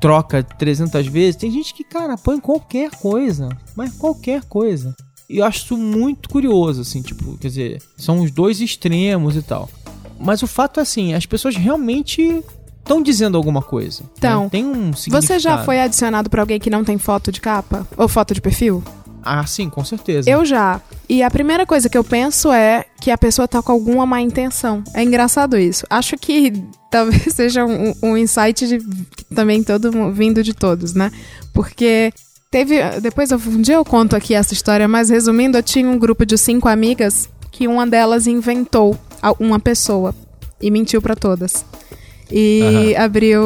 troca 0.01 0.43
300 0.43 1.07
vezes, 1.07 1.37
tem 1.37 1.51
gente 1.51 1.75
que, 1.75 1.85
cara, 1.85 2.17
põe 2.17 2.41
qualquer 2.41 2.91
coisa, 2.91 3.49
mas 3.77 3.93
qualquer 3.95 4.45
coisa. 4.45 4.95
E 5.31 5.39
eu 5.39 5.45
acho 5.45 5.59
isso 5.65 5.77
muito 5.77 6.29
curioso, 6.29 6.81
assim, 6.83 7.01
tipo, 7.03 7.39
quer 7.39 7.49
dizer, 7.49 7.83
são 7.97 8.21
os 8.21 8.31
dois 8.31 8.61
extremos 8.61 9.37
e 9.37 9.43
tal. 9.43 9.71
Mas 10.19 10.43
o 10.43 10.47
fato 10.47 10.81
é 10.81 10.83
assim, 10.83 11.15
as 11.15 11.25
pessoas 11.25 11.55
realmente 11.57 12.43
estão 12.81 13.01
dizendo 13.03 13.37
alguma 13.37 13.63
coisa. 13.63 14.03
né? 14.03 14.09
Então, 14.19 14.49
tem 14.49 14.65
um 14.65 14.93
significado. 14.93 15.23
Você 15.27 15.39
já 15.39 15.65
foi 15.65 15.81
adicionado 15.81 16.29
pra 16.29 16.43
alguém 16.43 16.59
que 16.59 16.69
não 16.69 16.83
tem 16.85 16.99
foto 16.99 17.31
de 17.31 17.41
capa? 17.41 17.87
Ou 17.97 18.09
foto 18.09 18.35
de 18.35 18.41
perfil? 18.41 18.83
Ah, 19.23 19.47
sim, 19.47 19.69
com 19.69 19.85
certeza. 19.85 20.29
Eu 20.31 20.45
já. 20.45 20.81
E 21.09 21.23
a 21.23 21.31
primeira 21.31 21.67
coisa 21.67 21.89
que 21.91 21.97
eu 21.97 22.03
penso 22.03 22.51
é 22.51 22.87
que 23.01 23.11
a 23.11 23.19
pessoa 23.19 23.47
tá 23.47 23.63
com 23.63 23.71
alguma 23.71 24.07
má 24.07 24.21
intenção. 24.21 24.83
É 24.95 25.03
engraçado 25.05 25.59
isso. 25.59 25.87
Acho 25.91 26.17
que 26.17 26.53
talvez 26.91 27.23
seja 27.35 27.65
um, 27.65 27.93
um 28.03 28.17
insight 28.17 28.67
de- 28.67 28.79
também 29.35 29.63
todo 29.63 29.91
vindo 30.13 30.43
de 30.43 30.55
todos, 30.55 30.95
né? 30.95 31.13
Porque 31.53 32.13
teve. 32.51 32.79
Depois, 33.01 33.31
eu- 33.31 33.39
um 33.47 33.61
dia 33.63 33.75
eu 33.77 33.85
conto 33.85 34.17
aqui 34.17 34.35
essa 34.35 34.53
história, 34.53 34.87
mas 34.89 35.09
resumindo, 35.11 35.57
eu 35.59 35.63
tinha 35.63 35.89
um 35.89 35.99
grupo 35.99 36.25
de 36.27 36.37
cinco 36.37 36.69
amigas 36.69 37.29
que 37.51 37.67
uma 37.69 37.87
delas 37.87 38.27
inventou 38.27 38.99
uma 39.39 39.59
pessoa 39.61 40.15
e 40.61 40.71
mentiu 40.71 41.01
pra 41.03 41.15
todas. 41.15 41.65
E 42.33 42.95
abriu 42.97 43.43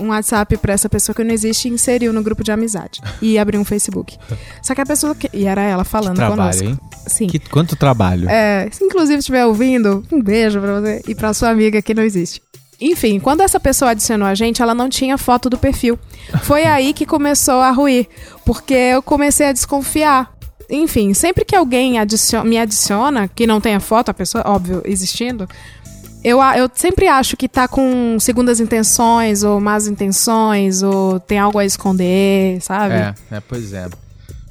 um 0.00 0.08
WhatsApp 0.10 0.56
pra 0.58 0.72
essa 0.72 0.88
pessoa 0.88 1.14
que 1.14 1.24
não 1.24 1.32
existe 1.34 1.66
e 1.68 1.72
inseriu 1.72 2.12
no 2.12 2.22
grupo 2.22 2.44
de 2.44 2.52
amizade. 2.52 3.00
E 3.20 3.36
abriu 3.36 3.60
um 3.60 3.64
Facebook. 3.64 4.16
Só 4.62 4.72
que 4.72 4.80
a 4.80 4.86
pessoa. 4.86 5.16
Que, 5.16 5.28
e 5.32 5.46
era 5.46 5.60
ela 5.62 5.82
falando 5.82 6.16
conosco. 6.36 6.62
hein? 6.64 6.78
Sim. 7.08 7.26
Que, 7.26 7.40
quanto 7.40 7.74
trabalho. 7.74 8.28
É, 8.30 8.68
se 8.70 8.84
inclusive 8.84 9.18
estiver 9.18 9.44
ouvindo, 9.46 10.04
um 10.12 10.22
beijo 10.22 10.60
pra 10.60 10.80
você 10.80 11.02
e 11.08 11.14
pra 11.14 11.34
sua 11.34 11.48
amiga 11.50 11.82
que 11.82 11.92
não 11.92 12.04
existe. 12.04 12.40
Enfim, 12.80 13.20
quando 13.20 13.42
essa 13.42 13.60
pessoa 13.60 13.90
adicionou 13.90 14.26
a 14.26 14.34
gente, 14.34 14.62
ela 14.62 14.74
não 14.74 14.88
tinha 14.88 15.18
foto 15.18 15.50
do 15.50 15.58
perfil. 15.58 15.98
Foi 16.44 16.64
aí 16.64 16.92
que 16.94 17.04
começou 17.04 17.60
a 17.60 17.70
ruir, 17.70 18.08
porque 18.44 18.72
eu 18.74 19.02
comecei 19.02 19.46
a 19.46 19.52
desconfiar. 19.52 20.32
Enfim, 20.68 21.12
sempre 21.12 21.44
que 21.44 21.54
alguém 21.54 21.98
adiciona- 21.98 22.48
me 22.48 22.56
adiciona, 22.56 23.28
que 23.28 23.46
não 23.46 23.60
tenha 23.60 23.80
foto, 23.80 24.08
a 24.10 24.14
pessoa, 24.14 24.44
óbvio, 24.46 24.80
existindo, 24.84 25.46
eu, 26.22 26.40
eu 26.40 26.70
sempre 26.74 27.06
acho 27.08 27.36
que 27.36 27.48
tá 27.48 27.66
com 27.66 28.16
segundas 28.20 28.60
intenções, 28.60 29.42
ou 29.42 29.60
más 29.60 29.86
intenções, 29.86 30.82
ou 30.82 31.18
tem 31.20 31.38
algo 31.38 31.58
a 31.58 31.64
esconder, 31.64 32.60
sabe? 32.62 32.94
É, 32.94 33.14
é, 33.32 33.40
pois 33.40 33.72
é. 33.72 33.88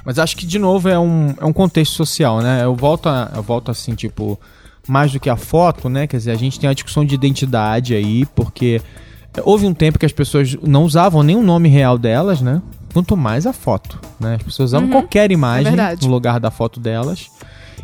Mas 0.06 0.20
acho 0.20 0.36
que, 0.36 0.46
de 0.46 0.60
novo, 0.60 0.90
é 0.90 1.00
um, 1.00 1.34
é 1.40 1.46
um 1.46 1.54
contexto 1.54 1.94
social, 1.94 2.42
né? 2.42 2.64
Eu 2.64 2.76
volto, 2.76 3.08
a- 3.08 3.32
eu 3.36 3.42
volto 3.44 3.72
assim, 3.72 3.96
tipo, 3.96 4.40
mais 4.90 5.12
do 5.12 5.20
que 5.20 5.30
a 5.30 5.36
foto, 5.36 5.88
né? 5.90 6.08
Quer 6.08 6.18
dizer, 6.18 6.32
a 6.32 6.36
gente 6.36 6.60
tem 6.60 6.70
a 6.70 6.74
discussão 6.74 7.06
de 7.06 7.14
identidade 7.16 7.94
aí, 7.94 8.26
porque 8.36 8.82
houve 9.44 9.66
um 9.66 9.74
tempo 9.74 10.00
que 10.00 10.06
as 10.06 10.12
pessoas 10.12 10.56
não 10.64 10.84
usavam 10.84 11.22
nem 11.24 11.36
o 11.36 11.44
nome 11.44 11.70
real 11.70 11.98
delas, 11.98 12.42
né? 12.42 12.62
Quanto 12.92 13.16
mais 13.16 13.46
a 13.46 13.54
foto, 13.54 14.00
né? 14.20 14.36
As 14.36 14.44
pessoas 14.44 14.72
usavam 14.72 14.90
qualquer 14.90 15.32
imagem 15.32 15.68
Uhum. 15.68 15.76
verdade. 15.78 16.06
no 16.08 16.12
lugar 16.12 16.40
da 16.40 16.50
foto 16.50 16.80
delas. 16.80 17.30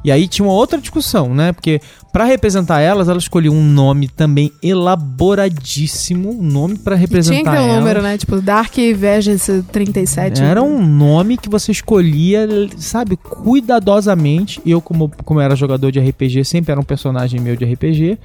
E 0.06 0.12
aí 0.12 0.28
tinha 0.28 0.46
uma 0.48 0.54
outra 0.54 0.80
discussão, 0.80 1.34
né? 1.34 1.52
Porque 1.52 1.82
pra 2.14 2.26
representar 2.26 2.80
elas, 2.80 3.10
ela 3.10 3.18
escolheu 3.18 3.52
um 3.52 3.64
nome 3.64 4.08
também 4.08 4.52
elaboradíssimo, 4.62 6.30
um 6.30 6.44
nome 6.44 6.78
pra 6.78 6.96
E 6.96 7.00
representar 7.00 7.42
tinha 7.42 7.44
que 7.44 7.50
ter 7.50 7.64
um 7.64 7.66
elas. 7.66 7.80
número, 7.80 8.02
né? 8.04 8.16
Tipo, 8.16 8.40
Dark 8.40 8.76
Vergence 8.96 9.64
37. 9.72 10.44
Era 10.44 10.62
um 10.62 10.86
nome 10.86 11.38
que 11.38 11.50
você 11.50 11.72
escolhia, 11.72 12.48
sabe, 12.78 13.18
cuidadosamente. 13.18 14.62
Eu, 14.64 14.80
como, 14.80 15.12
como 15.24 15.40
era 15.40 15.56
jogador 15.56 15.92
de 15.92 16.00
RPG, 16.00 16.46
sempre 16.46 16.72
era 16.72 16.80
um 16.80 16.84
personagem 16.84 17.40
meu 17.42 17.56
de 17.56 17.66
RPG. 17.66 18.20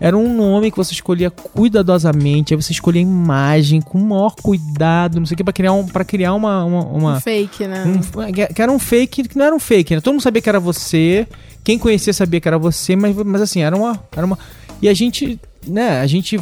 Era 0.00 0.16
um 0.16 0.34
nome 0.36 0.70
que 0.70 0.76
você 0.76 0.92
escolhia 0.92 1.30
cuidadosamente. 1.30 2.52
Aí 2.52 2.60
você 2.60 2.72
escolhia 2.72 3.00
a 3.00 3.02
imagem 3.02 3.80
com 3.80 3.98
o 3.98 4.04
maior 4.04 4.34
cuidado, 4.34 5.18
não 5.18 5.26
sei 5.26 5.34
o 5.34 5.38
que, 5.38 5.44
pra 5.44 5.52
criar, 5.52 5.72
um, 5.72 5.86
pra 5.86 6.04
criar 6.04 6.34
uma. 6.34 6.64
uma, 6.64 6.80
uma- 6.84 7.16
Um 7.16 7.20
fake, 7.20 7.66
né? 7.66 7.84
um- 7.86 8.32
que 8.54 8.62
era 8.62 8.70
um 8.72 8.78
fake, 8.78 9.22
que 9.28 9.38
não 9.38 9.44
era 9.46 9.54
um 9.54 9.60
fake, 9.60 9.94
né? 9.94 10.00
Todo 10.00 10.12
mundo 10.14 10.22
sabia 10.22 10.42
que 10.42 10.48
era 10.48 10.60
você. 10.60 11.26
Quem 11.62 11.78
conhecia 11.78 12.12
sabia 12.12 12.40
que 12.40 12.48
era 12.48 12.58
você, 12.58 12.94
mas, 12.96 13.16
mas 13.16 13.40
assim, 13.42 13.62
era 13.62 13.76
uma, 13.76 13.98
era 14.14 14.26
uma. 14.26 14.38
E 14.82 14.88
a 14.88 14.94
gente, 14.94 15.40
né, 15.66 16.00
a 16.00 16.06
gente. 16.06 16.36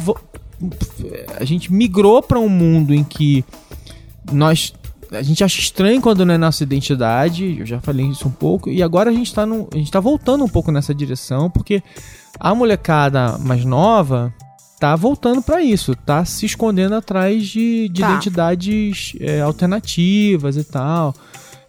A 1.39 1.43
gente 1.45 1.71
migrou 1.71 2.21
pra 2.21 2.39
um 2.39 2.49
mundo 2.49 2.93
em 2.93 3.03
que 3.03 3.43
nós. 4.31 4.73
A 5.11 5.21
gente 5.21 5.43
acha 5.43 5.59
estranho 5.59 6.01
quando 6.01 6.25
não 6.25 6.33
é 6.33 6.37
nossa 6.37 6.63
identidade, 6.63 7.57
eu 7.59 7.65
já 7.65 7.79
falei 7.79 8.05
isso 8.07 8.27
um 8.27 8.31
pouco, 8.31 8.67
e 8.69 8.81
agora 8.81 9.11
a 9.11 9.13
gente 9.13 9.31
tá, 9.31 9.45
num, 9.45 9.67
a 9.71 9.77
gente 9.77 9.91
tá 9.91 9.99
voltando 9.99 10.43
um 10.43 10.47
pouco 10.49 10.71
nessa 10.71 10.91
direção, 10.93 11.51
porque 11.51 11.83
a 12.39 12.53
molecada 12.55 13.37
mais 13.37 13.63
nova 13.65 14.33
tá 14.79 14.95
voltando 14.95 15.41
pra 15.41 15.61
isso, 15.61 15.95
tá 15.95 16.25
se 16.25 16.45
escondendo 16.45 16.95
atrás 16.95 17.45
de, 17.47 17.87
de 17.89 18.01
Tá. 18.01 18.09
identidades 18.11 19.13
é, 19.19 19.39
alternativas 19.41 20.57
e 20.57 20.63
tal. 20.63 21.13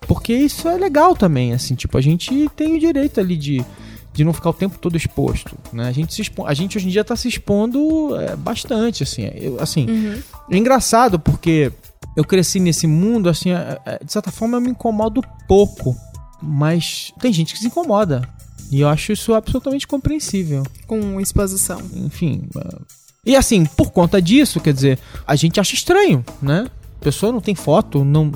Porque 0.07 0.35
isso 0.35 0.69
é 0.69 0.77
legal 0.77 1.15
também, 1.17 1.53
assim, 1.55 1.75
tipo, 1.75 1.97
a 1.97 2.01
gente 2.01 2.49
tem 2.57 2.77
o 2.77 2.81
direito 2.81 3.21
ali 3.21 3.37
de, 3.37 3.65
de 4.13 4.23
não 4.25 4.33
ficar 4.35 4.51
o 4.51 4.55
tempo 4.55 4.77
todo 4.79 4.97
exposto, 4.97 5.57
né? 5.73 5.89
A 5.89 5.93
gente, 5.93 6.13
se 6.13 6.21
expo- 6.23 6.45
a 6.47 6.53
gente 6.53 6.77
hoje 6.77 6.89
em 6.89 6.91
dia 6.91 7.03
tá 7.05 7.17
se 7.17 7.27
expondo 7.29 8.15
é, 8.21 8.37
bastante, 8.37 9.03
assim, 9.03 9.31
eu, 9.35 9.59
assim, 9.61 9.87
Uhum. 9.89 10.21
é 10.51 10.57
engraçado 10.59 11.19
porque 11.19 11.73
eu 12.17 12.23
cresci 12.25 12.61
nesse 12.61 12.87
mundo, 12.87 13.29
assim, 13.31 13.53
é- 13.53 13.79
é, 13.87 14.05
de 14.05 14.13
certa 14.13 14.31
forma 14.31 14.59
eu 14.59 14.61
me 14.61 14.71
incomodo 14.71 15.23
pouco, 15.49 15.97
mas 16.43 17.11
tem 17.21 17.33
gente 17.33 17.55
que 17.55 17.61
se 17.61 17.67
incomoda. 17.69 18.29
E 18.71 18.81
eu 18.81 18.89
acho 18.89 19.13
isso 19.13 19.35
absolutamente 19.35 19.87
compreensível. 19.87 20.63
Com 20.87 21.21
exposição. 21.21 21.81
Enfim. 21.95 22.43
é. 22.57 23.05
E 23.27 23.35
assim, 23.37 23.65
por 23.65 23.91
conta 23.91 24.21
disso, 24.21 24.61
quer 24.61 24.73
dizer, 24.75 24.99
a 25.27 25.35
gente 25.35 25.59
acha 25.59 25.75
estranho, 25.75 26.23
né? 26.43 26.67
A 27.01 27.05
pessoa 27.05 27.33
não 27.33 27.41
tem 27.41 27.55
foto, 27.55 28.05
não. 28.05 28.31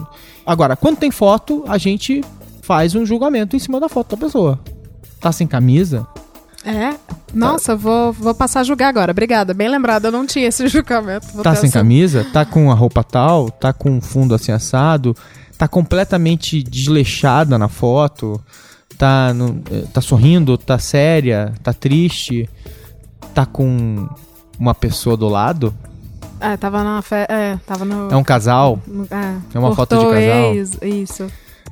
Agora, 0.47 0.77
quando 0.77 0.97
tem 0.97 1.11
foto, 1.11 1.63
a 1.69 1.77
gente 1.77 2.23
faz 2.63 2.95
um 2.95 3.05
julgamento 3.05 3.55
em 3.55 3.59
cima 3.59 3.79
da 3.81 3.89
foto 3.89 4.17
da 4.17 4.27
pessoa. 4.27 4.59
Tá 5.21 5.31
sem 5.33 5.47
camisa? 5.47 6.07
É? 6.65 6.95
Nossa, 7.35 7.77
vou, 7.77 8.13
vou 8.13 8.35
passar 8.35 8.61
a 8.61 8.65
julgar 8.65 8.89
agora. 8.89 9.13
Obrigada. 9.13 9.53
Bem 9.53 9.69
lembrado, 9.69 10.07
eu 10.07 10.13
não 10.13 10.27
tinha 10.27 10.47
esse 10.49 10.67
julgamento. 10.69 11.27
Vou 11.35 11.43
Tá 11.43 11.55
sem 11.55 11.69
essa- 11.69 11.79
camisa? 11.79 12.27
Tá 12.33 12.45
com 12.47 12.71
a 12.71 12.75
roupa 12.75 13.03
tal? 13.05 13.51
Tá 13.51 13.73
com 13.73 13.91
um 13.91 14.01
fundo 14.01 14.35
assim 14.35 14.53
assado? 14.53 15.15
Tá 15.59 15.69
completamente 15.69 16.63
desleixada 16.63 17.59
na 17.59 17.69
foto? 17.69 18.41
Tá, 18.99 19.33
no- 19.33 19.63
tá 19.93 20.01
sorrindo? 20.01 20.59
Tá 20.59 20.79
séria? 20.79 21.55
Tá 21.63 21.73
triste? 21.73 22.49
Tá 23.33 23.47
com 23.47 24.09
uma 24.59 24.75
pessoa 24.75 25.17
do 25.17 25.29
lado? 25.29 25.73
É, 26.41 26.57
tava 26.57 26.83
na 26.85 27.01
fe... 27.01 27.15
É, 27.29 27.59
tava 27.67 27.85
no. 27.85 28.11
É 28.11 28.17
um 28.17 28.25
casal? 28.25 28.81
É, 29.11 29.57
é 29.57 29.59
uma 29.59 29.75
foto 29.75 29.97
de 29.97 30.05
casal? 30.05 30.55
ex, 30.55 30.79
Isso. 30.83 31.27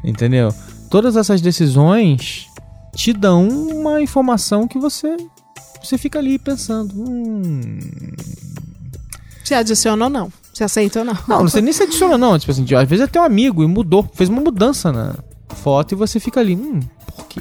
Entendeu? 0.04 0.52
Todas 0.90 1.16
essas 1.16 1.40
decisões 1.40 2.46
te 2.94 3.12
dão 3.12 3.48
uma 3.48 4.00
informação 4.00 4.66
que 4.68 4.78
você 4.78 5.16
você 5.82 5.96
fica 5.98 6.18
ali 6.18 6.38
pensando, 6.38 6.92
hum, 6.96 7.78
Se 9.44 9.54
adiciona 9.54 10.04
ou 10.04 10.10
não. 10.10 10.32
Se 10.52 10.64
aceita 10.64 11.00
ou 11.00 11.04
não. 11.04 11.16
não, 11.28 11.48
sei 11.48 11.60
nem 11.62 11.72
se 11.72 11.82
adiciona 11.82 12.16
não, 12.18 12.38
tipo 12.38 12.50
assim, 12.50 12.62
às 12.74 12.88
vezes 12.88 13.04
é 13.04 13.06
teu 13.06 13.22
amigo 13.22 13.62
e 13.62 13.66
mudou, 13.66 14.08
fez 14.14 14.28
uma 14.30 14.40
mudança 14.40 14.90
na 14.90 15.14
foto 15.50 15.92
e 15.92 15.94
você 15.96 16.18
fica 16.18 16.40
ali, 16.40 16.56
hum, 16.56 16.80
por 17.16 17.26
quê? 17.26 17.40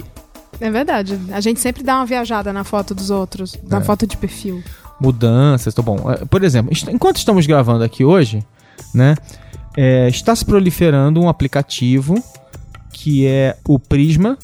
É 0.60 0.70
verdade. 0.70 1.18
A 1.32 1.40
gente 1.40 1.60
sempre 1.60 1.82
dá 1.82 1.96
uma 1.96 2.06
viajada 2.06 2.52
na 2.52 2.64
foto 2.64 2.94
dos 2.94 3.10
outros, 3.10 3.56
na 3.68 3.78
É. 3.78 3.80
foto 3.82 4.06
de 4.06 4.16
perfil. 4.16 4.62
Mudanças, 5.00 5.74
tá 5.74 5.82
bom. 5.82 6.10
É, 6.10 6.24
Por 6.24 6.42
exemplo, 6.42 6.72
enquanto 6.90 7.16
estamos 7.18 7.46
gravando 7.46 7.84
aqui 7.84 8.04
hoje, 8.04 8.42
né, 8.94 9.14
é, 9.76 10.08
está 10.08 10.34
se 10.34 10.44
proliferando 10.44 11.20
um 11.20 11.28
aplicativo 11.28 12.14
que 12.90 13.26
é 13.26 13.56
o 13.68 13.78
Prisma 13.78 14.38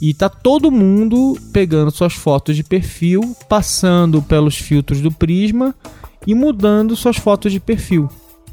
e 0.00 0.12
tá 0.12 0.28
todo 0.28 0.72
mundo 0.72 1.38
pegando 1.52 1.92
suas 1.92 2.14
fotos 2.14 2.56
de 2.56 2.64
perfil, 2.64 3.36
passando 3.48 4.20
pelos 4.20 4.56
filtros 4.56 5.00
do 5.00 5.12
Prisma 5.12 5.72
e 6.26 6.34
mudando 6.34 6.96
suas 6.96 7.16
fotos 7.16 7.52
de 7.52 7.60
perfil. 7.60 8.10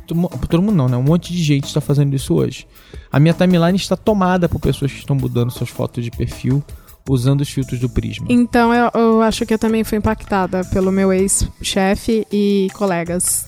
Todo 0.10 0.18
mu- 0.18 0.30
todo 0.49 0.62
mundo 0.62 0.76
não, 0.76 0.89
né? 0.89 0.97
Um 0.97 1.03
monte 1.03 1.32
de 1.32 1.43
gente 1.43 1.66
está 1.66 1.80
fazendo 1.80 2.16
isso 2.16 2.34
hoje. 2.34 2.66
A 3.12 3.20
minha 3.20 3.34
timeline 3.34 3.78
está 3.78 3.95
tomada 3.95 4.49
por 4.49 4.60
pessoas 4.60 4.91
que 4.91 4.97
estão 4.99 5.16
mudando 5.16 5.51
suas 5.51 5.70
fotos 5.70 6.03
de 6.03 6.10
perfil 6.12 6.64
usando 7.07 7.41
os 7.41 7.49
filtros 7.49 7.80
do 7.80 7.89
Prisma. 7.89 8.26
Então 8.30 8.74
eu, 8.74 8.89
eu 8.93 9.22
acho 9.22 9.45
que 9.45 9.53
eu 9.53 9.60
também 9.60 9.84
fui 9.84 9.97
impactada 9.97 10.64
pelo 10.66 10.91
meu 10.91 11.12
ex-chefe 11.14 12.26
e 12.32 12.68
colegas. 12.74 13.47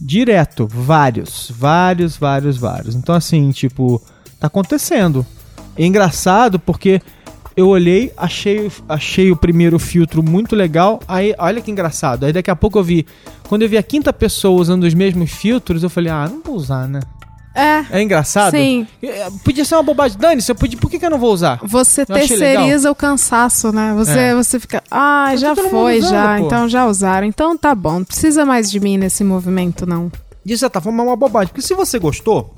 Direto, 0.00 0.66
vários, 0.66 1.50
vários, 1.56 2.16
vários, 2.16 2.56
vários. 2.56 2.94
Então, 2.94 3.14
assim, 3.14 3.50
tipo, 3.50 4.00
tá 4.40 4.46
acontecendo. 4.48 5.24
É 5.76 5.84
engraçado 5.86 6.58
porque 6.58 7.00
eu 7.56 7.68
olhei, 7.68 8.12
achei, 8.16 8.70
achei 8.88 9.30
o 9.30 9.36
primeiro 9.36 9.78
filtro 9.78 10.22
muito 10.22 10.56
legal. 10.56 11.00
Aí, 11.06 11.34
olha 11.38 11.60
que 11.60 11.70
engraçado. 11.70 12.24
Aí 12.24 12.32
daqui 12.32 12.50
a 12.50 12.56
pouco 12.56 12.78
eu 12.78 12.82
vi. 12.84 13.06
Quando 13.48 13.62
eu 13.62 13.68
vi 13.68 13.76
a 13.78 13.82
quinta 13.82 14.12
pessoa 14.12 14.60
usando 14.60 14.84
os 14.84 14.94
mesmos 14.94 15.30
filtros, 15.30 15.82
eu 15.82 15.90
falei, 15.90 16.10
ah, 16.10 16.28
não 16.28 16.42
vou 16.42 16.56
usar, 16.56 16.88
né? 16.88 17.00
É, 17.56 17.84
É 17.98 18.02
engraçado? 18.02 18.50
sim. 18.50 18.84
É, 19.00 19.28
Podia 19.44 19.64
ser 19.64 19.76
uma 19.76 19.82
bobagem. 19.84 20.18
Dani, 20.18 20.42
você 20.42 20.52
podia, 20.52 20.76
por 20.76 20.90
que, 20.90 20.98
que 20.98 21.06
eu 21.06 21.10
não 21.10 21.20
vou 21.20 21.32
usar? 21.32 21.60
Você 21.62 22.00
Eu 22.02 22.06
terceiriza 22.06 22.90
o 22.90 22.94
cansaço, 22.96 23.70
né? 23.70 23.94
Você, 23.94 24.18
É. 24.18 24.34
você 24.34 24.58
fica, 24.58 24.82
ah, 24.90 25.26
Tá 25.30 25.36
já 25.36 25.54
mundo 25.54 25.70
foi, 25.70 25.98
usando, 26.00 26.10
já, 26.10 26.38
pô." 26.38 26.46
então 26.46 26.68
já 26.68 26.86
usaram. 26.86 27.26
Então 27.28 27.56
tá 27.56 27.72
bom, 27.72 27.98
não 28.00 28.04
precisa 28.04 28.44
mais 28.44 28.68
de 28.68 28.80
mim 28.80 28.98
nesse 28.98 29.22
movimento, 29.22 29.86
não. 29.86 30.10
De 30.44 30.58
certa 30.58 30.80
forma 30.80 31.00
é 31.04 31.06
uma 31.06 31.14
bobagem. 31.16 31.48
Porque 31.48 31.62
se 31.62 31.74
você 31.74 31.96
gostou, 31.96 32.52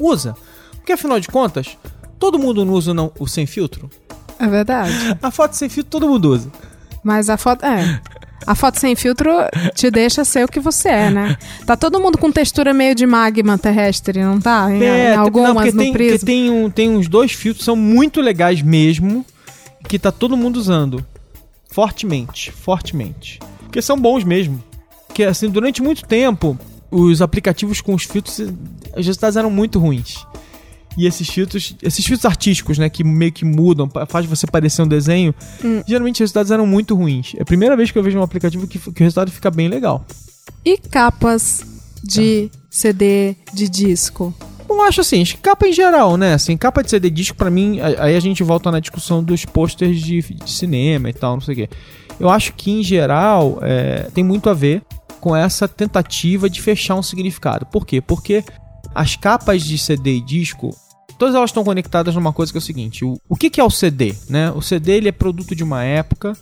usa. 0.00 0.36
Porque 0.76 0.92
afinal 0.92 1.18
de 1.18 1.26
contas, 1.26 1.76
todo 2.16 2.38
mundo 2.38 2.64
não 2.64 2.74
usa 2.74 2.94
não, 2.94 3.10
o 3.18 3.26
sem 3.26 3.44
filtro. 3.44 3.90
É 4.38 4.46
verdade. 4.46 4.92
A 5.22 5.30
foto 5.30 5.54
sem 5.54 5.68
filtro 5.68 5.90
todo 5.90 6.08
mundo 6.08 6.30
usa. 6.32 6.50
Mas 7.02 7.28
a 7.28 7.36
foto. 7.36 7.64
É. 7.64 8.00
A 8.46 8.54
foto 8.54 8.78
sem 8.78 8.94
filtro 8.94 9.30
te 9.74 9.90
deixa 9.90 10.24
ser 10.24 10.44
o 10.44 10.48
que 10.48 10.60
você 10.60 10.88
é, 10.88 11.10
né? 11.10 11.36
Tá 11.66 11.76
todo 11.76 12.00
mundo 12.00 12.16
com 12.16 12.30
textura 12.32 12.72
meio 12.72 12.94
de 12.94 13.04
magma 13.04 13.58
terrestre, 13.58 14.22
não 14.22 14.40
tá? 14.40 14.68
Em, 14.72 14.82
em 14.82 15.14
algumas 15.14 15.50
É, 15.50 15.54
porque 15.54 15.72
no 15.72 15.78
tem, 15.78 15.92
porque 15.92 16.08
prisma. 16.08 16.26
tem, 16.26 16.50
um, 16.50 16.70
tem 16.70 16.88
uns 16.90 17.08
dois 17.08 17.32
filtros 17.32 17.64
são 17.64 17.76
muito 17.76 18.20
legais 18.20 18.62
mesmo, 18.62 19.24
que 19.86 19.98
tá 19.98 20.10
todo 20.10 20.36
mundo 20.36 20.56
usando. 20.56 21.04
Fortemente, 21.70 22.50
fortemente. 22.52 23.38
Porque 23.60 23.82
são 23.82 23.98
bons 24.00 24.24
mesmo. 24.24 24.62
Porque 25.06 25.24
assim, 25.24 25.50
durante 25.50 25.82
muito 25.82 26.04
tempo, 26.06 26.58
os 26.90 27.20
aplicativos 27.20 27.80
com 27.80 27.94
os 27.94 28.04
filtros, 28.04 28.38
os 28.38 29.06
resultados 29.06 29.36
eram 29.36 29.50
muito 29.50 29.78
ruins. 29.78 30.24
E 30.96 31.06
esses 31.06 31.28
filtros, 31.28 31.76
esses 31.82 32.04
filtros 32.04 32.24
artísticos, 32.24 32.78
né, 32.78 32.88
que 32.88 33.04
meio 33.04 33.30
que 33.30 33.44
mudam, 33.44 33.88
faz 34.08 34.26
você 34.26 34.46
parecer 34.46 34.82
um 34.82 34.88
desenho, 34.88 35.34
Hum. 35.64 35.82
geralmente 35.86 36.16
os 36.16 36.20
resultados 36.20 36.50
eram 36.50 36.66
muito 36.66 36.94
ruins. 36.94 37.34
É 37.36 37.42
a 37.42 37.44
primeira 37.44 37.76
vez 37.76 37.90
que 37.90 37.98
eu 37.98 38.02
vejo 38.02 38.18
um 38.18 38.22
aplicativo 38.22 38.66
que, 38.66 38.78
que 38.78 39.00
o 39.02 39.04
resultado 39.04 39.30
fica 39.30 39.50
bem 39.50 39.68
legal. 39.68 40.04
E 40.64 40.76
capas 40.78 41.62
de 42.02 42.50
CD, 42.70 43.36
de 43.52 43.68
disco? 43.68 44.34
Eu 44.68 44.82
acho 44.82 45.00
assim, 45.00 45.24
capa 45.40 45.66
em 45.66 45.72
geral, 45.72 46.16
né? 46.16 46.34
Assim, 46.34 46.56
capa 46.56 46.82
de 46.82 46.90
CD 46.90 47.08
disco, 47.10 47.36
pra 47.36 47.50
mim, 47.50 47.80
aí 47.80 48.14
a 48.16 48.20
gente 48.20 48.42
volta 48.42 48.70
na 48.70 48.80
discussão 48.80 49.22
dos 49.24 49.44
posters 49.44 49.98
de, 50.00 50.20
de 50.20 50.50
cinema 50.50 51.08
e 51.08 51.12
tal, 51.12 51.34
não 51.34 51.40
sei 51.40 51.54
o 51.54 51.56
quê. 51.56 51.68
Eu 52.20 52.28
acho 52.28 52.52
que, 52.54 52.70
em 52.70 52.82
geral, 52.82 53.58
é, 53.62 54.08
tem 54.12 54.22
muito 54.24 54.50
a 54.50 54.54
ver 54.54 54.82
com 55.20 55.34
essa 55.34 55.66
tentativa 55.66 56.50
de 56.50 56.60
fechar 56.60 56.96
um 56.96 57.02
significado. 57.02 57.64
Por 57.66 57.86
quê? 57.86 58.00
Porque 58.00 58.44
as 58.94 59.16
capas 59.16 59.62
de 59.62 59.78
CD 59.78 60.16
e 60.16 60.20
disco, 60.20 60.74
todas 61.18 61.34
elas 61.34 61.50
estão 61.50 61.64
conectadas 61.64 62.14
numa 62.14 62.32
coisa 62.32 62.52
que 62.52 62.58
é 62.58 62.60
o 62.60 62.62
seguinte: 62.62 63.04
o, 63.04 63.20
o 63.28 63.36
que, 63.36 63.50
que 63.50 63.60
é 63.60 63.64
o 63.64 63.70
CD? 63.70 64.14
Né? 64.28 64.50
O 64.52 64.62
CD 64.62 64.92
ele 64.92 65.08
é 65.08 65.12
produto 65.12 65.54
de 65.54 65.64
uma 65.64 65.84
época 65.84 66.34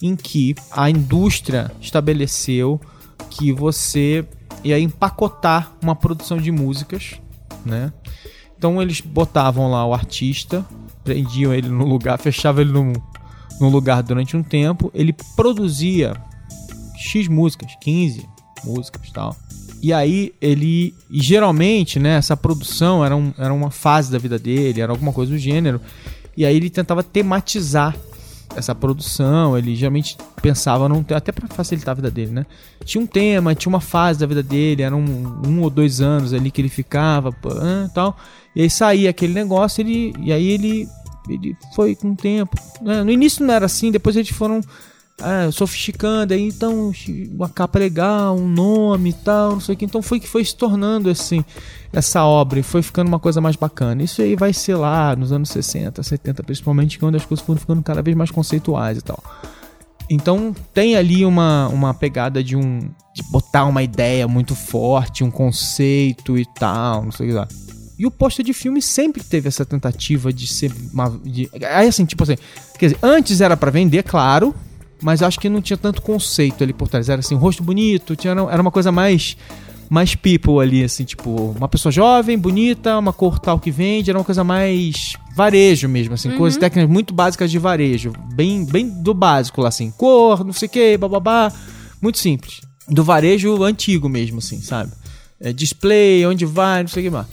em 0.00 0.14
que 0.14 0.54
a 0.70 0.88
indústria 0.88 1.72
estabeleceu 1.80 2.80
que 3.30 3.52
você 3.52 4.24
ia 4.62 4.78
empacotar 4.78 5.72
uma 5.82 5.94
produção 5.94 6.38
de 6.38 6.50
músicas, 6.50 7.20
né? 7.64 7.92
Então 8.56 8.80
eles 8.82 9.00
botavam 9.00 9.70
lá 9.70 9.86
o 9.86 9.94
artista, 9.94 10.64
prendiam 11.04 11.54
ele 11.54 11.68
no 11.68 11.84
lugar, 11.84 12.18
fechavam 12.18 12.62
ele 12.62 12.72
num, 12.72 13.68
lugar 13.68 14.02
durante 14.02 14.36
um 14.36 14.42
tempo, 14.42 14.90
ele 14.92 15.14
produzia 15.36 16.14
X 16.96 17.28
músicas, 17.28 17.72
15 17.80 18.28
músicas 18.64 19.10
tal. 19.12 19.36
E 19.82 19.92
aí 19.92 20.32
ele. 20.40 20.94
E 21.10 21.22
geralmente, 21.22 21.98
né, 21.98 22.16
essa 22.16 22.36
produção 22.36 23.04
era, 23.04 23.16
um, 23.16 23.32
era 23.38 23.52
uma 23.52 23.70
fase 23.70 24.10
da 24.10 24.18
vida 24.18 24.38
dele, 24.38 24.80
era 24.80 24.92
alguma 24.92 25.12
coisa 25.12 25.32
do 25.32 25.38
gênero. 25.38 25.80
E 26.36 26.44
aí 26.44 26.56
ele 26.56 26.70
tentava 26.70 27.02
tematizar 27.02 27.96
essa 28.56 28.74
produção, 28.74 29.56
ele 29.56 29.74
geralmente 29.74 30.16
pensava 30.40 30.88
num. 30.88 31.04
Até 31.14 31.32
pra 31.32 31.46
facilitar 31.48 31.92
a 31.92 31.94
vida 31.94 32.10
dele, 32.10 32.32
né? 32.32 32.46
Tinha 32.84 33.02
um 33.02 33.06
tema, 33.06 33.54
tinha 33.54 33.70
uma 33.70 33.80
fase 33.80 34.18
da 34.18 34.26
vida 34.26 34.42
dele, 34.42 34.82
eram 34.82 35.00
um, 35.00 35.42
um 35.46 35.62
ou 35.62 35.70
dois 35.70 36.00
anos 36.00 36.32
ali 36.32 36.50
que 36.50 36.60
ele 36.60 36.68
ficava 36.68 37.34
ah, 37.60 37.88
tal. 37.94 38.16
E 38.54 38.62
aí 38.62 38.70
saía 38.70 39.10
aquele 39.10 39.34
negócio, 39.34 39.82
ele, 39.82 40.14
e 40.18 40.32
aí 40.32 40.48
ele, 40.50 40.88
ele 41.28 41.56
foi 41.74 41.94
com 41.94 42.12
o 42.12 42.16
tempo. 42.16 42.56
né? 42.80 43.02
No 43.04 43.10
início 43.10 43.44
não 43.44 43.54
era 43.54 43.66
assim, 43.66 43.90
depois 43.90 44.16
eles 44.16 44.30
foram 44.30 44.60
ah, 45.20 45.50
sofisticando, 45.50 46.32
aí 46.32 46.48
então 46.48 46.92
uma 47.32 47.48
capa 47.48 47.78
legal, 47.78 48.36
um 48.36 48.48
nome 48.48 49.10
e 49.10 49.12
tal, 49.12 49.52
não 49.52 49.60
sei 49.60 49.74
o 49.74 49.78
que. 49.78 49.84
Então 49.84 50.00
foi 50.00 50.20
que 50.20 50.28
foi 50.28 50.44
se 50.44 50.54
tornando 50.54 51.10
assim, 51.10 51.44
essa 51.92 52.24
obra 52.24 52.60
e 52.60 52.62
foi 52.62 52.82
ficando 52.82 53.08
uma 53.08 53.18
coisa 53.18 53.40
mais 53.40 53.56
bacana. 53.56 54.02
Isso 54.02 54.22
aí 54.22 54.36
vai 54.36 54.52
ser 54.52 54.76
lá 54.76 55.16
nos 55.16 55.32
anos 55.32 55.48
60, 55.50 56.02
70, 56.02 56.42
principalmente, 56.42 56.98
quando 56.98 57.16
as 57.16 57.24
coisas 57.24 57.44
foram 57.44 57.58
ficando 57.58 57.82
cada 57.82 58.02
vez 58.02 58.16
mais 58.16 58.30
conceituais 58.30 58.98
e 58.98 59.02
tal. 59.02 59.22
Então 60.10 60.54
tem 60.72 60.96
ali 60.96 61.24
uma, 61.24 61.68
uma 61.68 61.92
pegada 61.92 62.42
de 62.42 62.56
um. 62.56 62.80
de 63.14 63.22
botar 63.30 63.64
uma 63.64 63.82
ideia 63.82 64.26
muito 64.26 64.54
forte, 64.54 65.22
um 65.22 65.30
conceito 65.30 66.38
e 66.38 66.46
tal, 66.46 67.04
não 67.04 67.12
sei 67.12 67.26
o 67.26 67.28
que 67.30 67.34
lá. 67.34 67.48
E 67.98 68.06
o 68.06 68.10
pôster 68.10 68.44
de 68.44 68.52
filme 68.52 68.80
sempre 68.80 69.24
teve 69.24 69.48
essa 69.48 69.66
tentativa 69.66 70.32
de 70.32 70.46
ser 70.46 70.72
uma. 70.92 71.10
De, 71.24 71.50
aí 71.52 71.88
assim, 71.88 72.04
tipo 72.04 72.22
assim. 72.22 72.36
Quer 72.78 72.86
dizer, 72.86 72.98
antes 73.02 73.40
era 73.40 73.56
pra 73.56 73.72
vender, 73.72 74.04
claro, 74.04 74.54
mas 75.02 75.22
acho 75.22 75.38
que 75.38 75.48
não 75.48 75.60
tinha 75.60 75.76
tanto 75.76 76.02
conceito 76.02 76.62
ali 76.62 76.72
por 76.72 76.88
trás. 76.88 77.08
Era 77.08 77.20
assim, 77.20 77.34
um 77.34 77.38
rosto 77.38 77.62
bonito, 77.62 78.16
tinha, 78.16 78.32
era 78.32 78.60
uma 78.60 78.70
coisa 78.70 78.90
mais. 78.92 79.36
Mais 79.90 80.14
people 80.14 80.60
ali, 80.60 80.84
assim, 80.84 81.02
tipo, 81.02 81.30
uma 81.56 81.66
pessoa 81.66 81.90
jovem, 81.90 82.36
bonita, 82.36 82.98
uma 82.98 83.10
cor 83.10 83.38
tal 83.38 83.58
que 83.58 83.70
vende, 83.70 84.10
era 84.10 84.18
uma 84.18 84.24
coisa 84.24 84.44
mais 84.44 85.14
varejo 85.34 85.88
mesmo, 85.88 86.12
assim, 86.12 86.36
coisas 86.36 86.58
técnicas 86.60 86.90
muito 86.90 87.14
básicas 87.14 87.50
de 87.50 87.58
varejo, 87.58 88.12
bem, 88.34 88.66
bem 88.66 88.86
do 88.86 89.14
básico 89.14 89.62
lá, 89.62 89.68
assim, 89.68 89.90
cor, 89.92 90.44
não 90.44 90.52
sei 90.52 90.68
o 90.68 90.70
que, 90.70 90.98
bababá, 90.98 91.50
muito 92.02 92.18
simples. 92.18 92.60
Do 92.86 93.02
varejo 93.02 93.62
antigo 93.62 94.10
mesmo, 94.10 94.40
assim, 94.40 94.60
sabe? 94.60 94.92
É, 95.40 95.54
display, 95.54 96.26
onde 96.26 96.44
vai, 96.44 96.82
não 96.82 96.88
sei 96.88 97.04
o 97.04 97.06
que 97.06 97.10
mais. 97.10 97.26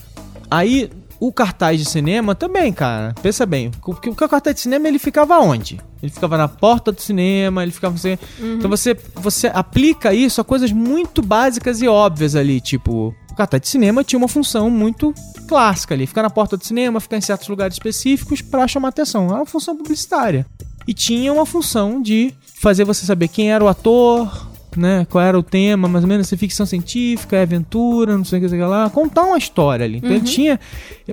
Aí, 0.49 0.89
o 1.20 1.32
cartaz 1.32 1.80
de 1.80 1.86
cinema 1.89 2.36
também, 2.36 2.72
cara. 2.74 3.13
Pensa 3.22 3.45
bem. 3.45 3.72
Porque 3.82 4.09
o 4.09 4.16
cartaz 4.16 4.55
de 4.55 4.61
cinema 4.61 4.88
ele 4.88 4.99
ficava 4.99 5.39
onde? 5.39 5.80
Ele 6.01 6.11
ficava 6.11 6.38
na 6.38 6.47
porta 6.47 6.91
do 6.91 7.01
cinema, 7.01 7.63
ele 7.63 7.72
ficava 7.72 7.95
assim. 7.95 8.18
Então 8.39 8.70
você, 8.70 8.97
você 9.16 9.47
aplica 9.53 10.13
isso 10.13 10.39
a 10.41 10.43
coisas 10.43 10.72
muito 10.72 11.22
básicas 11.22 11.82
e 11.82 11.88
óbvias 11.88 12.36
ali. 12.36 12.59
Tipo, 12.61 13.16
o 13.32 13.36
cartaz 13.36 13.61
de 13.61 13.68
cinema 13.70 14.03
tinha 14.03 14.18
uma 14.20 14.28
função 14.28 14.70
muito 14.70 15.13
clássica 15.47 15.95
ali. 15.95 16.05
Ficar 16.05 16.24
na 16.24 16.30
porta 16.30 16.57
do 16.57 16.66
cinema, 16.66 16.99
ficar 16.99 17.18
em 17.18 17.22
certos 17.22 17.47
lugares 17.47 17.76
específicos 17.76 18.41
pra 18.41 18.68
chamar 18.68 18.89
atenção. 18.89 19.30
É 19.30 19.34
uma 19.36 19.45
função 19.45 19.76
publicitária. 19.76 20.45
e 20.88 20.93
tinha 20.93 21.34
uma 21.34 21.45
função 21.45 22.01
de 22.01 22.34
fazer 22.61 22.84
você 22.84 23.05
saber 23.05 23.28
quem 23.28 23.51
era 23.51 23.63
o 23.63 23.68
ator, 23.68 24.47
né? 24.80 25.05
Qual 25.09 25.23
era 25.23 25.38
o 25.38 25.43
tema, 25.43 25.88
mais 25.88 26.03
ou 26.03 26.07
menos, 26.07 26.28
se 26.28 26.38
ficção 26.38 26.65
científica, 26.65 27.36
é 27.36 27.41
aventura, 27.41 28.17
não 28.17 28.26
sei 28.26 28.39
o 28.39 28.41
que, 28.41 28.49
sei 28.49 28.59
lá, 28.61 28.89
contar 28.89 29.23
uma 29.23 29.38
história 29.38 29.86
ali. 29.86 29.97
Então 29.97 30.11
ele 30.11 30.21
tinha. 30.21 30.59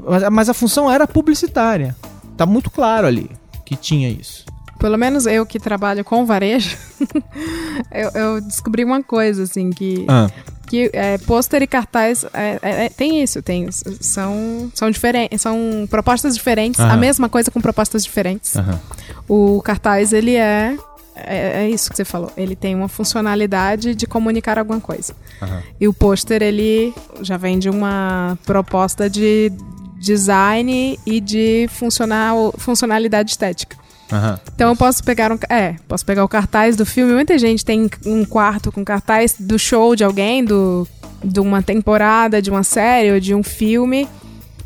Mas, 0.06 0.28
mas 0.30 0.48
a 0.48 0.54
função 0.54 0.90
era 0.90 1.06
publicitária. 1.06 1.96
Tá 2.36 2.46
muito 2.46 2.70
claro 2.70 3.06
ali 3.06 3.30
que 3.64 3.76
tinha 3.76 4.08
isso. 4.08 4.44
Pelo 4.78 4.96
menos 4.98 5.26
eu 5.26 5.46
que 5.46 5.60
trabalho 5.60 6.04
com 6.04 6.26
varejo, 6.26 6.76
eu, 7.92 8.10
eu 8.10 8.40
descobri 8.40 8.84
uma 8.84 9.00
coisa, 9.02 9.44
assim, 9.44 9.70
que, 9.70 10.04
Ah, 10.08 10.28
que 10.66 10.90
é, 10.92 11.18
pôster 11.18 11.62
e 11.62 11.68
cartaz 11.68 12.24
é, 12.34 12.58
é, 12.60 12.84
é, 12.86 12.88
tem 12.88 13.22
isso, 13.22 13.40
tem 13.42 13.70
são 13.70 14.70
são 14.74 14.90
diferentes, 14.90 15.40
são 15.40 15.86
propostas 15.88 16.34
diferentes, 16.34 16.80
Aham. 16.80 16.94
a 16.94 16.96
mesma 16.96 17.28
coisa 17.28 17.48
com 17.50 17.60
propostas 17.60 18.02
diferentes. 18.02 18.56
aham. 18.56 18.80
O 19.28 19.62
cartaz 19.62 20.12
ele 20.12 20.34
é, 20.34 20.76
é 21.14 21.64
é 21.64 21.70
isso 21.70 21.90
que 21.90 21.96
você 21.96 22.04
falou, 22.04 22.30
ele 22.36 22.56
tem 22.56 22.74
uma 22.74 22.88
funcionalidade 22.88 23.94
de 23.94 24.06
comunicar 24.06 24.58
alguma 24.58 24.80
coisa. 24.80 25.14
Aham. 25.40 25.62
E 25.80 25.88
o 25.88 25.92
pôster 25.92 26.42
ele 26.42 26.94
já 27.20 27.36
vem 27.36 27.58
de 27.58 27.68
uma 27.68 28.38
proposta 28.44 29.08
de 29.08 29.52
design 29.98 30.98
e 31.06 31.20
de 31.20 31.68
funcional, 31.70 32.52
funcionalidade 32.58 33.30
estética. 33.30 33.76
aham. 34.10 34.38
Então 34.54 34.70
eu 34.70 34.76
posso 34.76 35.04
pegar 35.04 35.32
um, 35.32 35.38
é, 35.48 35.76
posso 35.86 36.04
pegar 36.04 36.24
o 36.24 36.28
cartaz 36.28 36.76
do 36.76 36.84
filme. 36.84 37.12
Muita 37.12 37.38
gente 37.38 37.64
tem 37.64 37.88
um 38.04 38.24
quarto 38.24 38.72
com 38.72 38.84
cartaz 38.84 39.36
do 39.38 39.58
show 39.58 39.94
de 39.94 40.04
alguém, 40.04 40.44
do 40.44 40.86
de 41.24 41.38
uma 41.38 41.62
temporada, 41.62 42.42
de 42.42 42.50
uma 42.50 42.64
série 42.64 43.12
ou 43.12 43.20
de 43.20 43.34
um 43.34 43.42
filme 43.42 44.08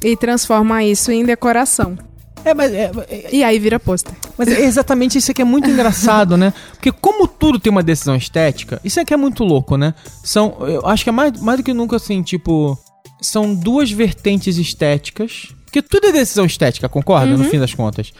e 0.03 0.16
transforma 0.16 0.82
isso 0.82 1.11
em 1.11 1.24
decoração. 1.24 1.99
É, 2.47 2.55
mas, 2.55 2.72
é, 2.72 2.90
é- 3.11 3.28
E 3.34 3.42
aí 3.44 3.59
vira 3.59 3.78
pôster. 3.80 4.14
mas 4.38 4.49
é 4.49 4.61
exatamente 4.64 5.18
isso 5.18 5.34
que 5.34 5.42
é 5.42 5.44
muito 5.44 5.68
engraçado, 5.68 6.36
né? 6.36 6.53
Porque 6.72 6.92
como 6.92 7.26
tudo 7.26 7.59
tem 7.59 7.70
uma 7.70 7.82
decisão 7.82 8.14
estética, 8.16 8.80
isso 8.84 9.01
aqui 9.01 9.12
é 9.12 9.16
muito 9.16 9.42
louco, 9.44 9.76
né? 9.76 9.92
São, 10.22 10.57
eu 10.61 10.86
acho 10.86 11.03
que 11.05 11.11
é 11.11 11.12
mais, 11.12 11.38
mais 11.40 11.59
do 11.59 11.64
que 11.64 11.74
nunca 11.74 11.97
assim, 11.97 12.22
tipo, 12.22 12.78
são 13.20 13.55
duas 13.55 13.90
vertentes 13.90 14.57
estéticas, 14.59 15.49
porque 15.64 15.82
tudo 15.82 16.07
é 16.07 16.12
decisão 16.12 16.44
estética, 16.47 16.88
concorda? 16.88 17.36
No 17.36 17.44
fim 17.44 17.59
das 17.59 17.74
contas. 17.74 18.12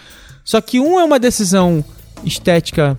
Só 0.45 0.61
que 0.61 0.81
um 0.81 0.99
é 0.99 1.05
uma 1.05 1.19
decisão 1.19 1.85
estética, 2.25 2.99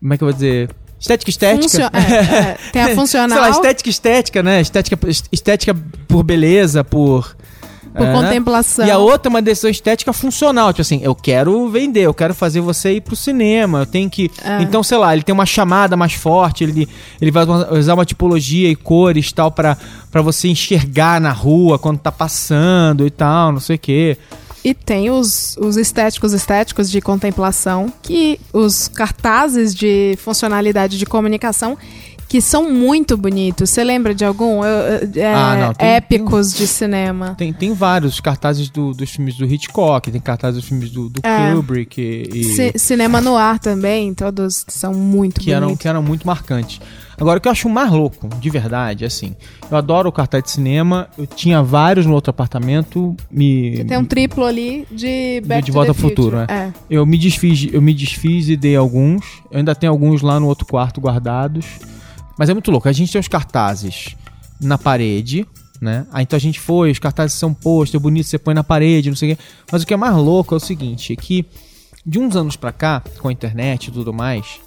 como 0.00 0.14
é 0.14 0.16
que 0.16 0.24
eu 0.24 0.26
vou 0.28 0.32
dizer? 0.32 0.70
Estética 0.98 1.30
estética. 1.30 1.62
Funcio- 1.62 1.90
é, 1.92 2.50
é, 2.52 2.58
tem 2.72 2.82
a 2.82 2.94
funcional 2.94 3.28
Sei 3.38 3.40
lá, 3.40 3.50
estética 3.50 3.90
estética, 3.90 4.42
né? 4.42 4.60
Estética, 4.60 4.98
estética 5.32 5.74
por 6.08 6.22
beleza, 6.22 6.84
por. 6.84 7.36
Por 7.94 8.06
é, 8.06 8.12
contemplação. 8.12 8.86
E 8.86 8.90
a 8.90 8.98
outra 8.98 9.28
é 9.28 9.30
uma 9.30 9.42
decisão 9.42 9.70
estética 9.70 10.12
funcional. 10.12 10.72
Tipo 10.72 10.82
assim, 10.82 11.00
eu 11.02 11.14
quero 11.14 11.68
vender, 11.68 12.02
eu 12.02 12.14
quero 12.14 12.34
fazer 12.34 12.60
você 12.60 12.94
ir 12.94 13.00
pro 13.00 13.14
cinema. 13.14 13.80
Eu 13.80 13.86
tenho 13.86 14.08
que. 14.08 14.30
É. 14.42 14.62
Então, 14.62 14.82
sei 14.82 14.98
lá, 14.98 15.12
ele 15.12 15.22
tem 15.22 15.32
uma 15.32 15.46
chamada 15.46 15.96
mais 15.96 16.14
forte, 16.14 16.64
ele, 16.64 16.88
ele 17.20 17.30
vai 17.30 17.44
usar 17.70 17.94
uma 17.94 18.04
tipologia 18.04 18.70
e 18.70 18.76
cores 18.76 19.28
e 19.28 19.34
tal 19.34 19.50
pra, 19.50 19.76
pra 20.10 20.22
você 20.22 20.48
enxergar 20.48 21.20
na 21.20 21.32
rua 21.32 21.78
quando 21.78 21.98
tá 21.98 22.10
passando 22.10 23.06
e 23.06 23.10
tal, 23.10 23.52
não 23.52 23.60
sei 23.60 23.76
o 23.76 23.78
quê. 23.78 24.18
E 24.64 24.74
tem 24.74 25.10
os, 25.10 25.56
os 25.56 25.76
estéticos 25.76 26.32
estéticos 26.32 26.88
de 26.88 27.00
contemplação, 27.00 27.92
que 28.00 28.38
os 28.52 28.86
cartazes 28.86 29.74
de 29.74 30.16
funcionalidade 30.18 30.98
de 30.98 31.04
comunicação, 31.04 31.76
que 32.32 32.40
são 32.40 32.72
muito 32.72 33.14
bonitos. 33.14 33.68
Você 33.68 33.84
lembra 33.84 34.14
de 34.14 34.24
algum? 34.24 34.64
É, 34.64 35.34
Ah, 35.34 35.56
não, 35.66 35.74
tem- 35.74 35.86
épicos 35.86 36.54
de 36.54 36.66
cinema. 36.66 37.34
Tem, 37.36 37.52
tem 37.52 37.74
vários 37.74 38.20
cartazes 38.20 38.70
do- 38.70 38.94
dos 38.94 39.10
filmes 39.10 39.36
do 39.36 39.44
Hitchcock, 39.44 40.10
tem 40.10 40.18
cartazes 40.18 40.58
dos 40.62 40.66
filmes 40.66 40.90
do, 40.90 41.10
do 41.10 41.20
É. 41.22 41.52
Kubrick 41.52 42.00
e. 42.00 42.44
Ci- 42.44 42.72
cinema 42.78 43.20
no 43.20 43.36
ar 43.36 43.58
também, 43.58 44.14
todos 44.14 44.64
são 44.66 44.94
muito 44.94 45.42
que 45.42 45.52
eram, 45.52 45.66
bonitos. 45.66 45.82
que 45.82 45.88
eram 45.88 46.02
muito 46.02 46.26
marcantes. 46.26 46.80
Agora, 47.20 47.36
o 47.36 47.40
que 47.42 47.48
eu 47.48 47.52
acho 47.52 47.68
mais 47.68 47.90
louco, 47.90 48.26
de 48.40 48.48
verdade, 48.48 49.04
é 49.04 49.08
assim, 49.08 49.36
eu 49.70 49.76
adoro 49.76 50.08
o 50.08 50.12
cartaz 50.12 50.42
de 50.42 50.50
cinema, 50.52 51.08
eu 51.18 51.26
tinha 51.26 51.62
vários 51.62 52.06
no 52.06 52.14
outro 52.14 52.30
apartamento, 52.30 53.14
me... 53.30 53.84
Tem 53.84 53.98
um 53.98 54.06
triplo 54.06 54.46
ali 54.46 54.86
de 54.90 55.42
Back 55.44 55.60
De 55.60 55.66
to 55.66 55.72
Volta 55.74 55.90
ao 55.90 55.94
Futuro, 55.94 56.38
Future. 56.38 56.50
É. 56.50 56.72
Eu 56.88 57.04
me 57.04 57.18
desfiz, 57.18 57.68
eu 57.70 57.82
me 57.82 57.92
desfiz 57.92 58.48
e 58.48 58.56
dei 58.56 58.74
alguns. 58.74 59.22
Eu 59.50 59.58
ainda 59.58 59.74
tenho 59.74 59.92
alguns 59.92 60.22
lá 60.22 60.40
no 60.40 60.46
outro 60.46 60.66
quarto 60.66 60.98
guardados. 60.98 61.66
Mas 62.38 62.48
é 62.48 62.54
muito 62.54 62.70
louco. 62.70 62.88
A 62.88 62.92
gente 62.92 63.12
tem 63.12 63.20
os 63.20 63.28
cartazes 63.28 64.16
na 64.60 64.78
parede, 64.78 65.46
né? 65.80 66.06
Aí 66.12 66.22
então 66.22 66.36
a 66.36 66.40
gente 66.40 66.58
foi, 66.60 66.90
os 66.90 66.98
cartazes 66.98 67.36
são 67.38 67.52
pôster, 67.52 67.98
bonito, 68.00 68.26
você 68.26 68.38
põe 68.38 68.54
na 68.54 68.64
parede, 68.64 69.10
não 69.10 69.16
sei 69.16 69.32
o 69.32 69.36
quê. 69.36 69.42
Mas 69.70 69.82
o 69.82 69.86
que 69.86 69.94
é 69.94 69.96
mais 69.96 70.14
louco 70.14 70.54
é 70.54 70.56
o 70.56 70.60
seguinte, 70.60 71.12
é 71.12 71.16
que 71.16 71.44
de 72.04 72.18
uns 72.18 72.34
anos 72.36 72.56
pra 72.56 72.72
cá, 72.72 73.02
com 73.20 73.28
a 73.28 73.32
internet 73.32 73.86
e 73.88 73.90
tudo 73.90 74.12
mais, 74.12 74.60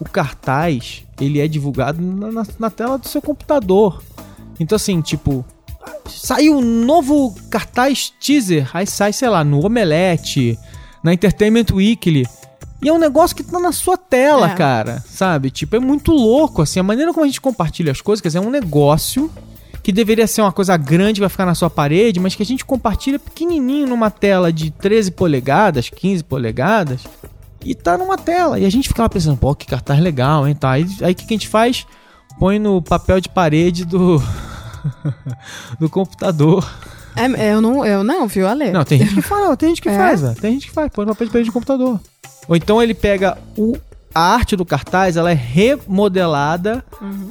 o 0.00 0.04
cartaz, 0.04 1.02
ele 1.20 1.40
é 1.40 1.48
divulgado 1.48 2.00
na, 2.00 2.30
na- 2.32 2.46
na 2.58 2.70
tela 2.70 2.98
do 2.98 3.06
seu 3.08 3.20
computador. 3.22 4.02
Então 4.60 4.76
assim, 4.76 5.00
tipo, 5.00 5.44
saiu 6.08 6.56
um 6.58 6.84
novo 6.84 7.34
cartaz 7.50 8.12
teaser, 8.20 8.68
aí 8.74 8.86
sai, 8.86 9.12
sei 9.12 9.28
lá, 9.28 9.42
no 9.44 9.64
Omelete, 9.64 10.58
na 11.02 11.12
Entertainment 11.12 11.66
Weekly. 11.72 12.26
E 12.80 12.88
é 12.88 12.92
um 12.92 12.98
negócio 12.98 13.34
que 13.34 13.42
tá 13.42 13.58
na 13.58 13.72
sua 13.72 13.96
tela, 13.96 14.50
É. 14.50 14.54
cara, 14.54 15.02
sabe? 15.08 15.50
Tipo, 15.50 15.76
é 15.76 15.80
muito 15.80 16.12
louco, 16.12 16.62
assim, 16.62 16.78
a 16.78 16.82
maneira 16.82 17.12
como 17.12 17.24
a 17.24 17.26
gente 17.26 17.40
compartilha 17.40 17.90
as 17.90 18.00
coisas, 18.00 18.20
quer 18.20 18.28
dizer, 18.28 18.38
é 18.38 18.40
um 18.40 18.50
negócio 18.50 19.30
que 19.82 19.90
deveria 19.90 20.26
ser 20.26 20.42
uma 20.42 20.52
coisa 20.52 20.76
grande, 20.76 21.18
vai 21.20 21.28
ficar 21.28 21.46
na 21.46 21.54
sua 21.54 21.68
parede, 21.70 22.20
mas 22.20 22.34
que 22.34 22.42
a 22.42 22.46
gente 22.46 22.64
compartilha 22.64 23.18
pequenininho 23.18 23.86
numa 23.86 24.10
tela 24.10 24.52
de 24.52 24.70
13 24.70 25.10
polegadas, 25.12 25.88
15 25.88 26.22
polegadas, 26.24 27.00
e 27.64 27.74
tá 27.74 27.98
numa 27.98 28.16
tela. 28.16 28.58
E 28.60 28.64
a 28.66 28.70
gente 28.70 28.86
ficava 28.88 29.08
pensando, 29.08 29.36
pô, 29.36 29.54
que 29.54 29.66
cartaz 29.66 29.98
legal, 30.00 30.46
hein, 30.46 30.54
tá? 30.54 30.70
Aí 30.72 30.86
aí 31.02 31.12
o 31.12 31.14
que, 31.16 31.26
que 31.26 31.34
a 31.34 31.36
gente 31.36 31.48
faz? 31.48 31.84
Põe 32.38 32.58
no 32.60 32.80
papel 32.80 33.20
de 33.20 33.28
parede 33.28 33.84
do... 33.84 34.22
do 35.80 35.88
computador. 35.90 36.68
É, 37.16 37.52
eu 37.52 37.60
não, 37.60 37.84
eu 37.84 38.04
não, 38.04 38.28
viu, 38.28 38.46
Ale? 38.46 38.70
Não, 38.70 38.84
tem 38.84 38.98
gente 39.00 39.14
que 39.14 39.22
faz, 39.22 39.42
não, 39.48 39.56
tem 39.56 39.68
gente 39.70 39.82
que 39.82 39.88
É? 39.88 39.96
faz. 39.96 40.20
Tem 40.38 40.52
gente 40.52 40.68
que 40.68 40.72
faz, 40.72 40.88
põe 40.92 41.04
no 41.04 41.12
papel 41.12 41.26
de 41.26 41.32
parede 41.32 41.50
do 41.50 41.52
computador. 41.52 41.98
Ou 42.48 42.56
então 42.56 42.82
ele 42.82 42.94
pega 42.94 43.36
o, 43.56 43.76
a 44.14 44.20
arte 44.34 44.56
do 44.56 44.64
cartaz, 44.64 45.16
ela 45.16 45.30
é 45.30 45.34
remodelada 45.34 46.84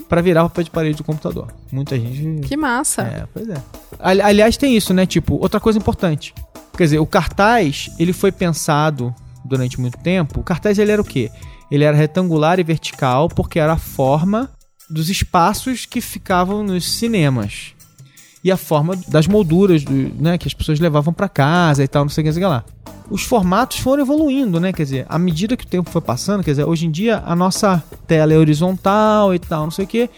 pra 0.08 0.22
virar 0.22 0.44
papel 0.44 0.64
de 0.64 0.70
parede 0.72 0.98
do 0.98 1.04
computador. 1.04 1.48
Muita 1.72 2.00
gente. 2.00 2.48
Que 2.48 2.56
massa. 2.56 3.02
É, 3.02 3.26
pois 3.34 3.50
é. 3.50 3.56
Ali- 4.00 4.22
Aliás, 4.22 4.58
tem 4.58 4.76
isso, 4.78 4.94
né? 4.94 5.06
Tipo, 5.06 5.36
outra 5.36 5.60
coisa 5.60 5.78
importante. 5.80 6.34
Quer 6.78 6.84
dizer, 6.84 7.00
o 7.00 7.06
cartaz, 7.06 7.90
ele 7.98 8.14
foi 8.14 8.32
pensado 8.32 9.14
durante 9.44 9.80
muito 9.82 9.98
tempo. 9.98 10.40
O 10.40 10.44
cartaz, 10.44 10.78
ele 10.78 10.92
era 10.92 11.02
o 11.02 11.06
quê? 11.06 11.32
Ele 11.72 11.84
era 11.84 11.98
retangular 11.98 12.60
e 12.60 12.64
vertical 12.64 13.28
porque 13.28 13.60
era 13.60 13.74
a 13.74 13.78
forma 13.78 14.50
dos 14.90 15.10
espaços 15.10 15.86
que 15.86 16.00
ficavam 16.00 16.64
nos 16.64 16.90
cinemas. 16.90 17.74
E 18.44 18.52
a 18.52 18.56
forma 18.56 18.96
das 19.08 19.28
molduras 19.28 19.84
do, 19.84 19.92
né, 19.92 20.38
que 20.38 20.48
as 20.48 20.54
pessoas 20.54 20.80
levavam 20.80 21.14
pra 21.14 21.28
casa 21.28 21.84
e 21.84 21.88
tal, 21.88 22.04
não 22.06 22.10
sei 22.10 22.22
o 22.22 22.26
que, 22.26 22.30
não 22.30 22.34
sei 22.36 22.44
o 22.44 22.46
que 22.48 22.54
lá. 22.54 22.64
Os 23.10 23.24
formatos 23.24 23.80
foram 23.80 24.04
evoluindo, 24.04 24.60
né? 24.60 24.74
Quer 24.74 24.84
dizer, 24.84 25.06
à 25.08 25.18
medida 25.18 25.56
que 25.56 25.64
o 25.64 25.68
tempo 25.68 25.90
foi 25.90 26.02
passando, 26.02 26.44
quer 26.44 26.52
dizer, 26.52 26.66
hoje 26.66 26.86
em 26.88 26.92
dia 26.92 27.24
a 27.26 27.36
nossa 27.36 27.82
tela 28.06 28.34
é 28.34 28.38
horizontal 28.38 29.34
e 29.34 29.40
tal, 29.40 29.64
não 29.64 29.72
sei 29.72 29.86
o 29.86 29.88
que. 29.88 30.10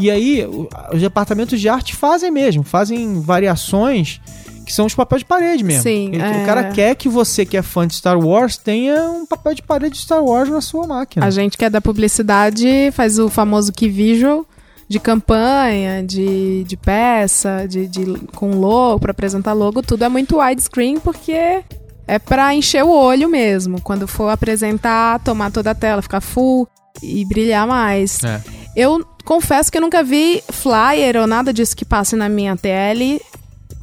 E 0.00 0.10
aí, 0.10 0.46
os 0.92 1.00
departamentos 1.00 1.60
de 1.60 1.68
arte 1.68 1.94
fazem 1.94 2.30
mesmo, 2.30 2.62
fazem 2.62 3.20
variações 3.20 4.20
que 4.64 4.72
são 4.72 4.84
os 4.86 4.94
papéis 4.94 5.20
de 5.20 5.26
parede 5.26 5.64
mesmo. 5.64 5.82
Sim, 5.82 6.08
Ele- 6.12 6.22
é. 6.22 6.42
O 6.42 6.46
cara 6.46 6.70
quer 6.72 6.94
que 6.94 7.08
você 7.08 7.44
que 7.46 7.56
é 7.56 7.62
fã 7.62 7.86
de 7.86 7.94
Star 7.94 8.18
Wars 8.18 8.56
tenha 8.58 9.02
um 9.10 9.24
papel 9.26 9.54
de 9.54 9.62
parede 9.62 9.94
de 9.94 10.02
Star 10.02 10.22
Wars 10.22 10.48
na 10.50 10.60
sua 10.60 10.86
máquina. 10.86 11.24
A 11.24 11.30
gente 11.30 11.56
que 11.56 11.64
é 11.64 11.70
da 11.70 11.80
publicidade 11.80 12.90
faz 12.92 13.18
o 13.18 13.28
famoso 13.30 13.72
key 13.72 13.88
visual 13.88 14.44
de 14.86 14.98
campanha, 14.98 16.02
de, 16.02 16.64
de 16.64 16.76
peça, 16.76 17.66
de, 17.68 17.86
de 17.86 18.04
com 18.34 18.52
logo, 18.52 19.00
para 19.00 19.10
apresentar 19.10 19.52
logo, 19.52 19.82
tudo 19.82 20.04
é 20.04 20.08
muito 20.08 20.38
widescreen 20.38 20.98
porque 21.00 21.62
é 22.08 22.18
pra 22.18 22.54
encher 22.54 22.82
o 22.82 22.90
olho 22.90 23.28
mesmo. 23.28 23.80
Quando 23.80 24.08
for 24.08 24.28
apresentar, 24.30 25.20
tomar 25.20 25.52
toda 25.52 25.70
a 25.70 25.74
tela, 25.74 26.02
ficar 26.02 26.20
full 26.20 26.66
e 27.02 27.24
brilhar 27.26 27.66
mais. 27.66 28.24
É. 28.24 28.42
Eu 28.74 29.04
confesso 29.24 29.70
que 29.70 29.76
eu 29.78 29.82
nunca 29.82 30.02
vi 30.02 30.42
flyer 30.50 31.16
ou 31.20 31.26
nada 31.26 31.52
disso 31.52 31.76
que 31.76 31.84
passe 31.84 32.16
na 32.16 32.28
minha 32.28 32.56
TL 32.56 33.20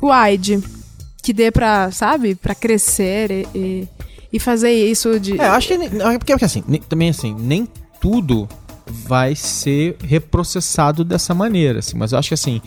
wide. 0.01 0.59
Que 1.23 1.32
dê 1.34 1.51
pra, 1.51 1.91
sabe, 1.91 2.36
pra 2.36 2.53
crescer 2.53 3.32
e, 3.32 3.47
e, 3.55 3.88
e 4.34 4.39
fazer 4.39 4.71
isso 4.71 5.19
de. 5.19 5.39
É, 5.39 5.47
eu 5.47 5.53
acho 5.53 5.67
que. 5.67 5.73
é 5.73 5.89
Porque, 6.17 6.34
porque 6.34 6.45
assim, 6.45 6.63
nem- 6.67 6.82
também 6.82 7.09
assim, 7.09 7.34
nem 7.38 7.67
tudo 7.99 8.47
vai 8.88 9.36
ser 9.36 9.97
reprocessado 10.03 11.03
dessa 11.03 11.34
maneira, 11.34 11.80
assim, 11.80 11.97
mas 11.97 12.11
eu 12.11 12.19
acho 12.19 12.28
que 12.28 12.34
assim, 12.36 12.61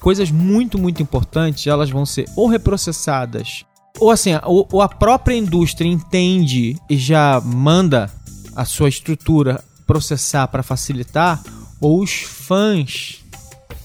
coisas 0.00 0.30
muito, 0.30 0.78
muito 0.78 1.02
importantes, 1.02 1.66
elas 1.66 1.90
vão 1.90 2.06
ser 2.06 2.24
ou 2.34 2.46
reprocessadas, 2.48 3.64
ou 3.98 4.10
assim, 4.10 4.30
ou, 4.44 4.68
ou 4.70 4.82
a 4.82 4.88
própria 4.88 5.34
indústria 5.34 5.88
entende 5.88 6.76
e 6.88 6.96
já 6.96 7.40
manda 7.44 8.10
a 8.54 8.64
sua 8.64 8.88
estrutura 8.88 9.62
processar 9.86 10.48
para 10.48 10.62
facilitar, 10.62 11.42
ou 11.80 12.02
os 12.02 12.12
fãs 12.12 13.24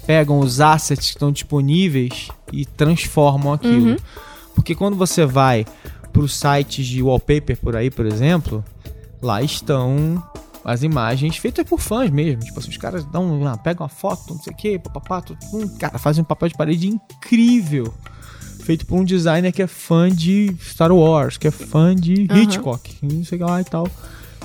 pegam 0.06 0.40
os 0.40 0.60
assets 0.60 1.06
que 1.08 1.14
estão 1.14 1.32
disponíveis 1.32 2.28
e 2.52 2.66
transformam 2.66 3.54
aquilo. 3.54 3.92
Uhum. 3.92 3.98
Porque 4.56 4.76
quando 4.76 4.96
você 4.98 5.26
vai 5.26 5.66
para 6.12 6.22
os 6.22 6.36
sites 6.36 6.86
de 6.86 7.02
wallpaper 7.02 7.58
por 7.58 7.76
aí, 7.76 7.90
por 7.90 8.06
exemplo, 8.06 8.64
lá 9.22 9.42
estão 9.42 10.22
as 10.64 10.84
imagens 10.84 11.38
feitas 11.38 11.68
por 11.68 11.80
fãs 11.80 12.10
mesmo. 12.10 12.42
Tipo 12.44 12.60
assim, 12.60 12.70
os 12.70 12.78
caras 12.78 13.04
dão, 13.06 13.58
pegam 13.64 13.84
uma 13.84 13.90
foto, 13.90 14.34
não 14.34 14.42
sei 14.42 14.54
o 14.54 14.56
que, 14.56 14.80
papapá, 14.80 15.22
tudo, 15.22 15.40
hum, 15.54 15.68
cara, 15.78 15.98
fazem 15.98 16.22
um 16.22 16.26
papel 16.26 16.50
de 16.50 16.56
parede 16.56 16.88
incrível. 16.88 17.94
Feito 18.64 18.86
por 18.86 18.98
um 18.98 19.04
designer 19.04 19.52
que 19.52 19.62
é 19.62 19.68
fã 19.68 20.10
de 20.10 20.56
Star 20.62 20.92
Wars, 20.92 21.38
que 21.38 21.48
é 21.48 21.52
fã 21.52 21.94
de 21.94 22.28
Aham. 22.30 22.42
Hitchcock, 22.42 22.96
não 23.02 23.24
sei 23.26 23.40
lá 23.40 23.60
e 23.60 23.64
tal. 23.66 23.88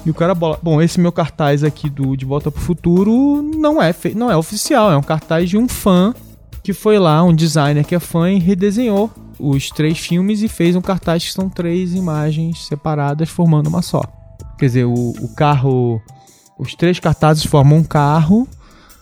E 0.05 0.11
o 0.11 0.15
cara 0.15 0.35
bola. 0.35 0.59
Bom, 0.61 0.83
esse 0.83 0.99
meu 1.01 1.13
cartaz 1.13 1.63
aqui 1.63 1.89
do 1.89 2.17
De 2.17 2.25
Volta 2.25 2.51
pro 2.51 2.61
Futuro 2.61 3.43
não 3.43 3.81
é, 3.81 3.93
fe... 3.93 4.15
não 4.15 4.31
é 4.31 4.37
oficial, 4.37 4.91
é 4.91 4.97
um 4.97 5.03
cartaz 5.03 5.49
de 5.49 5.57
um 5.57 5.69
fã 5.69 6.15
que 6.65 6.73
foi 6.73 6.99
lá, 6.99 7.23
um 7.23 7.35
designer 7.35 7.85
que 7.85 7.95
é 7.95 8.01
fã 8.01 8.31
e 8.31 8.39
redesenhou 8.39 9.11
os 9.39 9.71
três 9.71 9.99
filmes 9.99 10.43
e 10.43 10.49
fez 10.49 10.75
um 10.75 10.81
cartaz 10.81 11.25
que 11.25 11.33
são 11.33 11.49
três 11.49 11.95
imagens 11.95 12.67
separadas 12.67 13.29
formando 13.29 13.69
uma 13.69 13.83
só. 13.83 14.03
Quer 14.59 14.67
dizer, 14.67 14.85
o, 14.85 15.15
o 15.21 15.35
carro. 15.35 16.03
Os 16.59 16.75
três 16.75 16.99
cartazes 16.99 17.45
formam 17.45 17.79
um 17.79 17.85
carro, 17.85 18.49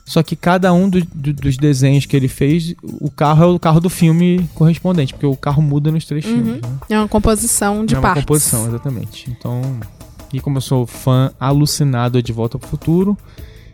só 0.07 0.23
que 0.23 0.37
cada 0.37 0.73
um 0.73 0.89
do- 0.89 1.05
do- 1.13 1.33
dos 1.35 1.57
desenhos 1.57 2.07
que 2.07 2.17
ele 2.17 2.29
fez, 2.29 2.75
o 2.83 3.11
carro 3.11 3.43
é 3.43 3.47
o 3.49 3.59
carro 3.59 3.81
do 3.81 3.91
filme 3.91 4.49
correspondente, 4.55 5.13
porque 5.13 5.27
o 5.27 5.37
carro 5.37 5.61
muda 5.61 5.91
nos 5.91 6.05
três 6.07 6.25
filmes. 6.25 6.61
Né? 6.63 6.69
É 6.89 6.97
uma 6.99 7.09
composição 7.09 7.85
de 7.85 7.95
é 7.95 7.99
uma 7.99 8.03
partes. 8.03 8.23
composição, 8.23 8.69
exatamente. 8.69 9.29
Então, 9.31 9.61
e 10.33 10.39
como 10.41 10.59
eu 10.59 10.61
sou 10.63 10.87
fã 10.87 11.33
alucinado 11.41 12.23
de 12.23 12.33
Volta 12.33 12.57
pro 12.59 12.69
Futuro, 12.69 13.19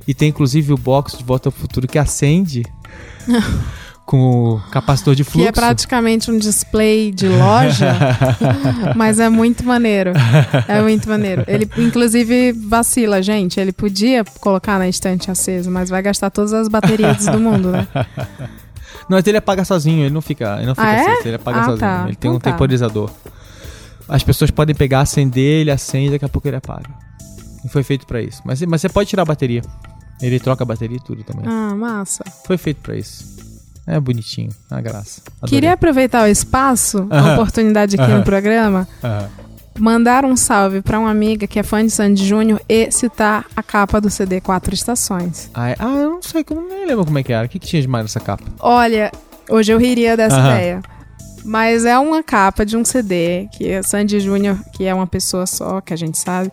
e 0.09 0.14
tem 0.14 0.30
inclusive 0.30 0.72
o 0.72 0.76
box 0.78 1.16
de 1.18 1.22
Volta 1.22 1.51
pro 1.51 1.61
Futuro 1.61 1.87
que 1.87 1.99
acende 1.99 2.64
com 4.12 4.56
o 4.56 4.60
capacitor 4.70 5.14
de 5.14 5.24
Que 5.24 5.30
fluxo. 5.30 5.48
é 5.48 5.52
praticamente 5.52 6.30
um 6.30 6.36
display 6.36 7.10
de 7.10 7.26
loja, 7.28 7.96
mas 8.94 9.18
é 9.18 9.30
muito 9.30 9.64
maneiro. 9.64 10.12
É 10.68 10.82
muito 10.82 11.08
maneiro. 11.08 11.42
Ele, 11.48 11.66
inclusive, 11.78 12.52
vacila, 12.52 13.22
gente. 13.22 13.58
Ele 13.58 13.72
podia 13.72 14.22
colocar 14.38 14.78
na 14.78 14.86
estante 14.86 15.30
acesa, 15.30 15.70
mas 15.70 15.88
vai 15.88 16.02
gastar 16.02 16.28
todas 16.28 16.52
as 16.52 16.68
baterias 16.68 17.24
do 17.24 17.40
mundo, 17.40 17.70
né? 17.72 17.88
Não, 19.08 19.16
mas 19.16 19.26
ele 19.26 19.38
apaga 19.38 19.64
sozinho, 19.64 20.04
ele 20.04 20.14
não 20.14 20.20
fica, 20.20 20.56
ele 20.58 20.66
não 20.66 20.74
fica 20.74 20.86
Ah, 20.86 20.92
é? 20.92 21.00
aceso, 21.10 21.28
ele 21.28 21.36
apaga 21.36 21.58
Ah, 21.60 21.64
sozinho. 21.64 21.80
tá. 21.80 22.04
Ele 22.06 22.14
tem 22.16 22.28
Então 22.30 22.34
um 22.34 22.38
tá. 22.38 22.52
temporizador. 22.52 23.10
As 24.08 24.22
pessoas 24.22 24.50
podem 24.50 24.74
pegar, 24.74 25.00
acender, 25.00 25.60
ele 25.62 25.70
acende, 25.70 26.10
daqui 26.10 26.24
a 26.24 26.28
pouco 26.28 26.46
ele 26.46 26.56
apaga. 26.56 26.88
E 27.64 27.68
foi 27.68 27.82
feito 27.82 28.06
pra 28.06 28.20
isso. 28.20 28.42
Mas, 28.44 28.60
mas 28.62 28.80
você 28.82 28.88
pode 28.90 29.08
tirar 29.08 29.22
a 29.22 29.26
bateria. 29.26 29.62
Ele 30.20 30.38
troca 30.38 30.62
a 30.64 30.66
bateria 30.66 30.98
e 30.98 31.00
tudo 31.00 31.24
também. 31.24 31.44
Ah, 31.46 31.74
massa. 31.74 32.22
Foi 32.46 32.56
feito 32.58 32.80
pra 32.82 32.94
isso. 32.96 33.24
É 33.87 33.99
bonitinho, 33.99 34.51
é 34.70 34.74
uma 34.74 34.80
graça. 34.80 35.20
Adorei. 35.39 35.49
Queria 35.49 35.72
aproveitar 35.72 36.24
o 36.24 36.26
espaço, 36.28 37.07
a 37.11 37.18
Aham. 37.18 37.33
oportunidade 37.35 37.97
aqui 37.97 38.05
Aham. 38.11 38.18
no 38.18 38.24
programa, 38.24 38.89
Aham. 39.03 39.28
mandar 39.78 40.24
um 40.24 40.37
salve 40.37 40.80
pra 40.83 41.01
uma 41.01 41.11
amiga 41.11 41.47
que 41.47 41.59
é 41.59 41.62
fã 41.62 41.85
de 41.85 41.91
Sandy 41.91 42.24
Júnior 42.26 42.61
e 42.68 42.91
citar 42.93 43.45
a 43.57 43.62
capa 43.62 44.01
do 44.01 44.09
CD 44.09 44.41
Quatro 44.41 44.72
Estações. 44.72 45.51
Ah, 45.55 45.72
eu 45.72 46.11
não 46.11 46.22
sei, 46.22 46.45
eu 46.49 46.68
nem 46.68 46.87
lembro 46.87 47.05
como 47.05 47.18
é 47.18 47.22
que 47.22 47.33
era. 47.33 47.47
O 47.47 47.49
que, 47.49 47.59
que 47.59 47.66
tinha 47.66 47.83
de 47.83 47.89
mais 47.89 48.05
nessa 48.05 48.20
capa? 48.20 48.45
Olha, 48.61 49.11
hoje 49.49 49.72
eu 49.72 49.78
riria 49.78 50.16
dessa 50.16 50.39
ideia. 50.39 50.83
Mas 51.45 51.85
é 51.85 51.99
uma 51.99 52.22
capa 52.22 52.64
de 52.64 52.76
um 52.76 52.85
CD 52.85 53.49
que 53.53 53.74
a 53.74 53.83
Sandy 53.83 54.20
Júnior, 54.20 54.57
que 54.72 54.85
é 54.85 54.95
uma 54.95 55.09
pessoa 55.09 55.45
só, 55.45 55.80
que 55.80 55.93
a 55.93 55.97
gente 55.97 56.16
sabe, 56.16 56.53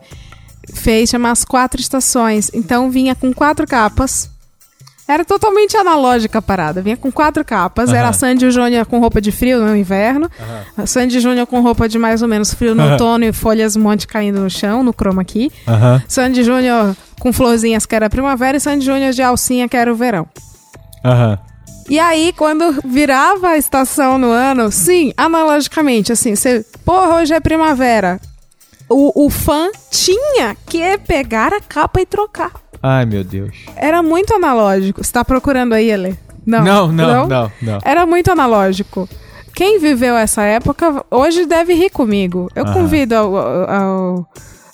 fez 0.74 1.10
chamar 1.10 1.30
As 1.30 1.44
Quatro 1.44 1.80
Estações. 1.80 2.50
Então 2.52 2.90
vinha 2.90 3.14
com 3.14 3.32
quatro 3.32 3.66
capas. 3.68 4.28
Era 5.10 5.24
totalmente 5.24 5.76
analógica 5.76 6.38
a 6.38 6.42
parada. 6.42 6.80
Vinha 6.80 6.96
com 6.96 7.10
quatro 7.10 7.44
capas. 7.44 7.90
Era 7.90 8.02
Aham. 8.02 8.10
a 8.10 8.12
Sandy 8.12 8.50
Júnior 8.50 8.86
com 8.86 9.00
roupa 9.00 9.20
de 9.20 9.32
frio 9.32 9.60
no 9.60 9.76
inverno. 9.76 10.30
A 10.76 10.86
Sandy 10.86 11.18
Júnior 11.18 11.48
com 11.48 11.60
roupa 11.60 11.88
de 11.88 11.98
mais 11.98 12.22
ou 12.22 12.28
menos 12.28 12.54
frio 12.54 12.76
no 12.76 12.82
Aham. 12.82 12.92
outono 12.92 13.24
e 13.24 13.32
folhas 13.32 13.74
um 13.74 13.80
monte 13.80 14.06
caindo 14.06 14.38
no 14.40 14.48
chão, 14.48 14.84
no 14.84 14.92
chroma. 14.92 15.26
Aham. 15.66 16.02
Sandy 16.06 16.44
Júnior 16.44 16.94
com 17.18 17.32
florzinhas 17.32 17.86
que 17.86 17.94
era 17.94 18.06
a 18.06 18.10
primavera 18.10 18.56
e 18.56 18.60
Sandy 18.60 18.84
Júnior 18.84 19.12
de 19.12 19.20
alcinha 19.20 19.68
que 19.68 19.76
era 19.76 19.92
o 19.92 19.96
verão. 19.96 20.28
E 21.88 21.98
aí, 21.98 22.32
quando 22.36 22.80
virava 22.84 23.48
a 23.48 23.58
estação 23.58 24.16
no 24.16 24.30
ano, 24.30 24.70
sim, 24.70 25.12
analogicamente, 25.16 26.12
assim, 26.12 26.36
você, 26.36 26.64
porra, 26.84 27.16
hoje 27.16 27.34
é 27.34 27.40
primavera. 27.40 28.20
O, 28.88 29.26
o 29.26 29.30
fã 29.30 29.68
tinha 29.90 30.56
que 30.66 30.98
pegar 30.98 31.52
a 31.52 31.60
capa 31.60 32.00
e 32.00 32.06
trocar. 32.06 32.52
Ai, 32.82 33.04
meu 33.06 33.22
Deus. 33.22 33.54
Era 33.76 34.02
muito 34.02 34.34
analógico. 34.34 35.04
Você 35.04 35.12
tá 35.12 35.24
procurando 35.24 35.74
aí, 35.74 35.90
Ele? 35.90 36.18
Não, 36.46 36.64
não, 36.64 36.92
não, 36.92 37.28
não. 37.28 37.52
não. 37.60 37.78
Era 37.84 38.06
muito 38.06 38.30
analógico. 38.30 39.06
Quem 39.54 39.78
viveu 39.78 40.16
essa 40.16 40.42
época 40.42 41.04
hoje 41.10 41.44
deve 41.44 41.74
rir 41.74 41.90
comigo. 41.90 42.48
Eu 42.54 42.64
Aham. 42.64 42.72
convido 42.72 43.14
ao, 43.14 43.36
ao- 43.36 44.26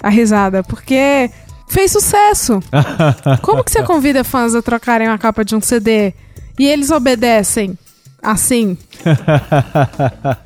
a 0.03 0.09
risada, 0.09 0.63
porque 0.63 1.29
fez 1.69 1.91
sucesso. 1.91 2.61
Como 3.43 3.65
que 3.65 3.73
você 3.73 3.83
convida 3.83 4.23
fãs 4.23 4.55
a 4.55 4.63
trocarem 4.63 5.09
a 5.09 5.19
capa 5.19 5.45
de 5.45 5.57
um 5.57 5.61
CD 5.61 6.15
e 6.59 6.67
eles 6.67 6.91
obedecem 6.93 7.77
assim? 8.23 8.79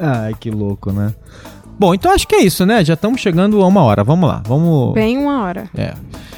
Ai, 0.00 0.34
que 0.38 0.50
louco, 0.50 0.92
né? 0.92 1.12
Bom, 1.78 1.94
então 1.94 2.12
acho 2.12 2.26
que 2.26 2.34
é 2.34 2.42
isso, 2.42 2.66
né? 2.66 2.84
Já 2.84 2.94
estamos 2.94 3.20
chegando 3.20 3.62
a 3.62 3.66
uma 3.66 3.82
hora. 3.82 4.02
Vamos 4.02 4.28
lá, 4.28 4.42
vamos. 4.46 4.94
Bem 4.94 5.16
uma 5.16 5.42
hora. 5.44 5.70
É. 5.76 5.94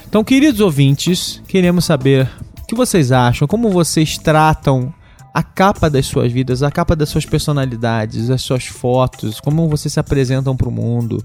Então, 0.08 0.22
queridos 0.22 0.60
ouvintes, 0.60 1.40
queremos 1.48 1.84
saber 1.84 2.28
o 2.62 2.66
que 2.66 2.74
vocês 2.74 3.10
acham, 3.12 3.46
como 3.48 3.70
vocês 3.70 4.18
tratam 4.18 4.92
a 5.32 5.42
capa 5.42 5.88
das 5.88 6.06
suas 6.06 6.30
vidas, 6.32 6.62
a 6.62 6.70
capa 6.70 6.94
das 6.96 7.08
suas 7.08 7.24
personalidades, 7.24 8.28
as 8.30 8.42
suas 8.42 8.66
fotos, 8.66 9.40
como 9.40 9.68
vocês 9.68 9.92
se 9.92 10.00
apresentam 10.00 10.56
para 10.56 10.68
o 10.68 10.72
mundo, 10.72 11.24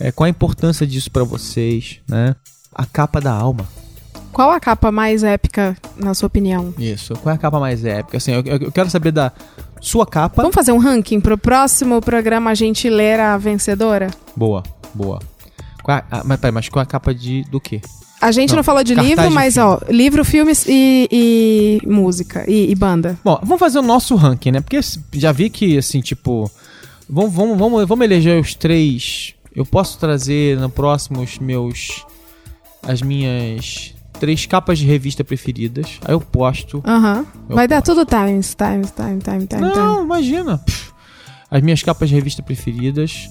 é, 0.00 0.10
qual 0.10 0.26
a 0.26 0.30
importância 0.30 0.84
disso 0.86 1.10
para 1.10 1.22
vocês, 1.24 2.00
né? 2.08 2.34
A 2.74 2.84
capa 2.84 3.20
da 3.20 3.32
alma. 3.32 3.64
Qual 4.32 4.50
a 4.50 4.60
capa 4.60 4.92
mais 4.92 5.22
épica, 5.24 5.76
na 5.96 6.12
sua 6.14 6.26
opinião? 6.26 6.74
Isso. 6.78 7.14
Qual 7.14 7.32
é 7.32 7.36
a 7.36 7.38
capa 7.38 7.58
mais 7.58 7.84
épica? 7.84 8.18
Assim, 8.18 8.32
eu, 8.32 8.42
eu- 8.44 8.58
eu 8.58 8.72
quero 8.72 8.90
saber 8.90 9.10
da 9.12 9.32
sua 9.80 10.06
capa. 10.06 10.42
Vamos 10.42 10.54
fazer 10.54 10.72
um 10.72 10.78
ranking 10.78 11.20
pro 11.20 11.36
próximo 11.38 12.00
programa 12.00 12.50
a 12.50 12.54
gente 12.54 12.88
ler 12.88 13.18
a 13.20 13.36
vencedora? 13.36 14.08
Boa, 14.36 14.62
boa. 14.94 15.18
É 15.88 15.92
a- 16.10 16.22
mas, 16.24 16.38
peraí, 16.40 16.52
mas 16.52 16.68
é 16.74 16.78
a 16.80 16.84
capa 16.86 17.14
de 17.14 17.42
do 17.44 17.58
quê? 17.60 17.80
A 18.20 18.32
gente 18.32 18.50
não, 18.50 18.56
Não, 18.56 18.64
falou 18.64 18.82
de 18.82 18.94
livro, 18.94 19.28
de 19.28 19.32
mas 19.34 19.54
filme. 19.54 19.68
ó, 19.68 19.78
livro, 19.92 20.24
filmes 20.24 20.66
e, 20.68 21.08
e 21.10 21.80
música 21.86 22.44
e, 22.50 22.70
e 22.70 22.74
banda. 22.74 23.16
Bom, 23.24 23.38
vamos 23.42 23.60
fazer 23.60 23.78
o 23.78 23.82
nosso 23.82 24.16
ranking, 24.16 24.50
né? 24.50 24.60
Porque 24.60 24.80
já 25.12 25.30
vi 25.32 25.48
que, 25.48 25.78
assim, 25.78 26.00
tipo. 26.00 26.50
Vamos, 27.08 27.32
vamos, 27.32 27.56
vamos, 27.56 27.86
vamos 27.88 28.04
eleger 28.04 28.40
os 28.40 28.54
três. 28.54 29.34
Eu 29.54 29.64
posso 29.64 29.98
trazer 29.98 30.58
no 30.58 30.68
próximo 30.68 31.22
os 31.22 31.38
meus. 31.38 32.04
As 32.82 33.00
minhas 33.00 33.94
três 34.18 34.44
capas 34.46 34.78
de 34.78 34.86
revista 34.86 35.22
preferidas. 35.24 35.98
Aí 36.04 36.12
eu 36.14 36.20
posto. 36.20 36.82
Aham. 36.86 37.24
Eu 37.48 37.56
Vai 37.56 37.66
dar 37.68 37.80
posso. 37.82 37.94
tudo 37.94 38.06
times, 38.08 38.54
times, 38.54 38.90
time, 38.90 39.18
time, 39.20 39.46
time, 39.46 39.60
Não, 39.62 39.72
time. 39.94 40.04
imagina. 40.04 40.58
Pff, 40.58 40.92
As 41.50 41.62
minhas 41.62 41.82
capas 41.82 42.08
de 42.08 42.14
revista 42.14 42.42
preferidas. 42.42 43.28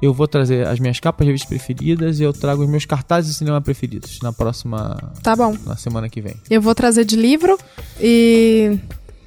Eu 0.00 0.14
vou 0.14 0.28
trazer 0.28 0.64
as 0.66 0.78
minhas 0.78 1.00
capas 1.00 1.24
de 1.24 1.30
revista 1.30 1.48
preferidas 1.48 2.20
e 2.20 2.22
eu 2.22 2.32
trago 2.32 2.62
os 2.62 2.68
meus 2.70 2.84
cartazes 2.84 3.32
de 3.32 3.36
cinema 3.38 3.60
preferidos 3.60 4.20
na 4.22 4.32
próxima. 4.32 4.96
Tá 5.24 5.34
bom. 5.34 5.56
Na 5.66 5.76
semana 5.76 6.08
que 6.08 6.20
vem. 6.20 6.36
Eu 6.48 6.62
vou 6.62 6.72
trazer 6.74 7.04
de 7.04 7.16
livro 7.16 7.58
e 8.00 8.78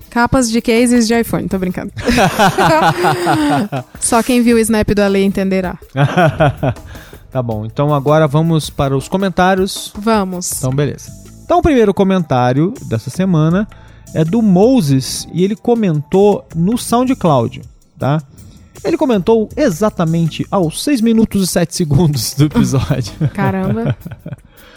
capas 0.09 0.49
de 0.49 0.61
cases 0.61 1.07
de 1.07 1.13
iPhone, 1.19 1.47
tô 1.49 1.59
brincando. 1.59 1.91
Só 3.99 4.23
quem 4.23 4.41
viu 4.41 4.55
o 4.55 4.59
snap 4.59 4.87
do 4.93 5.01
Ale 5.01 5.21
entenderá. 5.23 5.77
tá 7.31 7.41
bom, 7.41 7.65
então 7.65 7.93
agora 7.93 8.27
vamos 8.27 8.69
para 8.69 8.95
os 8.95 9.07
comentários. 9.07 9.93
Vamos. 9.97 10.51
Então, 10.57 10.71
beleza. 10.71 11.11
Então, 11.43 11.59
o 11.59 11.61
primeiro 11.61 11.93
comentário 11.93 12.73
dessa 12.87 13.09
semana 13.09 13.67
é 14.13 14.23
do 14.23 14.41
Moses 14.41 15.27
e 15.33 15.43
ele 15.43 15.55
comentou 15.55 16.45
no 16.55 16.77
SoundCloud, 16.77 17.61
tá? 17.97 18.21
Ele 18.83 18.97
comentou 18.97 19.47
exatamente 19.55 20.45
aos 20.49 20.83
6 20.83 21.01
minutos 21.01 21.43
e 21.43 21.47
7 21.47 21.75
segundos 21.75 22.33
do 22.33 22.45
episódio. 22.45 23.13
Caramba. 23.33 23.95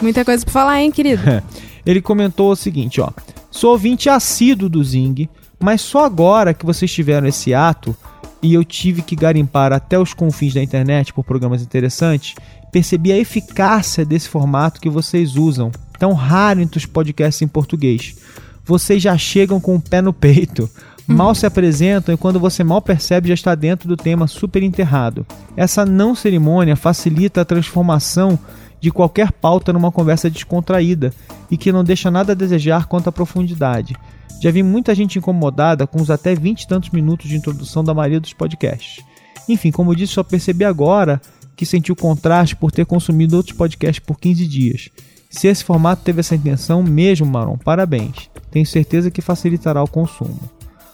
Muita 0.01 0.25
coisa 0.25 0.45
pra 0.45 0.53
falar, 0.53 0.81
hein, 0.81 0.91
querido? 0.91 1.23
Ele 1.87 2.01
comentou 2.01 2.51
o 2.51 2.57
seguinte, 2.57 3.01
ó. 3.01 3.11
Sou 3.51 3.71
ouvinte 3.71 4.09
assíduo 4.09 4.69
do 4.69 4.83
Zing, 4.83 5.29
mas 5.59 5.81
só 5.81 6.05
agora 6.05 6.53
que 6.53 6.67
vocês 6.67 6.93
tiveram 6.93 7.29
esse 7.29 7.55
ato 7.55 7.97
e 8.45 8.53
eu 8.53 8.63
tive 8.63 9.01
que 9.01 9.17
garimpar 9.17 9.73
até 9.73 9.99
os 9.99 10.13
confins 10.13 10.53
da 10.53 10.63
internet 10.63 11.15
por 11.15 11.25
programas 11.25 11.63
interessantes, 11.63 12.35
percebi 12.71 13.11
a 13.11 13.17
eficácia 13.17 14.05
desse 14.05 14.29
formato 14.29 14.83
que 14.83 14.91
vocês 14.91 15.35
usam, 15.35 15.73
tão 15.99 16.13
raro 16.13 16.61
entre 16.61 16.77
os 16.77 16.85
podcasts 16.85 17.41
em 17.41 17.49
português. 17.49 18.15
Vocês 18.63 19.03
já 19.03 19.17
chegam 19.17 19.59
com 19.59 19.75
o 19.75 19.81
pé 19.81 20.03
no 20.03 20.13
peito, 20.13 20.69
mal 21.07 21.35
se 21.35 21.47
apresentam 21.47 22.15
e 22.15 22.19
quando 22.19 22.39
você 22.39 22.63
mal 22.63 22.83
percebe 22.83 23.29
já 23.29 23.35
está 23.35 23.55
dentro 23.55 23.89
do 23.89 23.97
tema 23.97 24.27
super 24.27 24.63
enterrado. 24.63 25.27
Essa 25.57 25.87
não 25.87 26.15
cerimônia 26.15 26.77
facilita 26.77 27.41
a 27.41 27.47
transformação 27.47 28.39
de 28.79 28.91
qualquer 28.91 29.33
pauta 29.33 29.73
numa 29.73 29.91
conversa 29.91 30.29
descontraída 30.29 31.15
e 31.51 31.57
que 31.57 31.73
não 31.73 31.83
deixa 31.83 32.11
nada 32.11 32.33
a 32.33 32.37
desejar 32.37 32.85
quanto 32.85 33.09
à 33.09 33.13
profundidade. 33.13 33.97
Já 34.41 34.51
vi 34.51 34.63
muita 34.63 34.95
gente 34.95 35.19
incomodada 35.19 35.87
com 35.87 36.01
os 36.01 36.11
até 36.11 36.35
20 36.35 36.63
e 36.63 36.69
tantos 36.69 36.91
minutos 36.91 37.29
de 37.29 37.37
introdução 37.37 37.83
da 37.83 37.95
maioria 37.95 38.21
dos 38.21 38.33
podcasts. 38.33 39.05
Enfim, 39.49 39.71
como 39.71 39.91
eu 39.91 39.95
disse, 39.95 40.13
só 40.13 40.23
percebi 40.23 40.65
agora 40.65 41.21
que 41.57 41.65
sentiu 41.65 41.95
contraste 41.95 42.57
por 42.57 42.73
ter 42.73 42.85
consumido 42.85 43.37
outros 43.37 43.57
podcasts 43.57 44.05
por 44.05 44.19
15 44.19 44.47
dias. 44.47 44.91
Se 45.31 45.49
esse 45.49 45.65
formato 45.65 46.03
teve 46.03 46.21
essa 46.21 46.35
intenção 46.35 46.83
mesmo, 46.83 47.27
Maron, 47.27 47.59
parabéns. 47.59 48.31
Tenho 48.51 48.67
certeza 48.67 49.11
que 49.11 49.21
facilitará 49.21 49.83
o 49.83 49.89
consumo. 49.89 50.39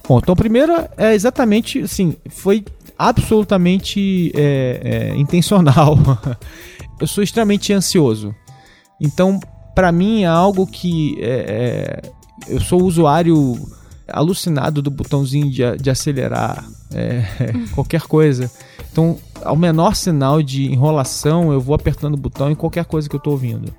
Bom, 0.08 0.18
então 0.18 0.34
primeiro 0.34 0.72
é 0.96 1.14
exatamente, 1.14 1.80
assim, 1.80 2.16
foi 2.28 2.64
absolutamente 2.98 4.32
é, 4.34 4.80
é, 5.12 5.16
intencional. 5.16 5.98
Eu 7.00 7.06
sou 7.06 7.22
extremamente 7.22 7.72
ansioso. 7.72 8.34
Então, 9.00 9.40
para 9.74 9.92
mim 9.92 10.22
é 10.22 10.26
algo 10.26 10.66
que 10.66 11.16
é, 11.20 12.02
é 12.04 12.10
eu 12.48 12.60
sou 12.60 12.82
usuário 12.82 13.58
alucinado 14.12 14.82
do 14.82 14.90
botãozinho 14.90 15.50
de, 15.50 15.62
de 15.76 15.90
acelerar 15.90 16.64
é, 16.92 17.24
qualquer 17.74 18.02
coisa. 18.02 18.50
Então, 18.92 19.18
ao 19.42 19.56
menor 19.56 19.94
sinal 19.94 20.42
de 20.42 20.70
enrolação, 20.70 21.52
eu 21.52 21.60
vou 21.60 21.74
apertando 21.74 22.14
o 22.14 22.16
botão 22.16 22.50
em 22.50 22.54
qualquer 22.54 22.84
coisa 22.84 23.08
que 23.08 23.14
eu 23.14 23.18
estou 23.18 23.32
ouvindo. 23.32 23.72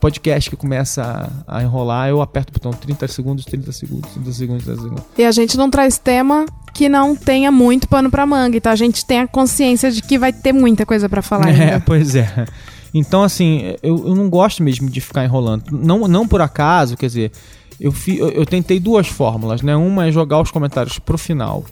Podcast 0.00 0.50
que 0.50 0.56
começa 0.56 1.02
a, 1.46 1.58
a, 1.58 1.62
enrolar, 1.62 2.08
eu 2.08 2.20
aperto 2.20 2.50
o 2.50 2.52
botão 2.52 2.72
30 2.72 3.08
segundos, 3.08 3.44
30 3.44 3.72
segundos, 3.72 4.10
30 4.12 4.32
segundos, 4.32 4.64
30 4.64 4.80
segundos. 4.82 5.04
E 5.16 5.24
a 5.24 5.32
gente 5.32 5.56
não 5.56 5.70
traz 5.70 5.98
tema 5.98 6.46
que 6.74 6.88
não 6.88 7.16
tenha 7.16 7.50
muito 7.50 7.88
pano 7.88 8.10
para 8.10 8.24
manga, 8.24 8.56
então 8.56 8.70
a 8.70 8.76
gente 8.76 9.04
tem 9.04 9.20
a 9.20 9.26
consciência 9.26 9.90
de 9.90 10.02
que 10.02 10.18
vai 10.18 10.32
ter 10.32 10.52
muita 10.52 10.86
coisa 10.86 11.08
para 11.08 11.22
falar. 11.22 11.48
É, 11.58 11.62
ainda. 11.62 11.80
pois 11.80 12.14
é. 12.14 12.46
Então, 12.92 13.22
assim, 13.22 13.74
eu, 13.82 14.06
eu 14.08 14.14
não 14.14 14.28
gosto 14.28 14.62
mesmo 14.62 14.88
de 14.88 15.00
ficar 15.00 15.24
enrolando. 15.24 15.64
Não, 15.72 16.06
não 16.06 16.28
por 16.28 16.40
acaso, 16.40 16.96
quer 16.96 17.06
dizer, 17.06 17.32
eu, 17.80 17.92
fi, 17.92 18.18
eu, 18.18 18.28
eu 18.30 18.46
tentei 18.46 18.80
duas 18.80 19.06
fórmulas, 19.06 19.62
né? 19.62 19.76
Uma 19.76 20.08
é 20.08 20.12
jogar 20.12 20.40
os 20.40 20.50
comentários 20.50 20.98
pro 20.98 21.18
final 21.18 21.64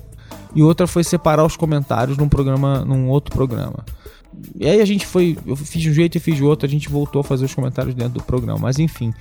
e 0.55 0.63
outra 0.63 0.87
foi 0.87 1.05
separar 1.05 1.45
os 1.45 1.57
comentários 1.57 2.17
num 2.17 2.29
programa, 2.29 2.85
num 2.85 3.09
outro 3.09 3.35
programa. 3.35 3.85
E 4.59 4.67
aí 4.67 4.81
a 4.81 4.85
gente 4.85 5.07
foi, 5.07 5.37
eu 5.47 5.57
fiz 5.57 5.83
de 5.83 5.91
um 5.91 5.93
jeito 5.93 6.17
e 6.17 6.21
fiz 6.21 6.37
de 6.37 6.45
outro, 6.45 6.67
a 6.67 6.71
gente 6.71 6.89
voltou 6.89 7.21
a 7.21 7.25
fazer 7.25 7.45
os 7.45 7.55
comentários 7.55 7.95
dentro 7.95 8.15
do 8.15 8.23
programa. 8.23 8.59
Mas 8.61 8.79
enfim, 8.79 9.13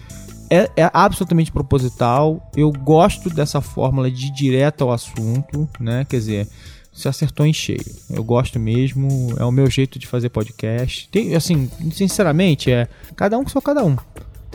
é, 0.50 0.70
é, 0.78 0.90
absolutamente 0.94 1.52
proposital. 1.52 2.50
Eu 2.56 2.72
gosto 2.72 3.30
dessa 3.30 3.62
fórmula 3.62 4.10
de 4.10 4.32
direto 4.32 4.84
ao 4.84 4.92
assunto, 4.92 5.68
né? 5.80 6.06
Quer 6.08 6.18
dizer, 6.18 6.48
se 6.94 7.08
acertou 7.08 7.46
em 7.46 7.54
cheio. 7.54 7.84
Eu 8.10 8.24
gosto 8.24 8.60
mesmo, 8.60 9.34
é 9.38 9.44
o 9.44 9.52
meu 9.52 9.70
jeito 9.70 10.00
de 10.00 10.08
fazer 10.08 10.30
podcast. 10.30 11.10
Tem, 11.10 11.36
assim, 11.36 11.70
sinceramente, 11.92 12.72
é 12.72 12.88
cada 13.16 13.38
um 13.38 13.44
que 13.44 13.52
sou 13.52 13.62
cada 13.62 13.84
um. 13.84 13.98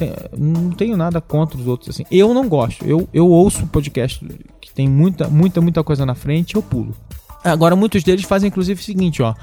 Tem, 0.00 0.14
não 0.34 0.70
tenho 0.70 0.96
nada 0.96 1.20
contra 1.20 1.58
os 1.58 1.66
outros 1.66 1.90
assim. 1.90 2.06
Eu 2.10 2.32
não 2.32 2.48
gosto. 2.48 2.86
Eu, 2.86 3.06
eu 3.12 3.28
ouço 3.28 3.66
podcast 3.66 4.26
que 4.58 4.72
tem 4.72 4.88
muita, 4.88 5.28
muita, 5.28 5.60
muita 5.60 5.84
coisa 5.84 6.06
na 6.06 6.14
frente, 6.14 6.56
eu 6.56 6.62
pulo. 6.62 6.96
Agora 7.44 7.76
muitos 7.76 8.02
deles 8.02 8.24
fazem 8.24 8.48
inclusive 8.48 8.80
o 8.80 8.84
seguinte, 8.84 9.22
ó, 9.22 9.34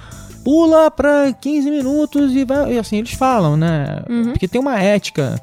pula 0.43 0.89
pra 0.89 1.31
15 1.31 1.69
minutos 1.69 2.33
e 2.33 2.43
vai, 2.43 2.73
e 2.73 2.79
assim 2.79 2.97
eles 2.97 3.11
falam, 3.11 3.55
né? 3.55 4.03
Uhum. 4.09 4.31
Porque 4.31 4.47
tem 4.47 4.59
uma 4.59 4.79
ética 4.79 5.39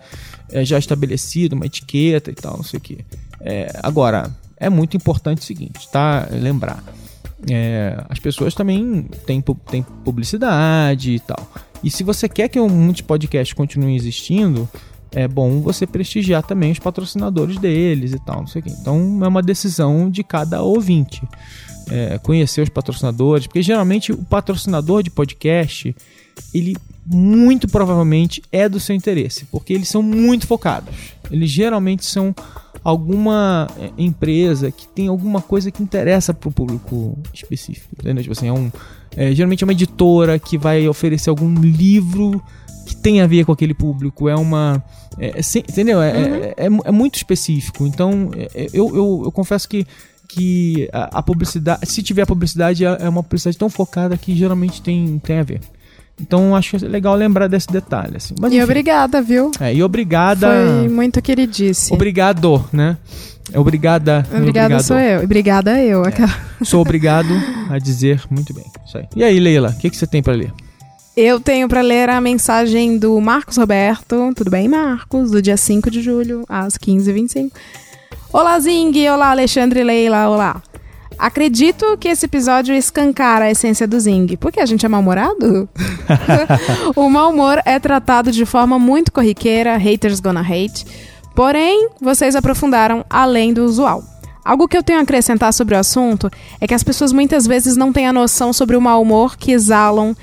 é, 0.51 0.65
já 0.65 0.81
estabelecida, 0.81 1.55
uma 1.55 1.67
etiqueta 1.67 2.33
e 2.33 2.35
tal, 2.35 2.57
não 2.57 2.65
sei 2.65 2.79
o 2.79 2.81
que. 2.81 2.99
É, 3.41 3.71
agora, 3.85 4.31
é 4.57 4.69
muito 4.69 4.97
importante 4.97 5.43
o 5.43 5.45
seguinte, 5.45 5.89
tá? 5.93 6.27
Lembrar. 6.29 6.83
É, 7.49 8.05
as 8.09 8.19
pessoas 8.19 8.53
também 8.53 9.09
têm, 9.25 9.41
têm 9.71 9.83
publicidade 10.05 11.13
e 11.13 11.21
tal. 11.21 11.49
E 11.85 11.91
se 11.91 12.03
você 12.03 12.29
quer 12.29 12.49
que 12.49 12.59
muitos 12.59 13.03
podcasts 13.03 13.53
continuem 13.53 13.95
existindo, 13.95 14.69
é 15.15 15.29
bom 15.29 15.61
você 15.61 15.87
prestigiar 15.87 16.43
também 16.43 16.73
os 16.73 16.79
patrocinadores 16.79 17.57
deles 17.59 18.13
e 18.13 18.19
tal, 18.19 18.41
não 18.41 18.47
sei 18.47 18.61
o 18.61 18.65
quê. 18.65 18.71
Então 18.79 19.21
é 19.23 19.29
uma 19.29 19.43
decisão 19.43 20.11
de 20.11 20.23
cada 20.25 20.63
ouvinte. 20.63 21.23
É, 21.91 22.19
conhecer 22.19 22.63
os 22.63 22.71
patrocinadores, 22.71 23.47
porque 23.47 23.63
geralmente 23.63 24.11
o 24.11 24.17
patrocinador 24.25 25.03
de 25.03 25.11
podcast, 25.11 25.95
ele 26.53 26.77
muito 27.07 27.69
provavelmente 27.69 28.43
é 28.51 28.67
do 28.69 28.81
seu 28.81 28.97
interesse, 28.97 29.45
porque 29.45 29.75
eles 29.75 29.89
são 29.89 30.03
muito 30.03 30.47
focados. 30.47 30.95
Eles 31.31 31.51
geralmente 31.51 32.07
são 32.07 32.35
alguma 32.83 33.69
é, 33.79 33.91
empresa 33.99 34.71
que 34.71 34.89
tem 34.89 35.09
alguma 35.09 35.43
coisa 35.43 35.71
que 35.71 35.83
interessa 35.83 36.33
para 36.33 36.49
o 36.49 36.53
público 36.53 37.19
específico. 37.33 37.95
Tipo 37.97 38.33
assim, 38.33 38.49
é 38.49 38.53
um, 38.53 38.73
é, 39.15 39.33
geralmente 39.35 39.63
é 39.63 39.67
uma 39.67 39.73
editora 39.73 40.39
que 40.39 40.57
vai 40.57 40.89
oferecer 40.89 41.29
algum 41.29 41.55
livro 41.55 42.43
que 42.85 42.97
tem 42.97 43.21
a 43.21 43.27
ver 43.27 43.45
com 43.45 43.53
aquele 43.53 43.75
público. 43.75 44.29
É 44.29 44.37
uma. 44.37 44.83
É, 45.19 45.39
é, 45.39 45.59
entendeu? 45.59 46.03
É, 46.03 46.13
uhum. 46.13 46.35
é, 46.35 46.55
é, 46.57 46.69
é, 46.85 46.91
muito 46.93 47.17
específico. 47.17 47.87
Então, 47.87 48.31
é, 48.37 48.69
eu, 48.73 48.95
eu, 48.95 49.23
eu 49.25 49.33
confesso 49.33 49.69
que 49.69 49.87
que 50.27 50.89
a, 50.93 51.19
a, 51.19 51.23
publicidade, 51.23 51.87
se 51.87 52.03
tiver 52.03 52.27
publicidade, 52.27 52.85
é 52.85 53.09
uma 53.09 53.23
publicidade 53.23 53.57
tão 53.57 53.71
focada 53.71 54.17
que 54.17 54.35
geralmente 54.35 54.83
tem, 54.83 55.19
tem 55.19 55.39
a 55.39 55.43
ver. 55.43 55.61
Então 56.21 56.55
acho 56.55 56.77
que 56.77 56.85
é 56.85 56.89
legal 56.89 57.15
lembrar 57.15 57.49
desse 57.49 57.69
detalhe. 57.69 58.17
Assim. 58.17 58.35
Mas, 58.41 58.53
e 58.53 58.57
enfim, 58.57 58.65
obrigada, 58.65 59.21
viu? 59.21 59.51
É, 59.61 59.75
e 59.75 59.83
obrigada. 59.83 60.49
Foi 60.49 60.89
muito 60.89 61.21
queridíssimo. 61.21 61.95
Obrigado, 61.95 62.65
né? 62.73 62.97
Obrigada. 63.55 64.27
Obrigada 64.35 64.83
sou 64.83 64.99
eu. 64.99 65.23
Obrigada 65.23 65.81
eu. 65.81 66.05
É. 66.05 66.13
Sou 66.65 66.81
obrigado 66.81 67.35
a 67.69 67.79
dizer 67.79 68.23
muito 68.31 68.55
bem. 68.55 68.65
Isso 68.87 68.99
aí. 68.99 69.07
E 69.17 69.25
aí, 69.25 69.39
Leila, 69.39 69.71
o 69.71 69.79
que, 69.79 69.91
que 69.91 69.97
você 69.97 70.07
tem 70.07 70.23
para 70.23 70.35
ler? 70.35 70.53
Eu 71.17 71.39
tenho 71.39 71.69
para 71.69 71.81
ler 71.81 72.11
a 72.11 72.21
mensagem 72.21 72.99
do 72.99 73.21
Marcos 73.21 73.57
Roberto. 73.57 74.33
Tudo 74.35 74.51
bem, 74.51 74.67
Marcos? 74.67 75.31
Do 75.31 75.41
dia 75.41 75.57
5 75.57 75.89
de 75.89 76.03
julho, 76.03 76.45
às 76.49 76.77
15h25. 76.77 77.53
Olá, 78.33 78.59
Zing! 78.59 79.09
Olá, 79.09 79.31
Alexandre 79.31 79.85
Leila! 79.85 80.29
Olá! 80.29 80.61
Acredito 81.17 81.97
que 81.99 82.09
esse 82.09 82.27
episódio 82.27 82.75
escancara 82.75 83.45
a 83.45 83.51
essência 83.53 83.87
do 83.87 83.99
Zing. 84.01 84.37
Porque 84.37 84.59
a 84.59 84.67
gente 84.67 84.85
é 84.85 84.89
mal-humorado? 84.89 85.69
o 86.97 87.09
mau 87.09 87.31
humor 87.31 87.63
é 87.65 87.79
tratado 87.79 88.33
de 88.33 88.45
forma 88.45 88.77
muito 88.77 89.13
corriqueira, 89.13 89.77
haters 89.77 90.19
gonna 90.19 90.41
hate. 90.41 90.85
Porém, 91.33 91.91
vocês 92.01 92.35
aprofundaram 92.35 93.05
além 93.09 93.55
do 93.55 93.65
usual. 93.65 94.03
Algo 94.45 94.67
que 94.67 94.77
eu 94.77 94.83
tenho 94.83 94.99
a 94.99 95.03
acrescentar 95.03 95.53
sobre 95.55 95.77
o 95.77 95.79
assunto 95.79 96.29
é 96.61 96.67
que 96.67 96.75
as 96.75 96.83
pessoas 96.83 97.13
muitas 97.13 97.47
vezes 97.47 97.77
não 97.77 97.93
têm 97.93 98.09
a 98.09 98.13
noção 98.13 98.53
sobre 98.53 98.77
o 98.77 98.81
mau 98.81 99.01
humor 99.01 99.37
que 99.37 99.53
exalam 99.53 100.15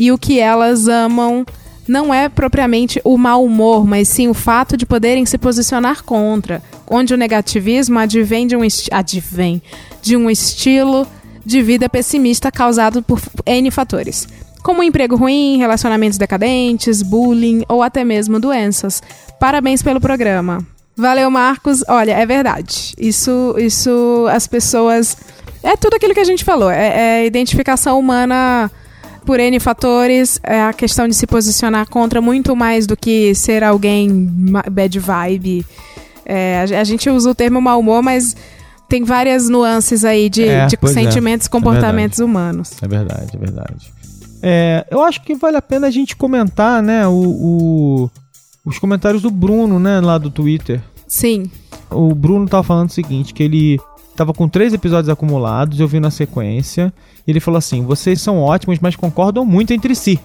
e 0.00 0.10
o 0.10 0.16
que 0.16 0.40
elas 0.40 0.88
amam 0.88 1.44
não 1.86 2.12
é 2.14 2.26
propriamente 2.30 2.98
o 3.04 3.18
mau 3.18 3.44
humor, 3.44 3.86
mas 3.86 4.08
sim 4.08 4.28
o 4.28 4.34
fato 4.34 4.74
de 4.74 4.86
poderem 4.86 5.26
se 5.26 5.36
posicionar 5.36 6.02
contra, 6.04 6.62
onde 6.88 7.12
o 7.12 7.18
negativismo 7.18 7.98
advém 7.98 8.46
de 8.46 8.56
um, 8.56 8.62
advém 8.90 9.62
de 10.00 10.16
um 10.16 10.30
estilo 10.30 11.06
de 11.44 11.60
vida 11.60 11.86
pessimista 11.86 12.50
causado 12.50 13.02
por 13.02 13.20
N 13.44 13.70
fatores, 13.70 14.26
como 14.62 14.82
emprego 14.82 15.16
ruim, 15.16 15.58
relacionamentos 15.58 16.16
decadentes, 16.16 17.02
bullying 17.02 17.62
ou 17.68 17.82
até 17.82 18.02
mesmo 18.02 18.40
doenças. 18.40 19.02
Parabéns 19.38 19.82
pelo 19.82 20.00
programa. 20.00 20.66
Valeu, 20.96 21.30
Marcos. 21.30 21.84
Olha, 21.86 22.12
é 22.12 22.24
verdade. 22.24 22.94
Isso, 22.98 23.54
isso, 23.58 24.26
as 24.30 24.46
pessoas. 24.46 25.14
É 25.62 25.76
tudo 25.76 25.96
aquilo 25.96 26.14
que 26.14 26.20
a 26.20 26.24
gente 26.24 26.42
falou. 26.42 26.70
É, 26.70 27.20
é 27.20 27.26
identificação 27.26 27.98
humana 27.98 28.70
por 29.30 29.38
N 29.38 29.60
fatores, 29.60 30.40
é 30.42 30.60
a 30.60 30.72
questão 30.72 31.06
de 31.06 31.14
se 31.14 31.24
posicionar 31.24 31.88
contra 31.88 32.20
muito 32.20 32.56
mais 32.56 32.84
do 32.84 32.96
que 32.96 33.32
ser 33.32 33.62
alguém 33.62 34.28
bad 34.68 34.98
vibe. 34.98 35.64
É, 36.26 36.62
a, 36.76 36.82
gente 36.82 37.08
usa 37.08 37.30
o 37.30 37.34
termo 37.34 37.60
mau 37.60 37.78
humor, 37.78 38.02
mas 38.02 38.34
tem 38.88 39.04
várias 39.04 39.48
nuances 39.48 40.04
aí 40.04 40.28
de, 40.28 40.48
é, 40.48 40.66
de 40.66 40.76
é. 40.82 40.86
sentimentos 40.88 41.46
e 41.46 41.48
é. 41.48 41.52
comportamentos 41.52 42.18
humanos. 42.18 42.72
É 42.82 42.88
verdade, 42.88 43.30
é 43.32 43.38
verdade. 43.38 43.92
É, 44.42 44.86
eu 44.90 45.00
acho 45.00 45.22
que 45.22 45.32
vale 45.36 45.56
a 45.56 45.62
pena 45.62 45.86
a 45.86 45.90
gente 45.92 46.16
comentar, 46.16 46.82
né, 46.82 47.06
o, 47.06 47.12
o, 47.12 48.10
os 48.66 48.80
comentários 48.80 49.22
do 49.22 49.30
Bruno, 49.30 49.78
né, 49.78 50.00
lá 50.00 50.18
do 50.18 50.28
Twitter. 50.28 50.82
Sim. 51.06 51.48
O 51.88 52.16
Bruno 52.16 52.48
tava 52.48 52.64
falando 52.64 52.88
o 52.88 52.92
seguinte, 52.92 53.32
que 53.32 53.44
ele 53.44 53.78
tava 54.16 54.32
com 54.32 54.48
três 54.48 54.72
episódios 54.72 55.08
acumulados, 55.08 55.80
eu 55.80 55.88
vi 55.88 56.00
na 56.00 56.10
sequência, 56.10 56.92
e 57.26 57.30
ele 57.30 57.40
falou 57.40 57.58
assim: 57.58 57.84
vocês 57.84 58.20
são 58.20 58.38
ótimos, 58.38 58.78
mas 58.80 58.96
concordam 58.96 59.44
muito 59.44 59.72
entre 59.72 59.94
si. 59.94 60.18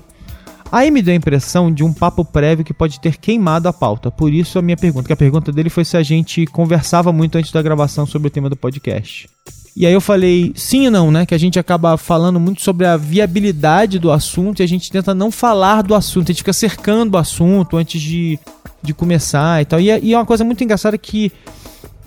Aí 0.72 0.90
me 0.90 1.02
deu 1.02 1.14
a 1.14 1.18
impressão 1.18 1.72
de 1.72 1.84
um 1.84 1.94
papo 1.94 2.26
prévio 2.26 2.66
que 2.66 2.74
pode 2.74 3.00
ter 3.00 3.18
queimado 3.18 3.68
a 3.68 3.74
pauta. 3.74 4.10
Por 4.10 4.34
isso 4.34 4.58
a 4.58 4.62
minha 4.62 4.76
pergunta, 4.76 5.08
que 5.08 5.14
a 5.14 5.18
pergunta 5.18 5.52
dele 5.52 5.70
foi 5.70 5.86
se 5.86 5.96
a 5.96 6.04
gente 6.04 6.46
conversava 6.48 7.14
muito 7.14 7.38
antes 7.38 7.52
da 7.52 7.62
gravação 7.62 8.06
sobre 8.06 8.28
o 8.28 8.32
tema 8.32 8.50
do 8.50 8.56
podcast. 8.56 9.30
E 9.76 9.86
aí 9.86 9.94
eu 9.94 10.00
falei 10.00 10.54
sim 10.56 10.86
e 10.86 10.90
não, 10.90 11.12
né? 11.12 11.26
Que 11.26 11.36
a 11.36 11.38
gente 11.38 11.60
acaba 11.60 11.98
falando 11.98 12.40
muito 12.40 12.62
sobre 12.62 12.86
a 12.86 12.96
viabilidade 12.96 14.00
do 14.00 14.10
assunto 14.10 14.62
e 14.62 14.64
a 14.64 14.68
gente 14.68 14.90
tenta 14.90 15.14
não 15.14 15.30
falar 15.30 15.84
do 15.84 15.94
assunto, 15.94 16.30
a 16.30 16.32
gente 16.32 16.42
fica 16.42 16.54
cercando 16.54 17.16
o 17.16 17.18
assunto 17.18 17.76
antes 17.76 18.02
de, 18.02 18.40
de 18.82 18.94
começar 18.94 19.62
e 19.62 19.66
tal. 19.66 19.80
E 19.80 19.90
é, 19.90 20.00
e 20.02 20.14
é 20.14 20.18
uma 20.18 20.26
coisa 20.26 20.44
muito 20.44 20.64
engraçada 20.64 20.98
que. 20.98 21.32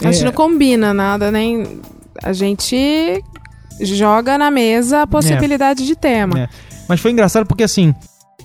A 0.03 0.13
gente 0.13 0.23
é... 0.23 0.25
não 0.25 0.33
combina 0.33 0.95
nada, 0.95 1.31
nem. 1.31 1.81
A 2.23 2.33
gente 2.33 3.23
joga 3.81 4.37
na 4.37 4.51
mesa 4.51 5.03
a 5.03 5.07
possibilidade 5.07 5.83
é. 5.83 5.87
de 5.87 5.97
tema. 5.97 6.41
É. 6.41 6.49
Mas 6.89 7.01
foi 7.01 7.13
engraçado 7.13 7.47
porque 7.47 7.63
assim, 7.63 7.95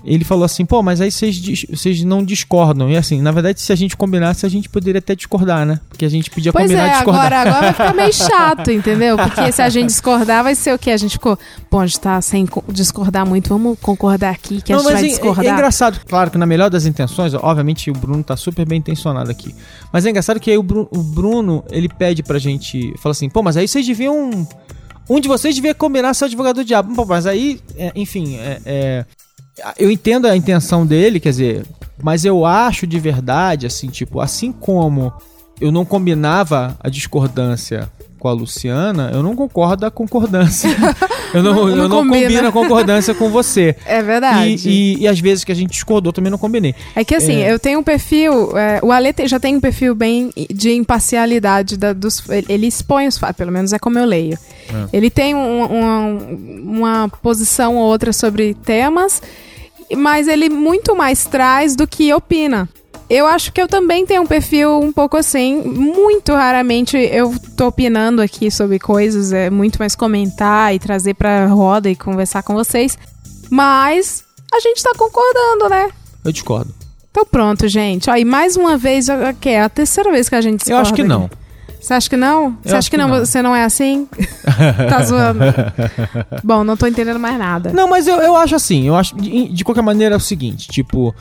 ele 0.04 0.24
falou 0.26 0.44
assim, 0.44 0.66
pô, 0.66 0.82
mas 0.84 1.00
aí 1.00 1.10
vocês, 1.12 2.04
não 2.04 2.24
discordam. 2.26 2.90
E 2.90 2.98
assim, 2.98 3.22
na 3.22 3.32
verdade, 3.32 3.62
se 3.62 3.72
a 3.72 3.76
gente 3.76 3.96
combinasse, 3.96 4.46
a 4.46 4.50
gente 4.50 4.68
poderia 4.68 5.00
até 5.00 5.16
discordar, 5.16 5.66
né? 5.66 5.80
Porque 5.88 6.04
a 6.04 6.10
gente 6.10 6.30
podia 6.30 6.52
Pois 6.52 6.64
combinar 6.66 6.88
é, 6.88 6.92
discordar. 6.94 7.26
agora, 7.26 7.42
agora 7.42 7.62
vai 7.62 7.72
ficar 7.72 7.94
meio 7.94 8.12
chato, 8.14 8.70
entendeu? 8.72 9.16
Porque 9.18 9.52
se 9.52 9.62
a 9.62 9.70
gente 9.70 9.88
discordar, 9.88 10.44
vai 10.44 10.56
ser 10.56 10.74
o 10.74 10.80
quê? 10.80 10.92
A 10.92 10.98
gente 10.98 11.12
ficou, 11.14 11.38
pô, 11.70 11.80
a 11.80 11.86
gente 11.86 12.00
tá 12.00 12.22
sem 12.22 12.46
co- 12.46 12.64
discordar 12.70 13.26
muito, 13.26 13.48
vamos 13.50 13.80
concordar 13.80 14.32
aqui 14.32 14.62
que 14.62 14.74
a 14.74 14.76
Não, 14.76 14.84
gente 14.84 14.92
mas 14.92 15.00
vai 15.02 15.04
é- 15.04 15.06
é, 15.08 15.10
discordar. 15.16 15.46
é 15.46 15.50
engraçado, 15.50 16.00
claro 16.08 16.32
que 16.32 16.38
na 16.38 16.46
melhor 16.46 16.70
das 16.70 16.86
intenções, 16.86 17.34
obviamente 17.34 17.90
o 17.90 17.94
Bruno 17.94 18.24
tá 18.24 18.36
super 18.36 18.66
bem 18.66 18.80
intencionado 18.80 19.32
aqui. 19.32 19.56
Mas 19.92 20.06
é 20.06 20.10
engraçado 20.10 20.40
que 20.40 20.52
aí 20.52 20.58
o 20.58 20.64
Bruno, 20.64 20.88
o 20.92 21.02
Bruno, 21.02 21.64
ele 21.72 21.88
pede 21.88 22.22
pra 22.24 22.38
gente, 22.40 22.94
fala 22.98 23.12
assim, 23.12 23.30
pô, 23.30 23.42
mas 23.42 23.56
aí 23.56 23.68
vocês 23.68 23.86
deviam. 23.88 24.46
Um 25.10 25.20
de 25.20 25.28
vocês 25.28 25.54
devia 25.54 25.74
combinar 25.74 26.14
ser 26.14 26.26
advogado 26.26 26.56
do 26.56 26.66
diabo. 26.66 26.96
Pô, 26.96 27.06
mas 27.06 27.26
aí, 27.28 27.60
é, 27.78 27.92
enfim, 27.94 28.38
é, 28.38 28.62
é, 28.66 29.06
eu 29.78 29.92
entendo 29.92 30.28
a 30.28 30.36
intenção 30.36 30.86
dele, 30.86 31.20
quer 31.20 31.30
dizer, 31.30 31.66
mas 32.02 32.26
eu 32.26 32.46
acho 32.46 32.88
de 32.88 33.00
verdade, 33.00 33.66
assim, 33.66 33.88
tipo, 33.88 34.20
assim 34.20 34.52
como 34.52 35.14
eu 35.62 35.72
não 35.72 35.86
combinava 35.86 36.78
a 36.80 36.90
discordância 36.90 37.90
com 38.20 38.28
a 38.28 38.34
Luciana, 38.34 39.12
eu 39.14 39.22
não 39.22 39.36
concordo 39.36 39.82
da 39.82 39.92
concordância. 39.92 40.70
eu 41.34 41.44
não, 41.44 41.54
Não- 41.54 41.70
eu 41.70 41.76
não 41.76 41.90
combina. 41.90 42.22
combino 42.28 42.48
a 42.48 42.52
concordância 42.52 43.14
com 43.14 43.30
você. 43.30 43.76
É 43.86 44.02
verdade. 44.02 44.56
E, 44.68 44.96
e, 44.96 45.02
e 45.04 45.08
às 45.08 45.20
vezes 45.20 45.44
que 45.44 45.52
a 45.52 45.56
gente 45.56 45.72
discordou 45.72 46.12
também 46.14 46.30
não 46.32 46.38
combinei. 46.38 46.74
É 46.96 47.04
que 47.04 47.16
assim, 47.16 47.42
É. 47.42 47.52
eu 47.52 47.60
tenho 47.60 47.80
um 47.80 47.84
perfil. 47.84 48.58
é, 48.58 48.80
o 48.84 48.92
Ale 48.92 49.12
tem- 49.14 49.28
já 49.28 49.40
tem 49.40 49.56
um 49.56 49.60
perfil 49.62 49.94
bem 49.96 50.30
de 50.54 50.72
imparcialidade 50.74 51.78
da- 51.78 51.94
dos. 51.94 52.24
Ele, 52.48 52.68
expõe 52.68 53.08
os 53.08 53.18
fatos, 53.18 53.38
pelo 53.38 53.52
menos 53.52 53.74
é 53.74 53.80
como 53.80 53.98
eu 54.00 54.06
leio. 54.06 54.38
Ele 54.92 55.10
tem 55.10 55.36
um- 55.36 55.64
um- 55.64 56.64
uma 56.78 57.10
posição 57.22 57.76
ou 57.76 57.84
outra 57.84 58.14
sobre 58.14 58.54
temas, 58.54 59.22
mas 59.96 60.28
ele 60.28 60.50
muito 60.50 60.96
mais 60.96 61.26
traz 61.26 61.76
do 61.76 61.86
que 61.86 62.14
opina. 62.14 62.68
Eu 63.14 63.28
acho 63.28 63.54
que 63.54 63.62
eu 63.62 63.68
também 63.68 64.08
tenho 64.08 64.24
um 64.24 64.26
perfil 64.26 64.80
um 64.80 64.92
pouco 64.92 65.16
assim. 65.16 65.62
Muito 65.62 66.34
raramente 66.34 66.98
eu 66.98 67.32
tô 67.56 67.68
opinando 67.68 68.24
aqui 68.24 68.50
sobre 68.50 68.80
coisas, 68.80 69.32
é 69.32 69.52
muito 69.52 69.78
mais 69.78 69.96
comentar 69.96 70.74
e 70.74 70.80
trazer 70.80 71.14
pra 71.14 71.46
roda 71.46 71.92
e 71.92 71.96
conversar 71.96 72.42
com 72.42 72.56
vocês. 72.56 72.98
Mas 73.52 74.24
a 74.52 74.60
gente 74.60 74.82
tá 74.82 74.94
concordando, 74.98 75.70
né? 75.70 75.92
Eu 76.26 76.32
discordo. 76.32 76.74
Então 77.12 77.24
pronto, 77.24 77.68
gente. 77.68 78.10
E 78.10 78.26
mais 78.26 78.58
uma 78.58 78.80
vez, 78.80 79.06
que 79.40 79.50
é 79.50 79.62
a 79.62 79.70
terceira 79.70 80.12
vez 80.12 80.28
que 80.28 80.34
a 80.34 80.42
gente 80.42 80.54
Eu 80.54 80.58
discorda 80.58 80.82
acho 80.82 80.94
que 80.96 81.04
não. 81.04 81.30
Você 81.80 81.94
acha 81.94 82.10
que 82.10 82.18
não? 82.18 82.58
Você 82.64 82.76
acha 82.76 82.90
que, 82.90 82.96
que 82.96 82.98
não, 82.98 83.10
não. 83.10 83.20
você 83.20 83.42
não 83.44 83.56
é 83.56 83.64
assim? 83.64 84.08
tá 84.90 85.04
zoando. 85.04 85.40
Bom, 86.44 86.64
não 86.64 86.76
tô 86.76 86.88
entendendo 86.88 87.20
mais 87.20 87.38
nada. 87.38 87.72
Não, 87.74 87.88
mas 87.88 88.08
eu, 88.08 88.16
eu 88.22 88.36
acho 88.36 88.56
assim, 88.56 88.88
eu 88.88 88.96
acho 88.96 89.16
de, 89.18 89.50
de 89.50 89.64
qualquer 89.64 89.84
maneira 89.84 90.16
é 90.16 90.18
o 90.18 90.20
seguinte, 90.20 90.68
tipo, 90.68 91.14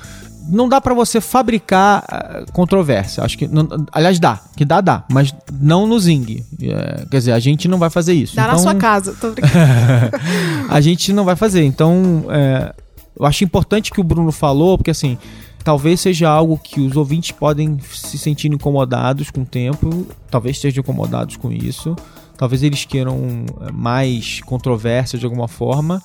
não 0.48 0.68
dá 0.68 0.80
pra 0.80 0.94
você 0.94 1.20
fabricar 1.20 2.04
ah, 2.08 2.44
controvérsia. 2.52 3.22
Acho 3.24 3.36
que 3.38 3.46
não- 3.48 3.68
aliás 3.92 4.18
dá, 4.18 4.40
que 4.56 4.64
dá 4.64 4.80
dá, 4.80 5.04
mas 5.10 5.34
não 5.52 5.86
no 5.86 5.98
Zing. 5.98 6.44
É, 6.60 7.04
quer 7.10 7.18
dizer, 7.18 7.32
a 7.32 7.38
gente 7.38 7.68
não 7.68 7.78
vai 7.78 7.90
fazer 7.90 8.12
isso. 8.14 8.34
Dá 8.36 8.42
na 8.42 8.48
Então, 8.54 8.62
sua 8.62 8.74
casa. 8.74 9.14
Tô 9.20 9.30
brincando. 9.30 9.54
a 10.68 10.80
gente 10.80 11.12
não 11.12 11.24
vai 11.24 11.36
fazer. 11.36 11.64
Então, 11.64 12.24
é, 12.30 12.74
eu 13.18 13.26
acho 13.26 13.44
importante 13.44 13.90
que 13.90 14.00
o 14.00 14.04
Bruno 14.04 14.32
falou, 14.32 14.76
porque 14.78 14.90
assim, 14.90 15.16
talvez 15.64 16.00
seja 16.00 16.28
algo 16.28 16.58
que 16.58 16.80
os 16.80 16.96
ouvintes 16.96 17.30
podem 17.32 17.78
se 17.92 18.18
sentir 18.18 18.52
incomodados 18.52 19.30
com 19.30 19.42
o 19.42 19.46
tempo, 19.46 20.06
talvez 20.30 20.56
estejam 20.56 20.80
incomodados 20.80 21.36
com 21.36 21.52
isso, 21.52 21.94
talvez 22.36 22.62
eles 22.62 22.84
queiram 22.84 23.44
é, 23.60 23.70
mais 23.72 24.40
controvérsia 24.44 25.18
de 25.18 25.24
alguma 25.24 25.46
forma. 25.48 26.02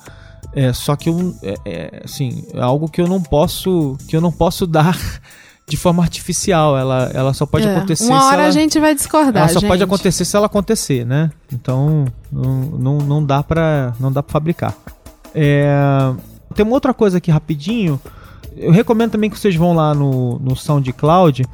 É, 0.54 0.72
só 0.72 0.96
que 0.96 1.08
eu, 1.08 1.34
é, 1.42 1.54
é, 1.64 2.02
assim, 2.04 2.44
é 2.54 2.60
algo 2.60 2.88
que 2.88 3.00
eu 3.00 3.06
não 3.06 3.20
posso, 3.22 3.96
que 4.08 4.16
eu 4.16 4.20
não 4.20 4.32
posso 4.32 4.66
dar 4.66 4.98
de 5.68 5.76
forma 5.76 6.02
artificial. 6.02 6.76
Ela, 6.76 7.10
ela 7.14 7.34
só 7.34 7.44
pode 7.46 7.66
É, 7.66 7.76
acontecer 7.76 8.04
Uma 8.06 8.20
se 8.20 8.26
hora 8.26 8.36
ela, 8.42 8.48
a 8.48 8.50
gente 8.50 8.80
vai 8.80 8.94
discordar, 8.94 9.42
ela 9.42 9.48
só 9.52 9.60
gente. 9.60 9.68
pode 9.68 9.82
acontecer 9.82 10.24
se 10.24 10.36
ela 10.36 10.46
acontecer, 10.46 11.04
né? 11.04 11.30
Então 11.52 12.06
não, 12.32 12.54
não, 12.78 12.98
não 12.98 13.24
dá 13.24 13.42
pra 13.42 13.92
não 14.00 14.10
dá 14.10 14.22
para 14.22 14.32
fabricar. 14.32 14.74
É, 15.34 15.70
tem 16.54 16.64
uma 16.64 16.74
outra 16.74 16.94
coisa 16.94 17.18
aqui 17.18 17.30
rapidinho. 17.30 18.00
Eu 18.56 18.72
recomendo 18.72 19.12
também 19.12 19.30
que 19.30 19.38
vocês 19.38 19.54
vão 19.54 19.74
lá 19.74 19.94
no, 19.94 20.38
no 20.38 20.56
SoundCloud 20.56 21.44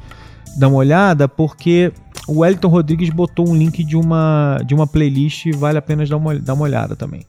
dar 0.57 0.69
uma 0.69 0.77
olhada, 0.77 1.27
porque 1.27 1.91
o 2.27 2.39
Wellington 2.39 2.67
Rodrigues 2.67 3.09
botou 3.09 3.47
um 3.47 3.55
link 3.55 3.83
de 3.83 3.95
uma 3.95 4.59
de 4.65 4.73
uma 4.73 4.87
playlist, 4.87 5.51
vale 5.55 5.77
a 5.77 5.81
pena 5.81 6.05
dar 6.05 6.17
uma, 6.17 6.35
dar 6.35 6.53
uma 6.53 6.63
olhada 6.63 6.95
também. 6.95 7.21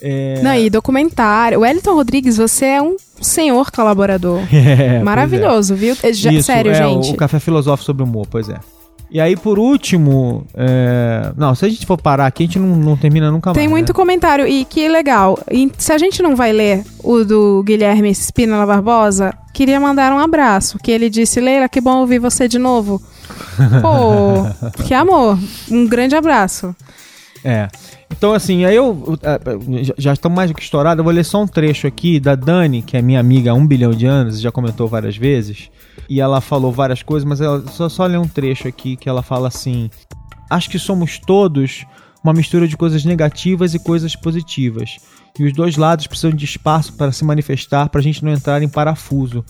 É, 0.00 0.40
Não, 0.42 0.54
e 0.54 0.68
documentário. 0.68 1.58
O 1.58 1.62
Wellington 1.62 1.94
Rodrigues, 1.94 2.36
você 2.36 2.66
é 2.66 2.82
um 2.82 2.96
senhor 3.20 3.70
colaborador. 3.70 4.40
é, 4.52 4.96
é. 4.96 5.02
Maravilhoso, 5.02 5.74
viu? 5.74 5.96
É, 6.02 6.12
já- 6.12 6.32
Isso, 6.32 6.46
sério, 6.46 6.70
é, 6.70 6.74
gente. 6.74 7.12
O 7.12 7.16
Café 7.16 7.38
Filosófico 7.40 7.86
sobre 7.86 8.02
Humor, 8.02 8.26
pois 8.30 8.48
é. 8.48 8.58
E 9.08 9.20
aí, 9.20 9.36
por 9.36 9.58
último, 9.58 10.44
é, 10.52 11.32
não, 11.36 11.54
se 11.54 11.64
a 11.64 11.68
gente 11.68 11.86
for 11.86 11.96
parar 11.96 12.26
aqui, 12.26 12.42
a 12.42 12.46
gente 12.46 12.58
não, 12.58 12.74
não 12.76 12.96
termina 12.96 13.30
nunca 13.30 13.50
mais. 13.50 13.58
Tem 13.58 13.68
muito 13.68 13.90
né? 13.90 13.94
comentário. 13.94 14.46
E 14.46 14.64
que 14.64 14.88
legal. 14.88 15.38
E 15.50 15.70
se 15.78 15.92
a 15.92 15.98
gente 15.98 16.22
não 16.22 16.34
vai 16.34 16.52
ler 16.52 16.84
o 17.04 17.24
do 17.24 17.62
Guilherme 17.64 18.10
Spínola 18.12 18.66
Barbosa, 18.66 19.32
queria 19.54 19.78
mandar 19.78 20.12
um 20.12 20.18
abraço. 20.18 20.76
Que 20.78 20.90
ele 20.90 21.08
disse, 21.08 21.40
Leila, 21.40 21.68
que 21.68 21.80
bom 21.80 21.98
ouvir 22.00 22.18
você 22.18 22.48
de 22.48 22.58
novo. 22.58 23.00
Pô, 23.82 24.82
que 24.84 24.94
amor. 24.94 25.38
Um 25.70 25.86
grande 25.86 26.14
abraço. 26.14 26.74
É. 27.44 27.68
Então, 28.10 28.32
assim, 28.32 28.64
aí 28.64 28.74
eu. 28.76 29.18
é, 29.22 29.84
já- 29.84 29.94
Já 29.98 30.12
estão 30.12 30.30
mais 30.30 30.50
do 30.50 30.54
que 30.56 30.62
estourados. 30.62 30.98
Eu 30.98 31.04
vou 31.04 31.12
ler 31.12 31.24
só 31.24 31.42
um 31.42 31.46
trecho 31.46 31.86
aqui 31.86 32.18
da 32.20 32.34
Dani, 32.34 32.82
que 32.82 32.96
é 32.96 33.02
minha 33.02 33.20
amiga 33.20 33.50
há 33.50 33.54
um 33.54 33.66
bilhão 33.66 33.90
de 33.92 34.06
anos, 34.06 34.40
já 34.40 34.50
comentou 34.50 34.88
várias 34.88 35.16
vezes. 35.16 35.70
E 36.08 36.20
ela 36.20 36.40
falou 36.40 36.70
várias 36.72 37.02
coisas, 37.02 37.28
mas 37.28 37.40
ela 37.40 37.64
só, 37.68 37.88
só 37.88 38.06
ler 38.06 38.18
um 38.18 38.28
trecho 38.28 38.68
aqui 38.68 38.96
que 38.96 39.08
ela 39.08 39.22
fala 39.22 39.48
assim: 39.48 39.90
Acho 40.50 40.70
que 40.70 40.78
somos 40.78 41.18
todos 41.18 41.84
uma 42.22 42.32
mistura 42.32 42.66
de 42.66 42.76
coisas 42.76 43.04
negativas 43.04 43.74
e 43.74 43.78
coisas 43.78 44.16
positivas. 44.16 44.96
E 45.38 45.44
os 45.44 45.52
dois 45.52 45.76
lados 45.76 46.06
precisam 46.06 46.30
de 46.32 46.44
espaço 46.44 46.94
para 46.94 47.12
se 47.12 47.24
manifestar 47.24 47.88
para 47.88 48.00
a 48.00 48.02
gente 48.02 48.24
não 48.24 48.32
entrar 48.32 48.62
em 48.62 48.68
parafuso. 48.68 49.44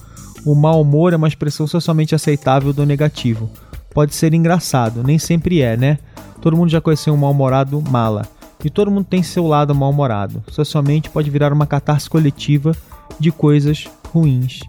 O 0.45 0.55
mau 0.55 0.80
humor 0.82 1.12
é 1.12 1.16
uma 1.16 1.28
expressão 1.28 1.66
socialmente 1.66 2.14
aceitável 2.14 2.72
do 2.72 2.84
negativo. 2.84 3.51
Pode 3.97 4.14
ser 4.14 4.34
engraçado, 4.34 5.03
nem 5.03 5.18
sempre 5.18 5.62
é, 5.62 5.74
né? 5.74 5.99
Todo 6.42 6.55
mundo 6.55 6.68
já 6.68 6.82
conheceu 6.82 7.14
um 7.14 7.16
mal-humorado 7.16 7.80
mala. 7.80 8.28
E 8.62 8.68
todo 8.68 8.90
mundo 8.90 9.07
tem 9.07 9.22
seu 9.22 9.47
lado 9.47 9.74
mal-humorado. 9.74 10.44
Socialmente 10.53 11.09
pode 11.09 11.30
virar 11.30 11.51
uma 11.51 11.66
catarse 11.66 12.11
coletiva 12.11 12.76
de 13.18 13.32
coisas 13.32 13.88
ruins 14.12 14.61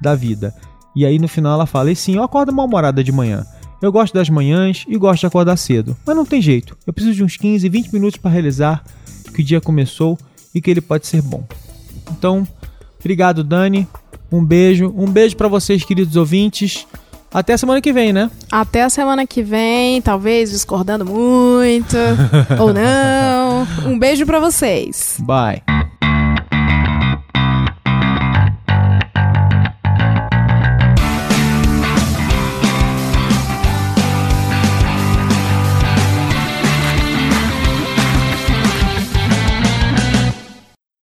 da 0.00 0.14
vida. 0.14 0.54
E 0.94 1.04
aí 1.04 1.18
no 1.18 1.26
final 1.26 1.54
ela 1.54 1.66
fala: 1.66 1.90
E 1.90 1.96
sim, 1.96 2.14
eu 2.14 2.22
acordo 2.22 2.52
mal-humorada 2.52 3.02
de 3.02 3.10
manhã. 3.10 3.44
Eu 3.82 3.90
gosto 3.90 4.14
das 4.14 4.30
manhãs 4.30 4.84
e 4.86 4.96
gosto 4.96 5.22
de 5.22 5.26
acordar 5.26 5.56
cedo. 5.56 5.96
Mas 6.06 6.14
não 6.14 6.24
tem 6.24 6.40
jeito. 6.40 6.76
Eu 6.86 6.92
preciso 6.92 7.16
de 7.16 7.24
uns 7.24 7.36
15, 7.36 7.68
20 7.68 7.92
minutos 7.92 8.18
para 8.18 8.30
realizar 8.30 8.84
que 9.34 9.42
o 9.42 9.44
dia 9.44 9.60
começou 9.60 10.16
e 10.54 10.60
que 10.60 10.70
ele 10.70 10.80
pode 10.80 11.08
ser 11.08 11.22
bom. 11.22 11.42
Então, 12.12 12.46
obrigado, 13.00 13.42
Dani. 13.42 13.88
Um 14.30 14.44
beijo. 14.44 14.94
Um 14.96 15.10
beijo 15.10 15.36
para 15.36 15.48
vocês, 15.48 15.82
queridos 15.82 16.14
ouvintes. 16.14 16.86
Até 17.32 17.52
a 17.54 17.58
semana 17.58 17.80
que 17.80 17.92
vem, 17.92 18.12
né? 18.12 18.30
Até 18.50 18.82
a 18.82 18.88
semana 18.88 19.26
que 19.26 19.42
vem, 19.42 20.00
talvez 20.00 20.50
discordando 20.50 21.04
muito 21.04 21.96
ou 22.58 22.72
não. 22.72 23.66
Um 23.84 23.98
beijo 23.98 24.24
pra 24.24 24.40
vocês. 24.40 25.16
Bye. 25.20 25.75